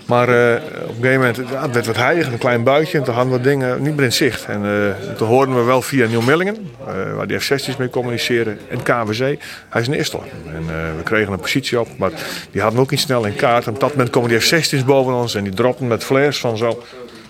Maar 0.05 0.29
uh, 0.29 0.61
op 0.83 0.89
een 0.89 0.95
gegeven 0.95 1.19
moment 1.19 1.35
ja, 1.51 1.61
het 1.61 1.73
werd 1.73 1.85
wat 1.85 1.95
heilig, 1.95 2.27
een 2.27 2.37
klein 2.37 2.63
buitje. 2.63 2.97
En 2.97 3.03
toen 3.03 3.13
hadden 3.13 3.33
we 3.33 3.41
dingen 3.41 3.81
niet 3.81 3.95
meer 3.95 4.05
in 4.05 4.13
zicht. 4.13 4.45
En 4.45 4.63
uh, 4.63 5.15
toen 5.17 5.27
hoorden 5.27 5.55
we 5.55 5.61
wel 5.61 5.81
via 5.81 6.07
Nieuw-Millingen, 6.07 6.57
uh, 6.87 7.15
waar 7.15 7.27
die 7.27 7.39
F-16's 7.39 7.77
mee 7.77 7.89
communiceren, 7.89 8.59
en 8.69 8.83
KWC, 8.83 9.39
hij 9.69 9.81
is 9.81 9.87
neerstorten. 9.87 10.31
En 10.53 10.65
we 10.97 11.03
kregen 11.03 11.33
een 11.33 11.39
positie 11.39 11.79
op, 11.79 11.87
maar 11.97 12.11
die 12.51 12.61
hadden 12.61 12.79
we 12.79 12.85
ook 12.85 12.91
niet 12.91 12.99
snel 12.99 13.25
in 13.25 13.35
kaart. 13.35 13.65
En 13.65 13.73
op 13.73 13.79
dat 13.79 13.89
moment 13.89 14.09
komen 14.09 14.29
die 14.29 14.39
F-16's 14.39 14.85
boven 14.85 15.13
ons 15.13 15.35
en 15.35 15.43
die 15.43 15.53
droppen 15.53 15.87
met 15.87 16.03
flares 16.03 16.39
van 16.39 16.57
zo. 16.57 16.83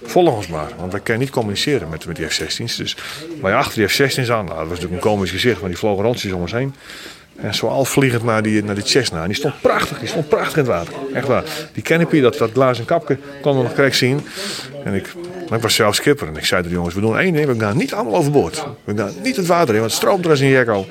Volg 0.05 0.36
ons 0.36 0.47
maar, 0.47 0.69
want 0.78 0.91
wij 0.91 1.01
kunnen 1.01 1.24
niet 1.24 1.32
communiceren 1.32 1.89
met, 1.89 2.05
met 2.05 2.15
die 2.15 2.28
F-16's. 2.28 2.76
Dus 2.76 2.97
wij 3.41 3.55
achter 3.55 3.76
die 3.76 3.88
F-16's 3.88 4.32
aan, 4.32 4.45
nou, 4.45 4.47
dat 4.47 4.67
was 4.67 4.67
natuurlijk 4.67 4.93
een 4.93 5.11
komisch 5.11 5.32
gezicht, 5.32 5.59
maar 5.59 5.69
die 5.69 5.78
vlogen 5.78 6.03
rondjes 6.03 6.32
om 6.32 6.41
ons 6.41 6.51
heen. 6.51 6.76
En 7.36 7.53
zo 7.53 7.67
al 7.67 7.86
vliegend 7.86 8.23
naar 8.23 8.41
die, 8.41 8.63
naar 8.63 8.75
die 8.75 8.88
Cessna. 8.88 9.21
En 9.21 9.27
die 9.27 9.36
stond 9.36 9.61
prachtig, 9.61 9.99
die 9.99 10.07
stond 10.07 10.29
prachtig 10.29 10.57
in 10.57 10.59
het 10.59 10.67
water. 10.67 10.93
Echt 11.13 11.27
waar. 11.27 11.43
Die 11.73 11.84
canopy, 11.84 12.21
dat, 12.21 12.38
dat 12.38 12.51
glazen 12.51 12.86
kapje, 12.86 13.17
kon 13.41 13.57
we 13.57 13.63
nog 13.63 13.73
correct 13.73 13.95
zien. 13.95 14.27
En 14.84 14.93
ik, 14.93 15.13
ik 15.51 15.61
was 15.61 15.75
zelf 15.75 15.95
skipper. 15.95 16.27
En 16.27 16.36
ik 16.38 16.45
zei 16.45 16.61
tegen 16.61 16.69
de 16.69 16.75
jongens, 16.75 16.95
we 16.95 17.01
doen 17.01 17.19
één 17.19 17.34
ding. 17.34 17.45
We 17.45 17.59
gaan 17.59 17.77
niet 17.77 17.93
allemaal 17.93 18.15
overboord. 18.15 18.65
We 18.84 18.97
gaan 18.97 19.11
niet 19.23 19.36
het 19.36 19.45
water 19.45 19.73
in, 19.73 19.79
want 19.79 19.91
het 19.91 20.01
stroomt 20.01 20.25
er 20.25 20.31
als 20.31 20.39
een 20.39 20.47
jekko. 20.47 20.86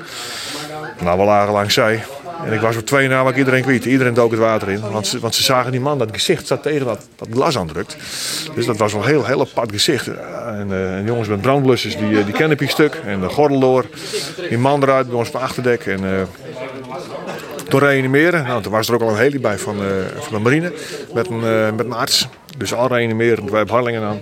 Nou, 1.00 1.18
we 1.18 1.24
lagen 1.24 1.52
langs 1.52 1.74
zij. 1.74 2.02
En 2.44 2.52
ik 2.52 2.60
was 2.60 2.76
op 2.76 2.86
twee 2.86 3.08
na 3.08 3.28
ik 3.28 3.36
iedereen 3.36 3.62
kwijt. 3.62 3.84
Iedereen 3.84 4.14
dook 4.14 4.30
het 4.30 4.40
water 4.40 4.68
in. 4.68 4.80
Want 4.80 5.06
ze, 5.06 5.18
want 5.18 5.34
ze 5.34 5.42
zagen 5.42 5.70
die 5.70 5.80
man, 5.80 5.98
dat 5.98 6.08
gezicht 6.12 6.46
zat 6.46 6.62
tegen 6.62 6.86
dat, 6.86 7.06
dat 7.16 7.28
glas 7.32 7.58
aandrukt. 7.58 7.96
Dus 8.54 8.66
dat 8.66 8.76
was 8.76 8.92
wel 8.92 9.02
een 9.02 9.08
heel, 9.08 9.24
heel 9.24 9.40
apart 9.40 9.72
gezicht. 9.72 10.06
En, 10.06 10.68
uh, 10.70 10.96
en 10.96 11.04
jongens 11.04 11.28
met 11.28 11.40
brandblussers, 11.40 11.96
die, 11.96 12.24
die 12.24 12.34
canopy 12.34 12.66
stuk. 12.66 13.00
En 13.04 13.20
de 13.20 13.28
gordel 13.28 13.60
door. 13.60 13.86
Die 14.48 14.58
man 14.58 14.82
eruit 14.82 15.08
bij 15.08 15.16
ons 15.16 15.28
op 15.28 15.34
achterdeck. 15.34 15.86
En 15.86 16.04
uh, 16.04 16.10
toen 17.68 17.80
reanimeren. 17.80 18.44
Nou, 18.44 18.62
toen 18.62 18.72
was 18.72 18.88
er 18.88 18.94
ook 18.94 19.02
al 19.02 19.08
een 19.08 19.16
heli 19.16 19.40
bij 19.40 19.58
van, 19.58 19.76
uh, 19.82 19.88
van 20.18 20.34
de 20.34 20.38
marine. 20.38 20.72
Met 21.14 21.28
een, 21.28 21.74
met 21.76 21.84
een 21.84 21.92
arts. 21.92 22.28
Dus 22.56 22.74
al 22.74 22.88
reanimeren. 22.88 23.44
Wij 23.44 23.56
hebben 23.56 23.74
Harlingen 23.74 24.02
aan. 24.02 24.20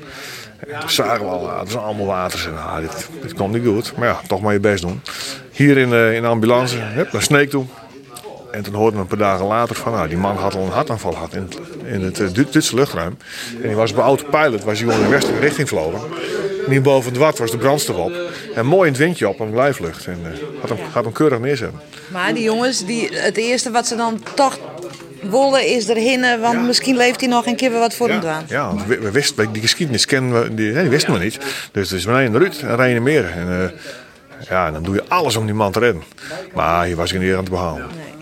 En 0.59 0.81
toen 0.81 0.91
zagen 0.91 1.25
we 1.25 1.31
al, 1.31 1.59
het 1.59 1.69
is 1.69 1.77
allemaal 1.77 2.07
water. 2.07 2.51
Ah, 2.57 2.77
dit, 2.77 3.09
dit 3.23 3.35
komt 3.35 3.53
niet 3.53 3.67
goed. 3.67 3.93
Maar 3.97 4.09
ja, 4.09 4.21
toch 4.27 4.41
maar 4.41 4.53
je 4.53 4.61
best 4.61 4.83
doen. 4.83 5.01
Hier 5.51 5.77
in, 5.77 5.93
in 5.93 6.23
de 6.23 6.29
ambulance, 6.29 6.77
hup, 6.77 7.13
naar 7.13 7.23
Sneek 7.23 7.51
toe. 7.51 7.65
En 8.53 8.63
toen 8.63 8.75
hoorden 8.75 8.95
we 8.95 9.01
een 9.01 9.07
paar 9.07 9.29
dagen 9.29 9.47
later 9.47 9.77
van, 9.77 9.93
nou, 9.93 10.09
die 10.09 10.17
man 10.17 10.37
had 10.37 10.55
al 10.55 10.63
een 10.63 10.71
hartaanval 10.71 11.13
gehad 11.13 11.35
in 11.35 11.43
het, 11.43 11.59
in 11.85 12.03
het 12.03 12.19
uh, 12.19 12.29
Duitse 12.33 12.75
luchtruim. 12.75 13.17
En 13.63 13.69
die 13.69 13.77
was 13.77 13.93
bij 13.93 14.05
autopilot, 14.05 14.65
was 14.65 14.79
hij 14.79 14.89
gewoon 14.89 15.05
in 15.05 15.05
de 15.05 15.15
westelijke 15.15 15.47
richting 15.47 15.69
vlogen. 15.69 16.01
En 16.65 16.71
hier 16.71 16.83
boven 16.83 17.11
het 17.11 17.21
wat 17.21 17.39
was 17.39 17.51
de 17.51 17.57
brandstof 17.57 17.97
op. 17.97 18.13
En 18.55 18.67
mooi 18.67 18.87
in 18.87 18.93
het 18.93 19.03
windje 19.03 19.29
op 19.29 19.41
een 19.41 19.51
blijflucht. 19.51 20.07
En 20.07 20.19
uh, 20.23 20.61
had, 20.61 20.69
hem, 20.69 20.79
had 20.93 21.05
hem 21.05 21.13
keurig 21.13 21.39
neerzetten. 21.39 21.81
Maar 22.09 22.35
die 22.35 22.43
jongens, 22.43 22.87
die, 22.87 23.09
het 23.13 23.37
eerste 23.37 23.71
wat 23.71 23.87
ze 23.87 23.97
dan 23.97 24.23
toch 24.35 24.59
wollen 25.23 25.67
is 25.67 25.89
erheen, 25.89 26.41
want 26.41 26.55
ja. 26.55 26.61
misschien 26.61 26.97
leeft 26.97 27.21
hij 27.21 27.29
nog 27.29 27.47
een 27.47 27.57
keer 27.57 27.71
wat 27.71 27.95
voor 27.95 28.07
ja. 28.07 28.13
hem 28.13 28.23
dwaan. 28.23 28.45
Ja, 28.49 28.75
we, 28.87 28.99
we 28.99 29.11
wisten, 29.11 29.53
die 29.53 29.63
geschiedenis 29.63 30.07
kennen 30.07 30.43
we, 30.43 30.55
die, 30.55 30.73
die 30.73 30.89
wisten 30.89 31.13
we 31.13 31.19
niet. 31.19 31.39
Dus 31.73 31.91
het 31.91 31.99
is 31.99 32.05
beneden 32.05 32.35
eruit 32.35 32.63
en 32.63 32.77
rijden 32.77 33.03
meer. 33.03 33.31
En, 33.31 33.49
uh, 33.49 34.49
ja, 34.49 34.71
dan 34.71 34.83
doe 34.83 34.95
je 34.95 35.05
alles 35.09 35.37
om 35.37 35.45
die 35.47 35.55
man 35.55 35.73
te 35.73 35.79
redden. 35.79 36.03
Maar 36.55 36.85
hier 36.85 36.97
was 36.97 37.11
hij 37.11 37.21
niet 37.21 37.35
aan 37.35 37.45
te 37.45 37.51
behalen. 37.51 37.87
Nee 37.97 38.20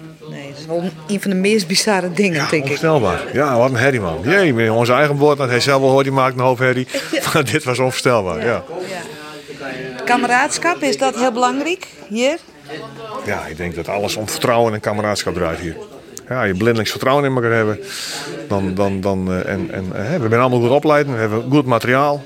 wel 0.68 0.90
een 1.06 1.20
van 1.20 1.30
de 1.30 1.36
meest 1.36 1.66
bizarre 1.66 2.12
dingen, 2.12 2.36
ja, 2.36 2.48
denk 2.50 2.52
ik. 2.52 2.60
Onvoorstelbaar. 2.60 3.24
Ja, 3.32 3.56
wat 3.56 3.70
een 3.70 3.76
herrie, 3.76 4.00
man. 4.00 4.18
Jee, 4.24 4.54
met 4.54 4.70
onze 4.70 4.92
eigen 4.92 5.16
woord, 5.16 5.38
want 5.38 5.50
hij 5.50 5.60
zelf 5.60 5.82
al 5.82 5.90
hoort, 5.90 6.04
die 6.04 6.12
maakt 6.12 6.34
een 6.34 6.44
hoop 6.44 6.58
herrie. 6.58 6.86
Maar 7.32 7.44
dit 7.44 7.64
was 7.64 7.78
onvoorstelbaar, 7.78 8.44
ja. 8.44 8.64
Kameraadschap, 10.04 10.82
is 10.82 10.98
dat 10.98 11.14
heel 11.14 11.32
belangrijk 11.32 11.86
hier? 12.08 12.38
Ja, 13.26 13.46
ik 13.46 13.56
denk 13.56 13.74
dat 13.74 13.88
alles 13.88 14.16
om 14.16 14.28
vertrouwen 14.28 14.74
en 14.74 14.80
kameraadschap 14.80 15.34
draait 15.34 15.58
hier. 15.58 15.76
Ja, 16.28 16.42
je 16.42 16.54
blindelings 16.54 16.90
vertrouwen 16.90 17.24
in 17.24 17.34
elkaar 17.34 17.52
hebben. 17.52 17.78
Dan, 18.48 18.74
dan, 18.74 19.00
dan, 19.00 19.32
uh, 19.32 19.48
en, 19.48 19.68
en, 19.72 19.84
uh, 19.84 20.16
we 20.16 20.28
zijn 20.28 20.40
allemaal 20.40 20.60
goed 20.60 20.70
opgeleid, 20.70 21.06
we 21.06 21.12
hebben 21.12 21.44
goed 21.50 21.66
materiaal. 21.66 22.24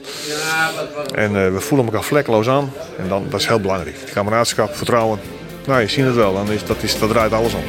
En 1.14 1.32
uh, 1.32 1.52
we 1.52 1.60
voelen 1.60 1.86
elkaar 1.86 2.02
vlekkeloos 2.02 2.48
aan. 2.48 2.72
En 2.98 3.08
dan, 3.08 3.24
dat 3.30 3.40
is 3.40 3.46
heel 3.46 3.60
belangrijk. 3.60 3.96
Kameraadschap, 4.12 4.74
vertrouwen. 4.74 5.20
Nou, 5.66 5.80
je 5.80 5.88
ziet 5.88 6.04
het 6.04 6.14
wel, 6.14 6.34
dan 6.34 6.50
is, 6.50 6.64
dat, 6.64 6.82
is, 6.82 6.98
dat 6.98 7.08
draait 7.08 7.32
alles 7.32 7.54
om. 7.54 7.62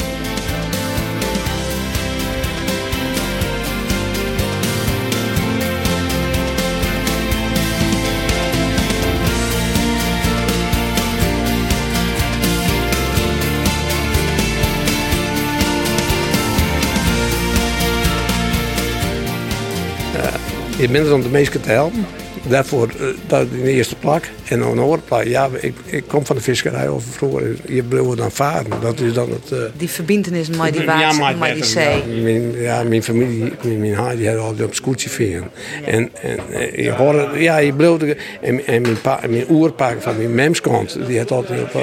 Je 20.83 20.89
bent 20.89 21.07
er 21.07 21.13
om 21.13 21.21
de 21.21 21.29
meesten 21.29 21.61
te 21.61 21.69
helpen. 21.69 22.05
daarvoor 22.47 22.89
eh, 22.99 23.05
dat 23.27 23.47
in 23.51 23.63
de 23.63 23.71
eerste 23.71 23.95
plak. 23.95 24.23
En 24.47 24.59
dan 24.59 24.71
een 24.71 24.79
andere 24.79 25.01
plak. 25.01 25.23
Ja, 25.23 25.49
ik, 25.59 25.75
ik 25.85 26.03
kom 26.07 26.25
van 26.25 26.35
de 26.35 26.41
visserij 26.41 26.87
over 26.87 27.11
vroeger. 27.11 27.55
Je 27.67 27.83
bleef 27.83 28.15
dan 28.15 28.31
varen. 28.31 28.71
Dat 28.81 28.99
is 28.99 29.13
dan 29.13 29.29
het... 29.29 29.51
Uh, 29.51 29.59
die 29.77 29.89
verbindenis 29.89 30.49
met 30.49 30.73
die 30.73 30.85
water, 30.85 31.37
met 31.37 31.53
die 31.53 31.63
zee. 31.63 31.95
Ja, 31.95 32.21
mijn, 32.23 32.61
ja, 32.61 32.83
mijn 32.83 33.03
familie, 33.03 33.53
mijn, 33.63 33.79
mijn 33.79 33.95
haar, 33.95 34.15
die 34.15 34.29
had 34.29 34.37
altijd 34.37 34.67
op 34.67 34.75
scootje 34.75 35.09
veren. 35.09 35.49
En, 35.85 36.09
en 36.21 36.39
je 36.83 36.91
hoorde, 36.91 37.29
ja, 37.35 37.57
je 37.57 37.73
bleef... 37.73 38.15
En, 38.41 38.65
en 38.65 38.81
mijn, 38.81 39.01
pa, 39.01 39.19
mijn 39.29 39.45
oerpaak 39.49 40.01
van 40.01 40.17
mijn 40.17 40.35
memskant, 40.35 40.97
die 41.07 41.17
had 41.17 41.31
altijd 41.31 41.61
op... 41.61 41.73
Uh, 41.73 41.81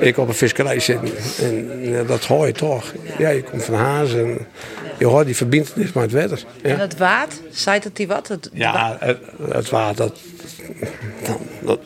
ik 0.00 0.18
op 0.18 0.28
een 0.28 0.34
visserij 0.34 0.80
zitten. 0.80 1.08
En 1.42 1.80
ja, 1.80 2.02
dat 2.02 2.24
hoor 2.24 2.46
je 2.46 2.52
toch. 2.52 2.92
Ja, 3.18 3.28
je 3.28 3.42
komt 3.42 3.64
van 3.64 3.74
Haas 3.74 4.14
en 4.14 4.38
je 4.98 5.06
hoort 5.06 5.26
die 5.26 5.36
verbindenis 5.36 5.92
met 5.92 6.12
het 6.12 6.12
water. 6.12 6.44
Ja. 6.62 6.68
En 6.68 6.78
het 6.78 6.96
water, 6.96 7.38
zei 7.50 7.80
dat 7.80 7.96
die 7.96 8.06
wat? 8.06 8.28
Het, 8.28 8.50
ja, 8.52 8.96
het, 9.00 9.18
het 9.50 9.70
water, 9.70 9.96
dat, 9.96 10.18
dat, 11.62 11.78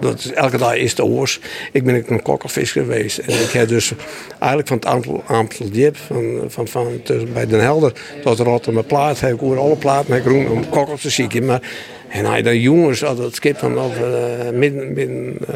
dat 0.00 0.18
is, 0.18 0.32
elke 0.32 0.56
dag 0.56 0.74
is 0.74 0.94
de 0.94 1.04
oors. 1.04 1.40
Ik 1.72 1.84
ben 1.84 2.04
een 2.08 2.22
kokkelvisser 2.22 2.82
geweest. 2.82 3.18
En 3.18 3.40
ik 3.40 3.50
heb 3.50 3.68
dus 3.68 3.92
eigenlijk 4.30 4.68
van 4.68 4.76
het 4.76 4.86
Amstel, 4.86 5.22
Amsteldiep, 5.26 5.96
van, 5.96 6.44
van, 6.46 6.68
van, 6.68 7.00
tussen, 7.04 7.32
bij 7.32 7.46
Den 7.46 7.60
Helder 7.60 7.92
tot 8.22 8.38
Rotterdam 8.38 8.84
Plaat, 8.84 9.20
heb 9.20 9.34
ik 9.34 9.42
over 9.42 9.58
alle 9.58 9.76
platen 9.76 10.10
met 10.10 10.22
groen 10.22 10.48
om 10.48 10.68
kokkels 10.68 11.00
te 11.00 11.10
zieken. 11.10 11.44
Maar 11.44 11.62
en 12.08 12.24
hij 12.24 12.42
de 12.42 12.60
jongens 12.60 13.00
had 13.00 13.18
het 13.18 13.34
schip 13.34 13.58
van 13.58 13.78
over, 13.78 14.08
uh, 14.10 14.58
midden, 14.58 14.92
midden 14.92 15.36
uh, 15.50 15.54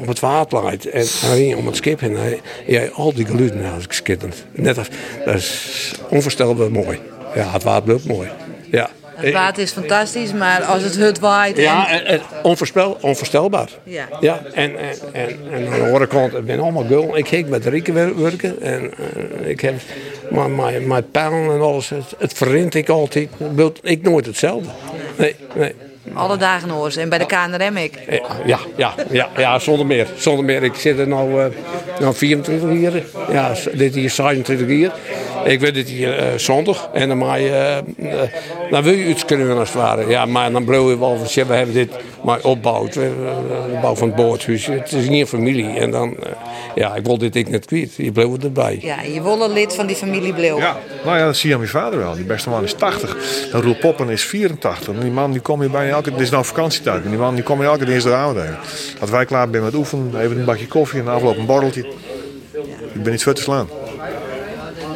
op 0.00 0.06
het 0.06 0.20
water 0.20 0.64
leidt. 0.64 0.86
En 0.86 1.06
hij 1.20 1.36
ging 1.36 1.56
om 1.56 1.66
het 1.66 1.76
schip 1.76 2.02
en 2.02 2.14
hij, 2.14 2.40
ja, 2.66 2.86
al 2.92 3.14
die 3.14 3.26
geluiden, 3.26 3.62
nou, 3.62 3.80
schitterend. 3.88 4.44
Net 4.52 4.78
als, 4.78 4.88
dat 5.24 5.34
is 5.34 5.94
onvoorstelbaar 6.08 6.70
mooi. 6.70 6.98
Ja, 7.34 7.50
het 7.52 7.62
water 7.62 7.84
blijft 7.84 8.06
mooi. 8.06 8.28
Ja. 8.70 8.90
Het 9.14 9.32
water 9.32 9.62
is 9.62 9.72
fantastisch, 9.72 10.32
maar 10.32 10.62
als 10.62 10.82
het 10.82 10.96
hut 10.96 11.18
waait... 11.18 11.56
En... 11.56 11.62
Ja, 11.62 12.02
en, 12.02 12.20
onvoorspel, 12.42 12.98
onvoorstelbaar. 13.00 13.68
Ja. 13.82 14.08
ja 14.20 14.40
en, 14.52 14.78
en, 14.78 14.94
en, 15.12 15.28
en 15.52 15.72
aan 15.72 15.78
de 15.78 15.84
andere 15.84 16.06
kant, 16.06 16.34
ik 16.34 16.44
ben 16.44 16.60
allemaal 16.60 16.84
gul. 16.84 17.16
Ik 17.16 17.28
heb 17.28 17.48
met 17.48 17.66
Rieke 17.66 17.92
werken 17.92 18.62
en 18.62 18.90
uh, 19.40 19.48
ik 19.48 19.60
heb 19.60 19.74
mijn, 20.30 20.86
mijn 20.86 21.10
pijlen 21.10 21.52
en 21.52 21.60
alles. 21.60 21.88
Het, 21.88 22.14
het 22.18 22.32
verrint 22.32 22.74
ik 22.74 22.88
altijd. 22.88 23.28
Ik 23.82 24.02
nooit 24.02 24.26
hetzelfde. 24.26 24.68
Nee, 25.16 25.36
nee. 25.54 25.74
Alle 26.12 26.36
dagen 26.36 26.74
oors. 26.74 26.96
En 26.96 27.08
bij 27.08 27.18
de 27.18 27.26
KNRM 27.26 27.76
ik. 27.76 27.92
Ja, 28.46 28.58
ja, 28.76 28.94
ja, 29.10 29.28
ja, 29.36 29.58
zonder 29.58 29.86
meer. 29.86 30.06
Zonder 30.16 30.44
meer. 30.44 30.62
Ik 30.62 30.74
zit 30.74 30.98
er 30.98 31.06
nu, 31.06 31.14
uh, 31.14 31.44
nou 32.00 32.14
24 32.14 32.80
jaar. 32.80 33.02
Ja, 33.32 33.52
dit 33.72 33.94
hier 33.94 34.10
27 34.10 34.68
jaar. 34.68 34.92
Ik 35.44 35.60
weet 35.60 35.76
het 35.76 35.88
hier 35.88 36.18
uh, 36.18 36.38
zondag. 36.38 36.90
En 36.92 37.08
dan, 37.08 37.18
maar, 37.18 37.40
uh, 37.40 37.76
dan 38.70 38.82
wil 38.82 38.92
je 38.92 39.06
iets 39.06 39.24
kunnen 39.24 39.58
als 39.58 39.68
het 39.68 39.78
ware. 39.78 40.08
Ja, 40.08 40.26
maar 40.26 40.52
dan 40.52 40.64
blijven 40.64 40.88
we 40.88 40.98
wel 40.98 41.16
van, 41.16 41.46
we 41.46 41.54
hebben 41.54 41.74
dit 41.74 41.90
maar 42.22 42.36
opgebouwd. 42.36 42.92
de 42.92 43.78
bouw 43.82 43.94
van 43.94 44.06
het 44.06 44.16
boordhuis. 44.16 44.66
Het 44.66 44.92
is 44.92 45.08
niet 45.08 45.20
een 45.20 45.26
familie. 45.26 45.78
En 45.78 45.90
dan, 45.90 46.16
ja, 46.74 46.94
ik 46.94 47.04
wil 47.04 47.18
dit 47.18 47.36
ik 47.36 47.48
net 47.48 47.64
kwijt. 47.64 47.94
Je 47.96 48.12
bleef 48.12 48.42
erbij. 48.42 48.78
Ja, 48.80 49.02
je 49.02 49.22
wil 49.22 49.42
een 49.42 49.52
lid 49.52 49.74
van 49.74 49.86
die 49.86 49.96
familie 49.96 50.32
bleef. 50.32 50.56
Ja, 50.58 50.76
nou 51.04 51.18
ja, 51.18 51.24
dat 51.24 51.36
zie 51.36 51.48
je 51.48 51.54
aan 51.54 51.60
mijn 51.60 51.72
vader 51.72 51.98
wel. 51.98 52.14
Die 52.14 52.24
beste 52.24 52.48
man 52.48 52.62
is 52.62 52.74
80. 52.74 53.16
En 53.52 53.62
Roel 53.62 53.76
Poppen 53.76 54.08
is 54.08 54.24
84. 54.24 54.94
En 54.94 55.00
die 55.00 55.10
man 55.10 55.32
die 55.32 55.40
komt 55.40 55.60
hier 55.60 55.70
bij 55.70 55.93
elke... 55.94 56.10
Het 56.10 56.20
is 56.20 56.30
nou 56.30 56.44
vakantietijd. 56.44 57.04
En 57.04 57.10
die 57.10 57.18
man 57.18 57.34
die 57.34 57.44
komt 57.44 57.60
hier 57.60 57.68
elke 57.68 57.84
dinsdagavond 57.84 58.38
even. 58.38 58.58
Dat 59.00 59.10
wij 59.10 59.24
klaar 59.24 59.48
zijn 59.50 59.62
met 59.62 59.74
oefenen. 59.74 60.20
Even 60.20 60.38
een 60.38 60.44
bakje 60.44 60.66
koffie 60.66 61.00
en 61.00 61.08
afloop 61.08 61.36
een 61.36 61.46
borreltje. 61.46 61.86
Ik 62.92 63.02
ben 63.02 63.12
niet 63.12 63.22
voor 63.22 63.34
te 63.34 63.42
slaan. 63.42 63.68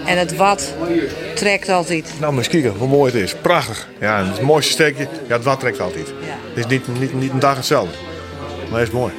En 0.04 0.18
het 0.18 0.36
wat 0.36 0.74
trekt 1.34 1.68
altijd. 1.68 2.04
Nou, 2.18 2.32
maar 2.32 2.38
eens 2.38 2.48
kijken 2.48 2.70
hoe 2.70 2.88
mooi 2.88 3.12
het 3.12 3.22
is. 3.22 3.34
Prachtig. 3.34 3.88
Ja, 4.00 4.18
en 4.18 4.26
het 4.26 4.40
mooiste 4.40 4.72
steekje, 4.72 5.08
ja, 5.26 5.34
het 5.34 5.44
wat 5.44 5.60
trekt 5.60 5.80
altijd. 5.80 6.06
Ja. 6.06 6.36
Het 6.54 6.64
is 6.64 6.66
niet, 6.66 6.98
niet, 7.00 7.14
niet 7.14 7.32
een 7.32 7.38
dag 7.38 7.56
hetzelfde. 7.56 7.94
Maar 8.70 8.78
het 8.78 8.88
is 8.88 8.94
mooi. 8.94 9.12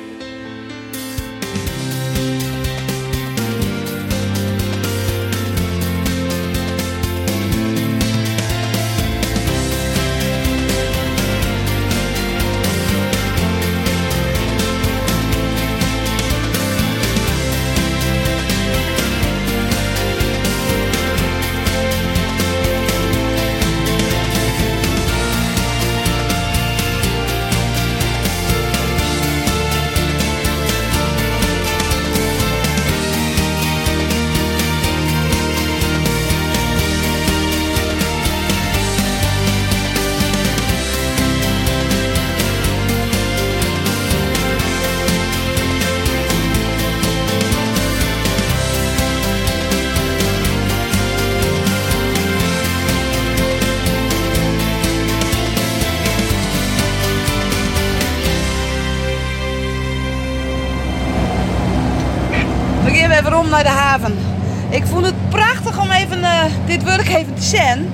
Even 66.70 66.86
dit 66.86 66.96
werk 66.96 67.08
even 67.08 67.34
te 67.34 67.42
zien. 67.42 67.92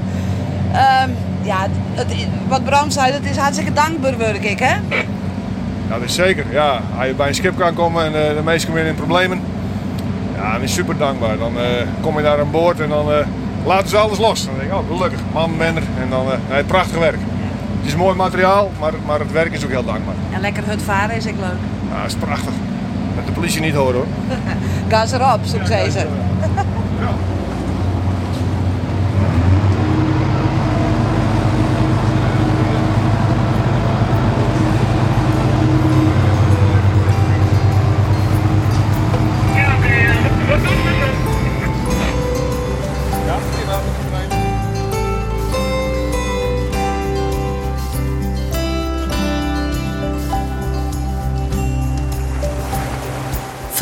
Uh, 0.72 1.04
ja, 1.42 1.68
het, 1.94 2.16
wat 2.48 2.64
Bram 2.64 2.90
zei, 2.90 3.12
het 3.12 3.26
is 3.26 3.38
hartstikke 3.38 3.74
dankbaar 3.74 4.18
werk, 4.18 4.44
ik, 4.44 4.60
hè? 4.60 4.76
Ja, 5.90 6.00
dat 6.00 6.02
is 6.02 6.16
zeker. 6.16 6.46
Ja, 6.52 6.82
als 6.98 7.08
je 7.08 7.14
bij 7.14 7.28
een 7.28 7.36
schip 7.36 7.58
kan 7.58 7.74
komen 7.74 8.06
en 8.06 8.12
uh, 8.12 8.38
de 8.38 8.44
meesten 8.44 8.70
komen 8.70 8.86
in 8.86 8.96
problemen, 8.96 9.42
ja, 10.36 10.52
dan 10.52 10.62
is 10.62 10.74
super 10.74 10.98
dankbaar. 10.98 11.38
Dan 11.38 11.54
uh, 11.58 11.64
kom 12.02 12.18
je 12.18 12.24
daar 12.24 12.40
aan 12.40 12.52
boord 12.52 12.80
en 12.80 12.90
dan 12.90 13.06
laten 13.66 13.90
ze 13.90 13.98
alles 13.98 14.18
los. 14.18 14.46
Dan 14.46 14.54
denk 14.58 14.72
ik, 14.72 14.78
oh, 14.78 14.88
gelukkig, 14.88 15.20
man 15.34 15.58
ben 15.58 15.76
er. 15.76 15.84
En 16.02 16.10
dan, 16.10 16.26
nee, 16.50 16.64
prachtig 16.64 16.98
werk. 16.98 17.20
Het 17.78 17.94
is 17.94 17.96
mooi 17.96 18.16
materiaal, 18.16 18.72
maar, 18.80 18.94
maar 19.06 19.20
het 19.20 19.32
werk 19.32 19.54
is 19.54 19.64
ook 19.64 19.70
heel 19.70 19.86
dankbaar. 19.86 20.16
En 20.32 20.42
lekker 20.42 20.64
hut 20.66 20.82
varen 20.82 21.16
is 21.16 21.28
ook 21.28 21.40
leuk. 21.40 21.60
Ja, 21.92 22.02
dat 22.02 22.08
is 22.08 22.16
prachtig. 22.16 22.54
Dat 23.16 23.26
de 23.26 23.32
politie 23.32 23.62
niet 23.62 23.74
horen 23.74 23.96
hoor. 23.96 24.08
Ga 24.90 25.06
ze 25.06 25.16
erop, 25.16 25.40
zo 25.46 25.58
zei 25.64 25.90
ze. 25.90 26.08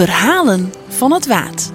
Verhalen 0.03 0.73
van 0.87 1.11
het 1.13 1.25
Waad. 1.27 1.71